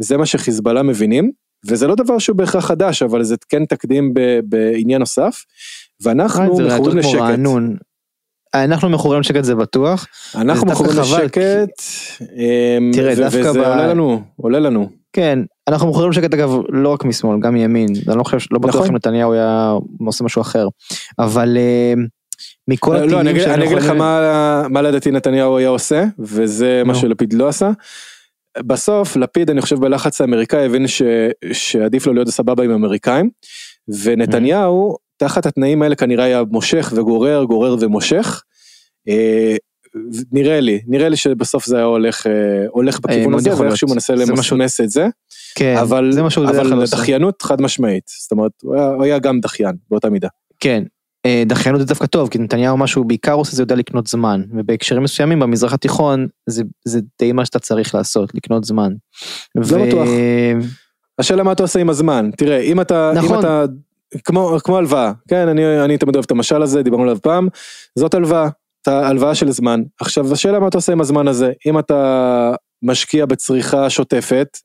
וזה 0.00 0.16
מה 0.16 0.26
שחיזבאללה 0.26 0.82
מבינים, 0.82 1.30
וזה 1.66 1.86
לא 1.86 1.94
דבר 1.94 2.18
שהוא 2.18 2.36
בהכרח 2.36 2.64
חדש, 2.66 3.02
אבל 3.02 3.22
זה 3.22 3.36
כן 3.48 3.64
תקדים 3.64 4.14
ב- 4.14 4.40
בעניין 4.42 5.00
נוסף, 5.00 5.44
ואנחנו 6.02 6.58
מכורים 6.58 6.96
לשקט. 6.98 7.14
רענון. 7.20 7.76
אנחנו 8.54 8.88
מכורים 8.90 9.20
לשקט 9.20 9.44
זה 9.44 9.54
בטוח. 9.54 10.06
אנחנו 10.34 10.66
מכורים 10.66 10.98
לשקט, 11.00 11.82
אמ, 12.20 12.90
תראה, 12.94 13.14
דווקא 13.14 13.38
וזה 13.38 13.52
ב- 13.52 13.56
עולה 13.56 13.86
לנו, 13.86 14.22
עולה 14.36 14.58
לנו. 14.60 14.88
כן, 15.12 15.38
אנחנו 15.68 15.88
מכורים 15.90 16.10
לשקט 16.10 16.34
אגב 16.34 16.50
לא 16.68 16.88
רק 16.88 17.04
משמאל, 17.04 17.40
גם 17.40 17.54
מימין. 17.54 17.88
אני 18.08 18.18
לא 18.18 18.22
חושב, 18.24 18.38
לא 18.50 18.58
בטוח 18.58 18.74
נכון. 18.74 18.88
אם 18.88 18.96
נתניהו 18.96 19.32
היה 19.32 19.72
עושה 20.06 20.24
משהו 20.24 20.42
אחר. 20.42 20.68
אבל 21.18 21.56
אה, 21.56 21.94
מכל 22.68 22.96
לא, 22.96 23.00
אני 23.00 23.06
הטילים 23.06 23.26
אגיד- 23.28 23.42
שהיינו 23.42 23.54
אני 23.54 23.64
אגיד 23.66 23.78
לך 23.78 23.90
מה 24.70 24.82
לדעתי 24.82 25.10
נתניהו 25.10 25.56
היה 25.56 25.68
עושה, 25.68 26.04
וזה 26.18 26.82
מה. 26.86 26.94
שלפיד 26.94 27.32
לא 27.32 27.48
עשה. 27.48 27.70
בסוף 28.58 29.16
לפיד 29.16 29.50
אני 29.50 29.60
חושב 29.60 29.76
בלחץ 29.80 30.20
האמריקאי 30.20 30.66
הבין 30.66 30.86
ש- 30.88 31.02
שעדיף 31.52 32.06
לו 32.06 32.12
להיות 32.12 32.28
סבבה 32.28 32.64
עם 32.64 32.70
האמריקאים, 32.70 33.30
ונתניהו 34.02 34.96
תחת 35.16 35.46
התנאים 35.46 35.82
האלה 35.82 35.94
כנראה 35.96 36.24
היה 36.24 36.42
מושך 36.50 36.92
וגורר, 36.96 37.44
גורר 37.44 37.76
ומושך. 37.80 38.42
אה, 39.08 39.56
נראה 40.32 40.60
לי, 40.60 40.80
נראה 40.86 41.08
לי 41.08 41.16
שבסוף 41.16 41.66
זה 41.66 41.76
היה 41.76 41.84
הולך, 41.84 42.26
אה, 42.26 42.32
הולך 42.70 43.00
בכיוון 43.00 43.30
מאוד 43.30 43.40
הזה, 43.40 43.62
ואיכשהו 43.62 43.86
להיות. 43.86 43.94
מנסה 43.96 44.12
משהו- 44.14 44.56
למסמס 44.56 44.80
את 44.80 44.90
זה, 44.90 45.06
כן, 45.54 45.76
אבל 45.80 46.12
זה 46.12 46.22
שהוא 46.30 46.44
כלל 46.66 46.82
אבל. 46.82 47.02
דחיינות 47.02 47.42
חד 47.42 47.60
משמעית, 47.62 48.04
זאת 48.22 48.32
אומרת, 48.32 48.52
הוא 48.62 48.74
היה- 48.76 48.88
הוא 48.88 49.04
היה 49.04 49.18
גם 49.18 49.40
דחיין 49.40 49.74
באותה 49.90 50.10
מידה. 50.10 50.28
כן. 50.60 50.82
אה, 51.26 51.42
דחיינות 51.46 51.80
זה 51.80 51.86
דווקא 51.86 52.06
טוב, 52.06 52.28
כי 52.28 52.38
נתניהו 52.38 52.76
מה 52.76 52.86
שהוא 52.86 53.06
בעיקר 53.06 53.32
עושה 53.32 53.56
זה 53.56 53.62
יודע 53.62 53.74
לקנות 53.74 54.06
זמן, 54.06 54.42
ובהקשרים 54.50 55.02
מסוימים 55.02 55.40
במזרח 55.40 55.72
התיכון 55.72 56.26
זה, 56.46 56.62
זה 56.84 57.00
די 57.18 57.32
מה 57.32 57.44
שאתה 57.44 57.58
צריך 57.58 57.94
לעשות, 57.94 58.34
לקנות 58.34 58.64
זמן. 58.64 58.92
לא 59.54 59.86
בטוח. 59.86 60.08
השאלה 61.18 61.42
מה 61.42 61.52
אתה 61.52 61.62
עושה 61.62 61.80
עם 61.80 61.90
הזמן, 61.90 62.30
תראה, 62.36 62.58
אם 62.58 62.80
אתה, 62.80 63.10
אם 63.12 63.18
נכון. 63.18 63.38
אתה, 63.38 63.64
כמו, 64.24 64.56
כמו 64.64 64.76
הלוואה, 64.76 65.12
כן, 65.28 65.48
אני, 65.48 65.84
אני 65.84 65.98
תמיד 65.98 66.14
אוהב 66.14 66.24
את 66.24 66.30
המשל 66.30 66.62
הזה, 66.62 66.82
דיברנו 66.82 67.02
עליו 67.02 67.18
פעם, 67.22 67.48
זאת 67.98 68.14
הלוואה, 68.14 68.48
אתה 68.82 69.08
הלוואה 69.08 69.34
של 69.34 69.50
זמן. 69.50 69.82
עכשיו, 70.00 70.32
השאלה 70.32 70.60
מה 70.60 70.68
אתה 70.68 70.78
עושה 70.78 70.92
עם 70.92 71.00
הזמן 71.00 71.28
הזה, 71.28 71.52
אם 71.66 71.78
אתה 71.78 72.54
משקיע 72.82 73.26
בצריכה 73.26 73.90
שוטפת, 73.90 74.58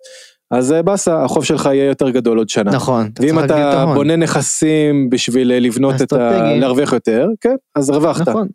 אז 0.54 0.72
אה, 0.72 0.82
באסה, 0.82 1.24
החוב 1.24 1.46
שלך 1.46 1.66
יהיה 1.66 1.86
יותר 1.86 2.10
גדול 2.10 2.38
עוד 2.38 2.50
שנה. 2.50 2.72
נכון, 2.72 3.10
אתה 3.14 3.22
ואם 3.22 3.30
צריך 3.30 3.50
להגדיל 3.50 3.68
את 3.68 3.74
אתה 3.74 3.82
ההון. 3.82 3.96
בונה 3.96 4.16
נכסים 4.16 5.10
בשביל 5.10 5.52
אה, 5.52 5.60
לבנות 5.60 6.02
את 6.02 6.14
ה... 6.14 6.54
להרוויח 6.56 6.94
יותר, 6.94 7.28
כן, 7.42 7.56
אז 7.76 7.90
הרווחת. 7.90 8.28
נכון. 8.28 8.48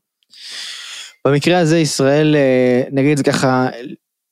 במקרה 1.26 1.58
הזה 1.58 1.78
ישראל, 1.78 2.36
אה, 2.36 2.82
נגיד 2.92 3.18
זה 3.18 3.24
ככה, 3.24 3.68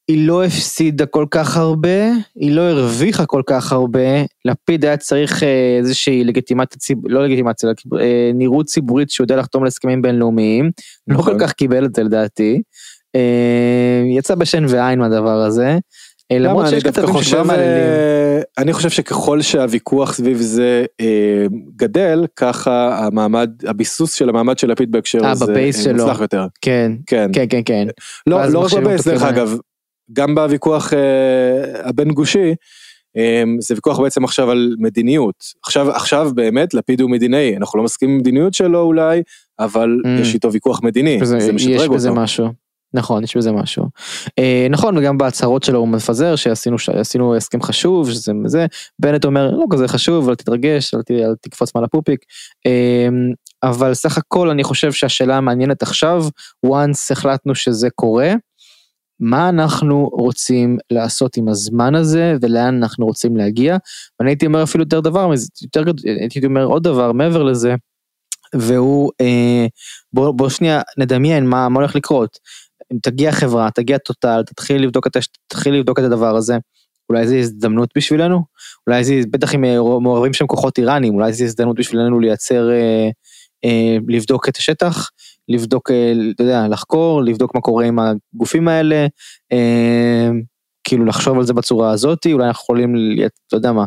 היא 0.09 0.27
לא 0.27 0.45
הפסידה 0.45 1.07
כל 1.07 1.27
כך 1.31 1.57
הרבה, 1.57 2.11
היא 2.35 2.53
לא 2.53 2.62
הרוויחה 2.62 3.27
כל 3.27 3.43
כך 3.47 3.73
הרבה, 3.73 4.25
לפיד 4.45 4.85
היה 4.85 4.97
צריך 4.97 5.43
איזושהי 5.79 6.25
לגיטימציה, 6.25 6.97
לא 7.05 7.25
לגיטימציה, 7.25 7.71
נראות 8.35 8.67
ציבורית 8.67 9.11
שהוא 9.11 9.25
יודע 9.25 9.37
לחתום 9.37 9.62
על 9.62 9.69
הסכמים 9.69 10.03
בינלאומיים, 10.03 10.71
לא 11.09 11.19
נכון. 11.19 11.33
כל 11.33 11.39
כך 11.41 11.53
קיבל 11.53 11.85
את 11.85 11.95
זה 11.95 12.03
לדעתי, 12.03 12.62
יצא 14.17 14.35
בשן 14.35 14.64
ועין 14.69 14.99
מהדבר 14.99 15.41
הזה, 15.41 15.79
למרות 16.33 16.51
למה? 16.57 16.62
אני 16.62 16.70
שיש 16.70 16.83
כתבים 16.85 17.05
שכבר 17.07 17.18
חושב, 17.18 17.43
מעללים. 17.43 17.66
אה, 17.66 18.41
אני 18.59 18.72
חושב 18.72 18.91
שככל 18.91 19.43
שהוויכוח 19.43 20.12
סביב 20.14 20.39
זה 20.39 20.85
אה, 21.01 21.47
גדל, 21.77 22.27
ככה 22.37 22.99
המעמד, 23.07 23.51
הביסוס 23.66 24.12
של 24.14 24.29
המעמד 24.29 24.59
של 24.59 24.70
לפיד 24.70 24.93
בהקשר 24.93 25.18
אה, 25.24 25.31
הזה 25.31 25.47
בבייס 25.47 25.79
אה, 25.79 25.83
שלו. 25.83 26.05
מוצלח 26.07 26.20
יותר. 26.20 26.47
כן, 26.61 26.93
כן. 27.07 27.31
כן, 27.33 27.45
כן, 27.51 27.61
כן. 27.64 27.87
לא, 28.27 28.47
לא 28.47 28.59
רק 28.59 28.72
בבייס, 28.74 29.07
דרך. 29.09 29.22
אגב, 29.22 29.57
גם 30.12 30.35
בוויכוח 30.35 30.93
אה, 30.93 30.99
הבין 31.89 32.11
גושי, 32.11 32.55
אה, 33.16 33.43
זה 33.61 33.74
ויכוח 33.74 34.01
בעצם 34.01 34.24
עכשיו 34.24 34.51
על 34.51 34.74
מדיניות. 34.79 35.35
עכשיו, 35.64 35.91
עכשיו 35.91 36.31
באמת 36.35 36.74
לפיד 36.74 37.01
הוא 37.01 37.11
מדינאי, 37.11 37.57
אנחנו 37.57 37.79
לא 37.79 37.85
מסכימים 37.85 38.14
עם 38.14 38.20
מדיניות 38.20 38.55
שלו 38.55 38.81
אולי, 38.81 39.22
אבל 39.59 39.97
Mm. 40.05 40.09
יש 40.20 40.35
איתו 40.35 40.53
ויכוח 40.53 40.83
מדיני, 40.83 41.18
בזה- 41.18 41.41
זה 41.41 41.47
יש 41.47 41.55
משדרג 41.55 41.91
בזה 41.91 42.09
אותו. 42.09 42.20
משהו. 42.20 42.66
נכון, 42.95 43.24
יש 43.24 43.37
בזה 43.37 43.53
משהו. 43.53 43.84
אה, 44.39 44.66
נכון, 44.70 44.99
וגם 44.99 45.18
בהצהרות 45.18 45.62
שלו 45.62 45.78
הוא 45.78 45.89
מפזר 45.89 46.37
שעשינו 46.37 46.78
ש- 46.78 46.89
עשינו 46.89 47.37
הסכם 47.37 47.62
חשוב, 47.62 48.11
שזה 48.11 48.32
זה, 48.45 48.66
בנט 48.99 49.24
אומר 49.24 49.51
לא 49.51 49.64
כזה 49.70 49.89
חשוב, 49.89 50.28
אל 50.28 50.34
תתרגש, 50.34 50.95
אל, 50.95 51.03
ת, 51.03 51.11
אל 51.11 51.34
תקפוץ 51.41 51.74
מעל 51.74 51.84
הפופיק. 51.84 52.20
אה, 52.66 53.09
אבל 53.62 53.95
סך 53.95 54.18
הכל 54.18 54.51
אני 54.51 54.64
חושב 54.64 54.93
שהשאלה 54.93 55.37
המעניינת 55.37 55.82
עכשיו, 55.82 56.24
once 56.66 57.12
החלטנו 57.12 57.55
שזה 57.55 57.91
קורה, 57.91 58.32
מה 59.20 59.49
אנחנו 59.49 60.09
רוצים 60.12 60.78
לעשות 60.91 61.37
עם 61.37 61.49
הזמן 61.49 61.95
הזה 61.95 62.34
ולאן 62.43 62.74
אנחנו 62.82 63.07
רוצים 63.07 63.37
להגיע. 63.37 63.76
ואני 64.20 64.30
הייתי 64.30 64.47
אומר 64.47 64.62
אפילו 64.62 64.84
יותר 64.84 65.01
דבר 65.01 65.28
מזה, 65.28 65.47
יותר, 65.62 65.93
הייתי 66.20 66.47
אומר 66.47 66.64
עוד 66.64 66.82
דבר 66.82 67.12
מעבר 67.12 67.43
לזה, 67.43 67.74
והוא, 68.55 69.11
אה, 69.20 69.66
בוא, 70.12 70.32
בוא 70.32 70.49
שנייה 70.49 70.80
נדמיין 70.99 71.47
מה, 71.47 71.68
מה 71.68 71.80
הולך 71.80 71.97
לקרות. 71.97 72.39
אם 72.93 72.99
תגיע 73.03 73.32
חברה, 73.32 73.70
תגיע 73.70 73.99
טוטל, 73.99 74.43
תתחיל 74.47 74.82
לבדוק 74.82 75.07
את, 75.07 75.16
תתחיל 75.49 75.74
לבדוק 75.74 75.99
את 75.99 76.05
הדבר 76.05 76.37
הזה, 76.37 76.57
אולי 77.09 77.26
זו 77.26 77.34
הזדמנות 77.34 77.89
בשבילנו? 77.97 78.43
אולי 78.87 79.05
זה, 79.05 79.20
בטח 79.30 79.55
אם 79.55 79.64
אה, 79.64 79.76
מעורבים 79.78 80.32
שם 80.32 80.47
כוחות 80.47 80.78
איראנים, 80.78 81.14
אולי 81.14 81.32
זו 81.32 81.45
הזדמנות 81.45 81.76
בשבילנו 81.76 82.20
לייצר, 82.20 82.70
אה, 82.70 83.09
אה, 83.64 83.97
לבדוק 84.09 84.49
את 84.49 84.57
השטח, 84.57 85.11
לבדוק, 85.49 85.91
אה, 85.91 86.12
אתה 86.34 86.43
יודע, 86.43 86.68
לחקור, 86.68 87.22
לבדוק 87.22 87.55
מה 87.55 87.61
קורה 87.61 87.84
עם 87.84 87.99
הגופים 87.99 88.68
האלה, 88.68 89.07
אה, 89.53 90.28
כאילו 90.84 91.05
לחשוב 91.05 91.39
על 91.39 91.45
זה 91.45 91.53
בצורה 91.53 91.91
הזאת, 91.91 92.26
אולי 92.32 92.47
אנחנו 92.47 92.62
יכולים, 92.62 92.95
אתה 93.47 93.57
יודע 93.57 93.72
מה, 93.72 93.84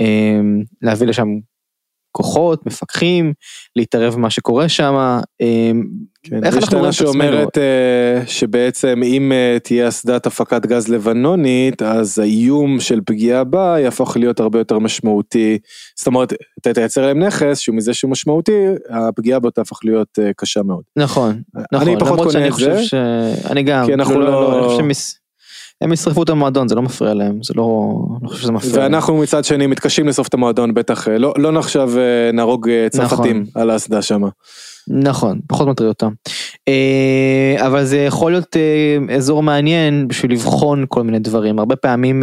אה, 0.00 0.40
להביא 0.82 1.06
לשם 1.06 1.28
כוחות, 2.12 2.66
מפקחים, 2.66 3.32
להתערב 3.76 4.14
במה 4.14 4.30
שקורה 4.30 4.68
שם. 4.68 5.18
כן, 6.22 6.44
איך 6.44 6.56
אנחנו 6.56 6.78
רואים 6.78 6.90
את 6.90 6.94
עצמנו? 6.94 7.12
שאומרת 7.12 7.58
אה, 7.58 8.22
שבעצם 8.26 9.00
אם 9.04 9.32
אה, 9.32 9.56
תהיה 9.62 9.88
אסדת 9.88 10.26
הפקת 10.26 10.66
גז 10.66 10.88
לבנונית, 10.88 11.82
אז 11.82 12.18
האיום 12.18 12.80
של 12.80 13.00
פגיעה 13.06 13.44
בה 13.44 13.76
יהפוך 13.80 14.16
להיות 14.16 14.40
הרבה 14.40 14.58
יותר 14.58 14.78
משמעותי. 14.78 15.58
זאת 15.98 16.06
אומרת, 16.06 16.32
אתה 16.60 16.74
תייצר 16.74 17.06
להם 17.06 17.18
נכס 17.22 17.58
שהוא 17.58 17.76
מזה 17.76 17.94
שהוא 17.94 18.10
משמעותי, 18.10 18.64
הפגיעה 18.90 19.38
בו 19.38 19.50
תהפוך 19.50 19.84
להיות 19.84 20.18
אה, 20.18 20.30
קשה 20.36 20.62
מאוד. 20.62 20.82
נכון, 20.96 21.42
נכון, 21.72 21.88
אני 21.88 21.98
פחות 22.00 22.18
למרות 22.18 22.32
שאני 22.32 22.50
חושב 22.50 22.74
זה. 22.74 22.84
ש... 22.84 22.94
אני 23.50 23.62
גם, 23.62 23.86
כי 23.86 23.94
אנחנו 23.94 24.12
כאילו, 24.14 24.26
לא- 24.26 24.58
אני 24.58 24.68
חושב 24.68 24.76
שהם 24.78 24.90
יס- 24.90 25.18
הם 25.80 25.92
ישרפו 25.92 26.22
את 26.22 26.28
המועדון, 26.28 26.68
זה 26.68 26.74
לא 26.74 26.82
מפריע 26.82 27.14
להם, 27.14 27.42
זה 27.42 27.54
לא, 27.56 27.94
אני 28.16 28.24
לא 28.24 28.28
חושב 28.28 28.42
שזה 28.42 28.52
מפריע. 28.52 28.72
להם. 28.72 28.82
ואנחנו 28.82 29.18
מצד 29.18 29.44
שני 29.44 29.66
מתקשים 29.66 30.08
לשרוף 30.08 30.28
את 30.28 30.34
המועדון, 30.34 30.74
בטח 30.74 31.08
אה, 31.08 31.18
לא 31.18 31.34
לא 31.36 31.52
נחשב 31.52 31.88
אה, 31.96 32.32
נהרוג 32.32 32.68
אה, 32.68 32.86
צרפתים 32.90 33.44
על 33.54 33.70
האסדה 33.70 34.02
שמה. 34.02 34.28
נכון, 34.88 35.40
פחות 35.48 35.68
מטריד 35.68 35.88
אותם. 35.88 36.12
אבל 37.66 37.84
זה 37.84 37.98
יכול 37.98 38.32
להיות 38.32 38.56
אזור 39.16 39.42
מעניין 39.42 40.08
בשביל 40.08 40.32
לבחון 40.32 40.84
כל 40.88 41.02
מיני 41.02 41.18
דברים. 41.18 41.58
הרבה 41.58 41.76
פעמים, 41.76 42.22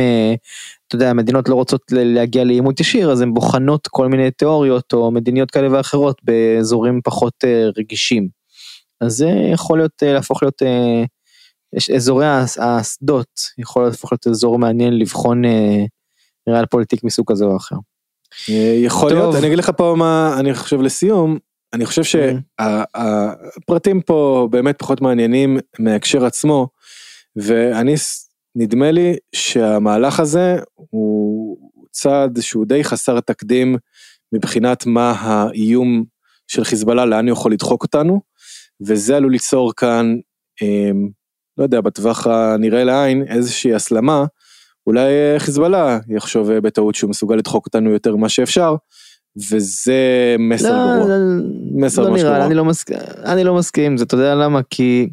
אתה 0.87 0.95
יודע, 0.95 1.09
המדינות 1.09 1.49
לא 1.49 1.55
רוצות 1.55 1.81
להגיע 1.91 2.43
לעימות 2.43 2.79
ישיר, 2.79 3.11
אז 3.11 3.21
הן 3.21 3.33
בוחנות 3.33 3.87
כל 3.87 4.07
מיני 4.07 4.31
תיאוריות 4.31 4.93
או 4.93 5.11
מדיניות 5.11 5.51
כאלה 5.51 5.67
ואחרות 5.71 6.21
באזורים 6.23 6.99
פחות 7.03 7.33
רגישים. 7.77 8.27
אז 9.01 9.13
זה 9.13 9.29
יכול 9.53 9.77
להיות, 9.77 9.91
להפוך 10.01 10.43
להיות, 10.43 10.61
יש- 11.73 11.89
אזורי 11.89 12.25
האס- 12.25 12.57
האסדות, 12.57 13.27
יכול 13.57 13.83
להפוך 13.85 14.11
להיות 14.11 14.27
אזור 14.27 14.59
מעניין 14.59 14.99
לבחון 14.99 15.45
אה, 15.45 15.85
ריאל 16.49 16.65
פוליטיק 16.65 17.03
מסוג 17.03 17.31
כזה 17.31 17.45
או 17.45 17.57
אחר. 17.57 17.75
אה, 18.49 18.75
יכול 18.83 19.09
טוב. 19.09 19.19
להיות, 19.19 19.35
אני 19.35 19.47
אגיד 19.47 19.57
לך 19.59 19.71
פה 19.77 19.95
מה 19.97 20.35
אני 20.39 20.53
חושב 20.53 20.81
לסיום, 20.81 21.37
אני 21.73 21.85
חושב 21.85 22.03
שהפרטים 22.03 24.01
פה 24.01 24.47
באמת 24.51 24.79
פחות 24.79 25.01
מעניינים 25.01 25.57
מההקשר 25.79 26.25
עצמו, 26.25 26.67
ואני, 27.35 27.95
נדמה 28.55 28.91
לי 28.91 29.15
שהמהלך 29.35 30.19
הזה 30.19 30.55
הוא 30.75 31.57
צעד 31.91 32.39
שהוא 32.41 32.65
די 32.65 32.83
חסר 32.83 33.19
תקדים 33.19 33.77
מבחינת 34.33 34.85
מה 34.85 35.11
האיום 35.11 36.03
של 36.47 36.63
חיזבאללה, 36.63 37.05
לאן 37.05 37.27
הוא 37.27 37.33
יכול 37.33 37.51
לדחוק 37.51 37.83
אותנו, 37.83 38.21
וזה 38.87 39.17
עלול 39.17 39.31
ליצור 39.31 39.73
כאן, 39.77 40.15
אה, 40.61 40.91
לא 41.57 41.63
יודע, 41.63 41.81
בטווח 41.81 42.27
הנראה 42.27 42.83
לעין, 42.83 43.25
איזושהי 43.27 43.73
הסלמה. 43.73 44.25
אולי 44.87 45.09
אה, 45.09 45.39
חיזבאללה 45.39 45.99
יחשוב 46.07 46.51
אה, 46.51 46.61
בטעות 46.61 46.95
שהוא 46.95 47.09
מסוגל 47.09 47.35
לדחוק 47.35 47.65
אותנו 47.65 47.89
יותר 47.89 48.15
ממה 48.15 48.29
שאפשר, 48.29 48.75
וזה 49.49 50.35
מסר 50.39 50.71
לא, 50.71 50.95
גרוע. 50.95 51.07
לא, 51.07 51.15
מסר 51.71 52.01
לא 52.01 52.09
ממש 52.09 52.21
נראה, 52.21 52.33
גרוע. 52.33 52.45
אני 52.45 52.55
לא 52.55 52.65
מסכים, 52.65 52.97
אני 53.25 53.43
לא 53.43 53.55
מסכים 53.55 53.91
עם 53.91 53.97
זה, 53.97 54.03
אתה 54.03 54.15
יודע 54.15 54.35
למה? 54.35 54.59
כי 54.69 55.09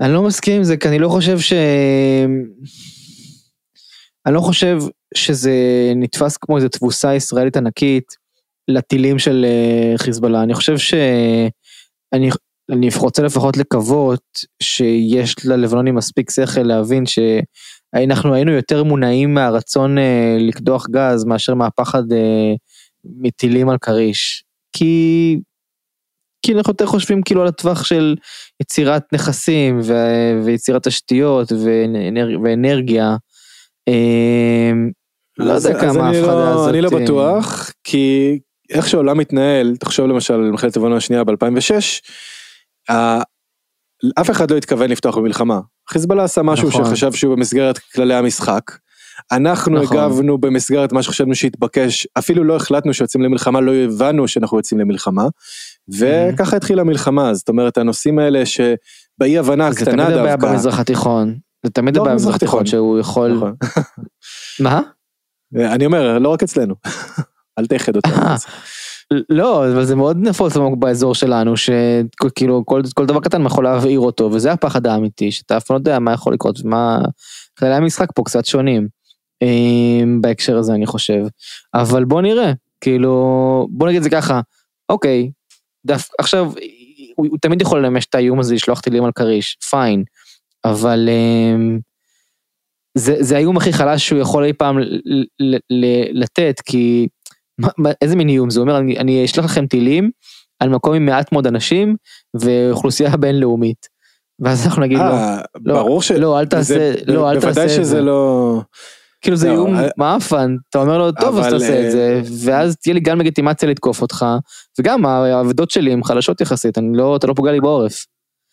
אני 0.00 0.12
לא 0.12 0.22
מסכים 0.22 0.56
עם 0.56 0.64
זה, 0.64 0.76
כי 0.76 0.88
אני 0.88 0.98
לא 0.98 1.08
חושב 1.08 1.38
ש... 1.38 1.52
אני 4.26 4.34
לא 4.34 4.40
חושב 4.40 4.78
שזה 5.14 5.52
נתפס 5.96 6.36
כמו 6.36 6.56
איזו 6.56 6.68
תבוסה 6.68 7.14
ישראלית 7.14 7.56
ענקית 7.56 8.12
לטילים 8.68 9.18
של 9.18 9.46
אה, 9.48 9.98
חיזבאללה, 9.98 10.42
אני 10.42 10.54
חושב 10.54 10.78
ש... 10.78 10.94
אני... 12.12 12.30
אני 12.72 12.88
רוצה 12.98 13.22
לפחות 13.22 13.56
לקוות 13.56 14.22
שיש 14.62 15.34
ללבנונים 15.44 15.94
מספיק 15.94 16.30
שכל 16.30 16.62
להבין 16.62 17.04
שאנחנו 17.06 18.34
היינו 18.34 18.52
יותר 18.52 18.84
מונעים 18.84 19.34
מהרצון 19.34 19.98
אה, 19.98 20.36
לקדוח 20.40 20.86
גז 20.90 21.24
מאשר 21.24 21.54
מהפחד 21.54 22.12
אה, 22.12 22.54
מטילים 23.04 23.68
על 23.68 23.78
כריש. 23.78 24.44
כי, 24.72 25.38
כי 26.42 26.52
אנחנו 26.52 26.70
יותר 26.70 26.86
חושבים 26.86 27.22
כאילו 27.22 27.42
על 27.42 27.48
הטווח 27.48 27.84
של 27.84 28.16
יצירת 28.62 29.02
נכסים 29.12 29.80
ו, 29.82 29.94
ויצירת 30.44 30.82
תשתיות 30.82 31.52
ואנר, 31.52 32.28
ואנרגיה. 32.44 33.16
אה, 33.88 34.72
לא 35.38 35.52
יודע 35.52 35.80
כמה 35.80 36.06
ההפחדה 36.06 36.34
לא, 36.34 36.54
הזאת. 36.54 36.68
אני 36.68 36.80
לא 36.80 36.90
בטוח, 36.90 37.70
כי 37.84 38.38
איך 38.70 38.88
שהעולם 38.88 39.18
מתנהל, 39.18 39.76
תחשוב 39.76 40.06
למשל 40.06 40.34
על 40.34 40.50
מלחמת 40.50 40.76
לבנון 40.76 40.96
השנייה 40.96 41.24
ב-2006, 41.24 42.00
אף 44.20 44.30
אחד 44.30 44.50
לא 44.50 44.56
התכוון 44.56 44.90
לפתוח 44.90 45.16
במלחמה. 45.18 45.60
חיזבאללה 45.90 46.24
עשה 46.24 46.42
משהו 46.42 46.68
נכון. 46.68 46.84
שחשב 46.84 47.12
שהוא 47.12 47.36
במסגרת 47.36 47.78
כללי 47.78 48.14
המשחק. 48.14 48.62
אנחנו 49.32 49.82
נכון. 49.82 49.96
הגבנו 49.96 50.38
במסגרת 50.38 50.92
מה 50.92 51.02
שחשבנו 51.02 51.34
שהתבקש, 51.34 52.06
אפילו 52.18 52.44
לא 52.44 52.56
החלטנו 52.56 52.94
שיוצאים 52.94 53.24
למלחמה, 53.24 53.60
לא 53.60 53.72
הבנו 53.74 54.28
שאנחנו 54.28 54.56
יוצאים 54.56 54.80
למלחמה, 54.80 55.24
וככה 55.98 56.56
התחילה 56.56 56.80
המלחמה, 56.80 57.34
זאת 57.34 57.48
אומרת 57.48 57.78
הנושאים 57.78 58.18
האלה 58.18 58.46
שבאי 58.46 59.38
הבנה 59.38 59.72
זה 59.72 59.84
תמיד 59.84 60.00
הקטנה 60.00 60.06
הבעיה 60.20 60.36
דווקא, 60.36 60.52
במזרח 60.52 60.78
התיכון. 60.78 61.38
זה 61.64 61.70
תמיד 61.70 61.96
לא 61.96 62.00
הבעיה 62.00 62.14
במזרח 62.14 62.34
התיכון. 62.34 62.66
שהוא 62.66 62.98
יכול... 62.98 63.30
נכון. 63.30 63.54
מה? 64.60 64.80
אני 65.74 65.86
אומר, 65.86 66.18
לא 66.18 66.28
רק 66.28 66.42
אצלנו, 66.42 66.74
אל 67.58 67.66
תאחד 67.66 67.96
אותנו. 67.96 68.14
לא, 69.10 69.72
אבל 69.72 69.84
זה 69.84 69.96
מאוד 69.96 70.16
נפוץ 70.16 70.56
באזור 70.78 71.14
שלנו, 71.14 71.54
שכאילו 71.56 72.62
כל, 72.66 72.82
כל 72.94 73.06
דבר 73.06 73.20
קטן 73.20 73.46
יכול 73.46 73.64
להבעיר 73.64 74.00
אותו, 74.00 74.30
וזה 74.32 74.52
הפחד 74.52 74.86
האמיתי, 74.86 75.32
שאתה 75.32 75.56
אף 75.56 75.70
לא 75.70 75.76
יודע 75.76 75.98
מה 75.98 76.12
יכול 76.12 76.32
לקרות, 76.32 76.60
ומה... 76.64 76.98
כללי 77.58 77.74
המשחק 77.74 78.08
פה 78.14 78.22
קצת 78.24 78.44
שונים, 78.44 78.88
אה, 79.42 80.04
בהקשר 80.20 80.58
הזה 80.58 80.72
אני 80.72 80.86
חושב. 80.86 81.22
אבל 81.74 82.04
בוא 82.04 82.22
נראה, 82.22 82.52
כאילו, 82.80 83.66
בוא 83.70 83.86
נגיד 83.86 83.96
את 83.96 84.02
זה 84.02 84.10
ככה, 84.10 84.40
אוקיי, 84.88 85.30
דף, 85.86 86.08
עכשיו, 86.18 86.52
הוא, 87.16 87.26
הוא 87.30 87.38
תמיד 87.40 87.62
יכול 87.62 87.86
לממש 87.86 88.06
את 88.06 88.14
האיום 88.14 88.40
הזה, 88.40 88.54
לשלוח 88.54 88.80
טילים 88.80 89.04
על 89.04 89.12
כריש, 89.12 89.58
פיין, 89.70 90.04
אבל... 90.64 91.08
אה, 91.08 91.76
זה, 92.98 93.16
זה 93.20 93.36
האיום 93.36 93.56
הכי 93.56 93.72
חלש 93.72 94.08
שהוא 94.08 94.20
יכול 94.20 94.44
אי 94.44 94.52
פעם 94.52 94.78
ל, 94.78 95.00
ל, 95.38 95.56
ל, 95.70 95.84
לתת, 96.22 96.60
כי 96.64 97.08
איזה 98.02 98.16
מין 98.16 98.28
איום 98.28 98.50
זה? 98.50 98.60
אומר, 98.60 98.78
אני, 98.78 98.98
אני 98.98 99.24
אשלח 99.24 99.44
לכם 99.44 99.66
טילים 99.66 100.10
על 100.60 100.68
מקום 100.68 100.94
עם 100.94 101.06
מעט 101.06 101.32
מאוד 101.32 101.46
אנשים 101.46 101.96
ואוכלוסייה 102.40 103.16
בינלאומית. 103.16 103.86
ואז 104.40 104.66
אנחנו 104.66 104.82
נגיד 104.82 104.98
לו, 104.98 105.04
אה, 105.04 105.40
לא, 105.64 105.74
ברור 105.74 106.02
ש... 106.02 106.10
לא, 106.12 106.40
אל 106.40 106.46
תעשה, 106.46 106.62
זה- 106.74 106.94
לא, 107.06 107.30
אל 107.30 107.34
תעשה 107.34 107.46
בוודאי 107.46 107.64
את 107.64 107.70
שזה 107.70 107.84
זה. 107.84 108.00
לא... 108.00 108.60
כאילו 109.20 109.36
זה 109.36 109.48
לא, 109.48 109.52
איום 109.52 109.76
אה, 109.76 109.88
מעפן, 109.96 110.56
אתה 110.70 110.78
אומר 110.78 110.98
לו, 110.98 111.12
טוב, 111.12 111.38
אז 111.38 111.52
תעשה 111.52 111.86
את 111.86 111.90
זה, 111.92 112.14
אה, 112.16 112.20
ואז 112.44 112.76
תהיה 112.76 112.94
לי 112.94 113.00
גם 113.00 113.18
לגיטימציה 113.20 113.68
לתקוף 113.68 114.02
אותך, 114.02 114.26
וגם 114.80 115.06
העבודות 115.06 115.70
שלי 115.70 115.92
הן 115.92 116.04
חלשות 116.04 116.40
יחסית, 116.40 116.78
לא, 116.92 117.16
אתה 117.16 117.26
לא 117.26 117.34
פוגע 117.34 117.52
לי 117.52 117.60
בעורף. 117.60 118.06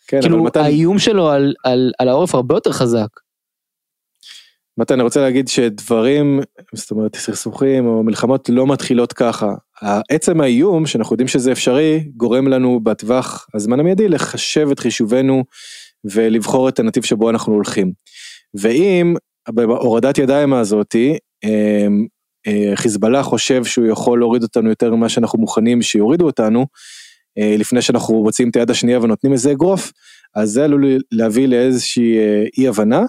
כן, 0.06 0.20
כאילו, 0.20 0.46
האיום 0.54 0.98
שלו 0.98 1.30
על 1.98 2.08
העורף 2.08 2.34
הרבה 2.34 2.54
יותר 2.54 2.72
חזק. 2.72 3.06
מתן, 4.78 4.94
אני 4.94 5.02
רוצה 5.02 5.20
להגיד 5.20 5.48
שדברים, 5.48 6.40
זאת 6.74 6.90
אומרת, 6.90 7.16
סכסוכים 7.16 7.86
או 7.86 8.02
מלחמות 8.02 8.48
לא 8.48 8.66
מתחילות 8.66 9.12
ככה. 9.12 9.54
עצם 10.10 10.40
האיום, 10.40 10.86
שאנחנו 10.86 11.14
יודעים 11.14 11.28
שזה 11.28 11.52
אפשרי, 11.52 12.04
גורם 12.16 12.48
לנו 12.48 12.80
בטווח 12.80 13.46
הזמן 13.54 13.80
המיידי 13.80 14.08
לחשב 14.08 14.68
את 14.72 14.78
חישובנו 14.78 15.44
ולבחור 16.04 16.68
את 16.68 16.78
הנתיב 16.78 17.02
שבו 17.02 17.30
אנחנו 17.30 17.52
הולכים. 17.52 17.92
ואם 18.54 19.14
בהורדת 19.48 20.18
ידיים 20.18 20.52
הזאתי, 20.52 21.18
אמ, 21.44 22.06
אה, 22.46 22.72
חיזבאללה 22.74 23.22
חושב 23.22 23.64
שהוא 23.64 23.86
יכול 23.86 24.18
להוריד 24.18 24.42
אותנו 24.42 24.68
יותר 24.68 24.94
ממה 24.94 25.08
שאנחנו 25.08 25.38
מוכנים 25.38 25.82
שיורידו 25.82 26.26
אותנו, 26.26 26.66
אה, 27.38 27.54
לפני 27.58 27.82
שאנחנו 27.82 28.14
רוצים 28.14 28.50
את 28.50 28.56
היד 28.56 28.70
השנייה 28.70 29.00
ונותנים 29.00 29.32
איזה 29.32 29.52
אגרוף, 29.52 29.92
אז 30.34 30.50
זה 30.50 30.64
עלול 30.64 30.98
להביא 31.12 31.48
לאיזושהי 31.48 32.18
אה, 32.18 32.44
אי 32.58 32.68
הבנה. 32.68 33.02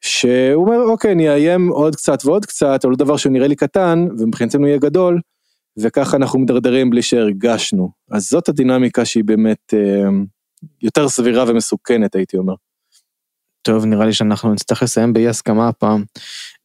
שהוא 0.00 0.66
אומר 0.66 0.82
אוקיי 0.82 1.12
אני 1.12 1.30
אאיים 1.30 1.68
עוד 1.68 1.96
קצת 1.96 2.18
ועוד 2.24 2.46
קצת 2.46 2.84
על 2.84 2.94
דבר 2.94 3.16
שנראה 3.16 3.46
לי 3.46 3.56
קטן 3.56 4.06
ומבחינתנו 4.18 4.66
יהיה 4.66 4.78
גדול 4.78 5.20
וככה 5.78 6.16
אנחנו 6.16 6.38
מדרדרים 6.38 6.90
בלי 6.90 7.02
שהרגשנו 7.02 7.90
אז 8.10 8.28
זאת 8.28 8.48
הדינמיקה 8.48 9.04
שהיא 9.04 9.24
באמת 9.24 9.74
אה, 9.74 10.08
יותר 10.82 11.08
סבירה 11.08 11.44
ומסוכנת 11.48 12.14
הייתי 12.14 12.36
אומר. 12.36 12.54
טוב, 13.62 13.84
נראה 13.84 14.06
לי 14.06 14.12
שאנחנו 14.12 14.52
נצטרך 14.52 14.82
לסיים 14.82 15.12
באי 15.12 15.28
הסכמה 15.28 15.68
הפעם 15.68 16.04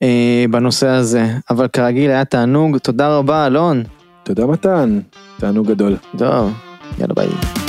אה, 0.04 0.46
בנושא 0.52 0.88
הזה, 0.88 1.26
אבל 1.50 1.68
כרגיל 1.68 2.12
היה 2.12 2.26
תענוג, 2.26 2.78
תודה 2.78 3.18
רבה 3.18 3.48
אלון. 3.48 3.84
תודה 4.24 4.46
מתן, 4.46 5.00
תענוג 5.40 5.68
גדול. 5.68 5.98
טוב, 6.18 6.52
יאללה 7.00 7.14
ביי. 7.14 7.62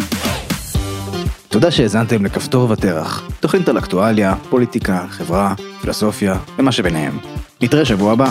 תודה 1.55 1.71
שהאזנתם 1.71 2.25
לכפתור 2.25 2.71
ותרח, 2.71 3.29
תוכנית 3.41 3.69
על 3.69 3.79
אקטואליה, 3.79 4.35
פוליטיקה, 4.51 5.07
חברה, 5.09 5.55
פילוסופיה 5.81 6.37
ומה 6.59 6.73
שביניהם. 6.73 7.19
נתראה 7.61 7.85
שבוע 7.85 8.13
הבא. 8.13 8.31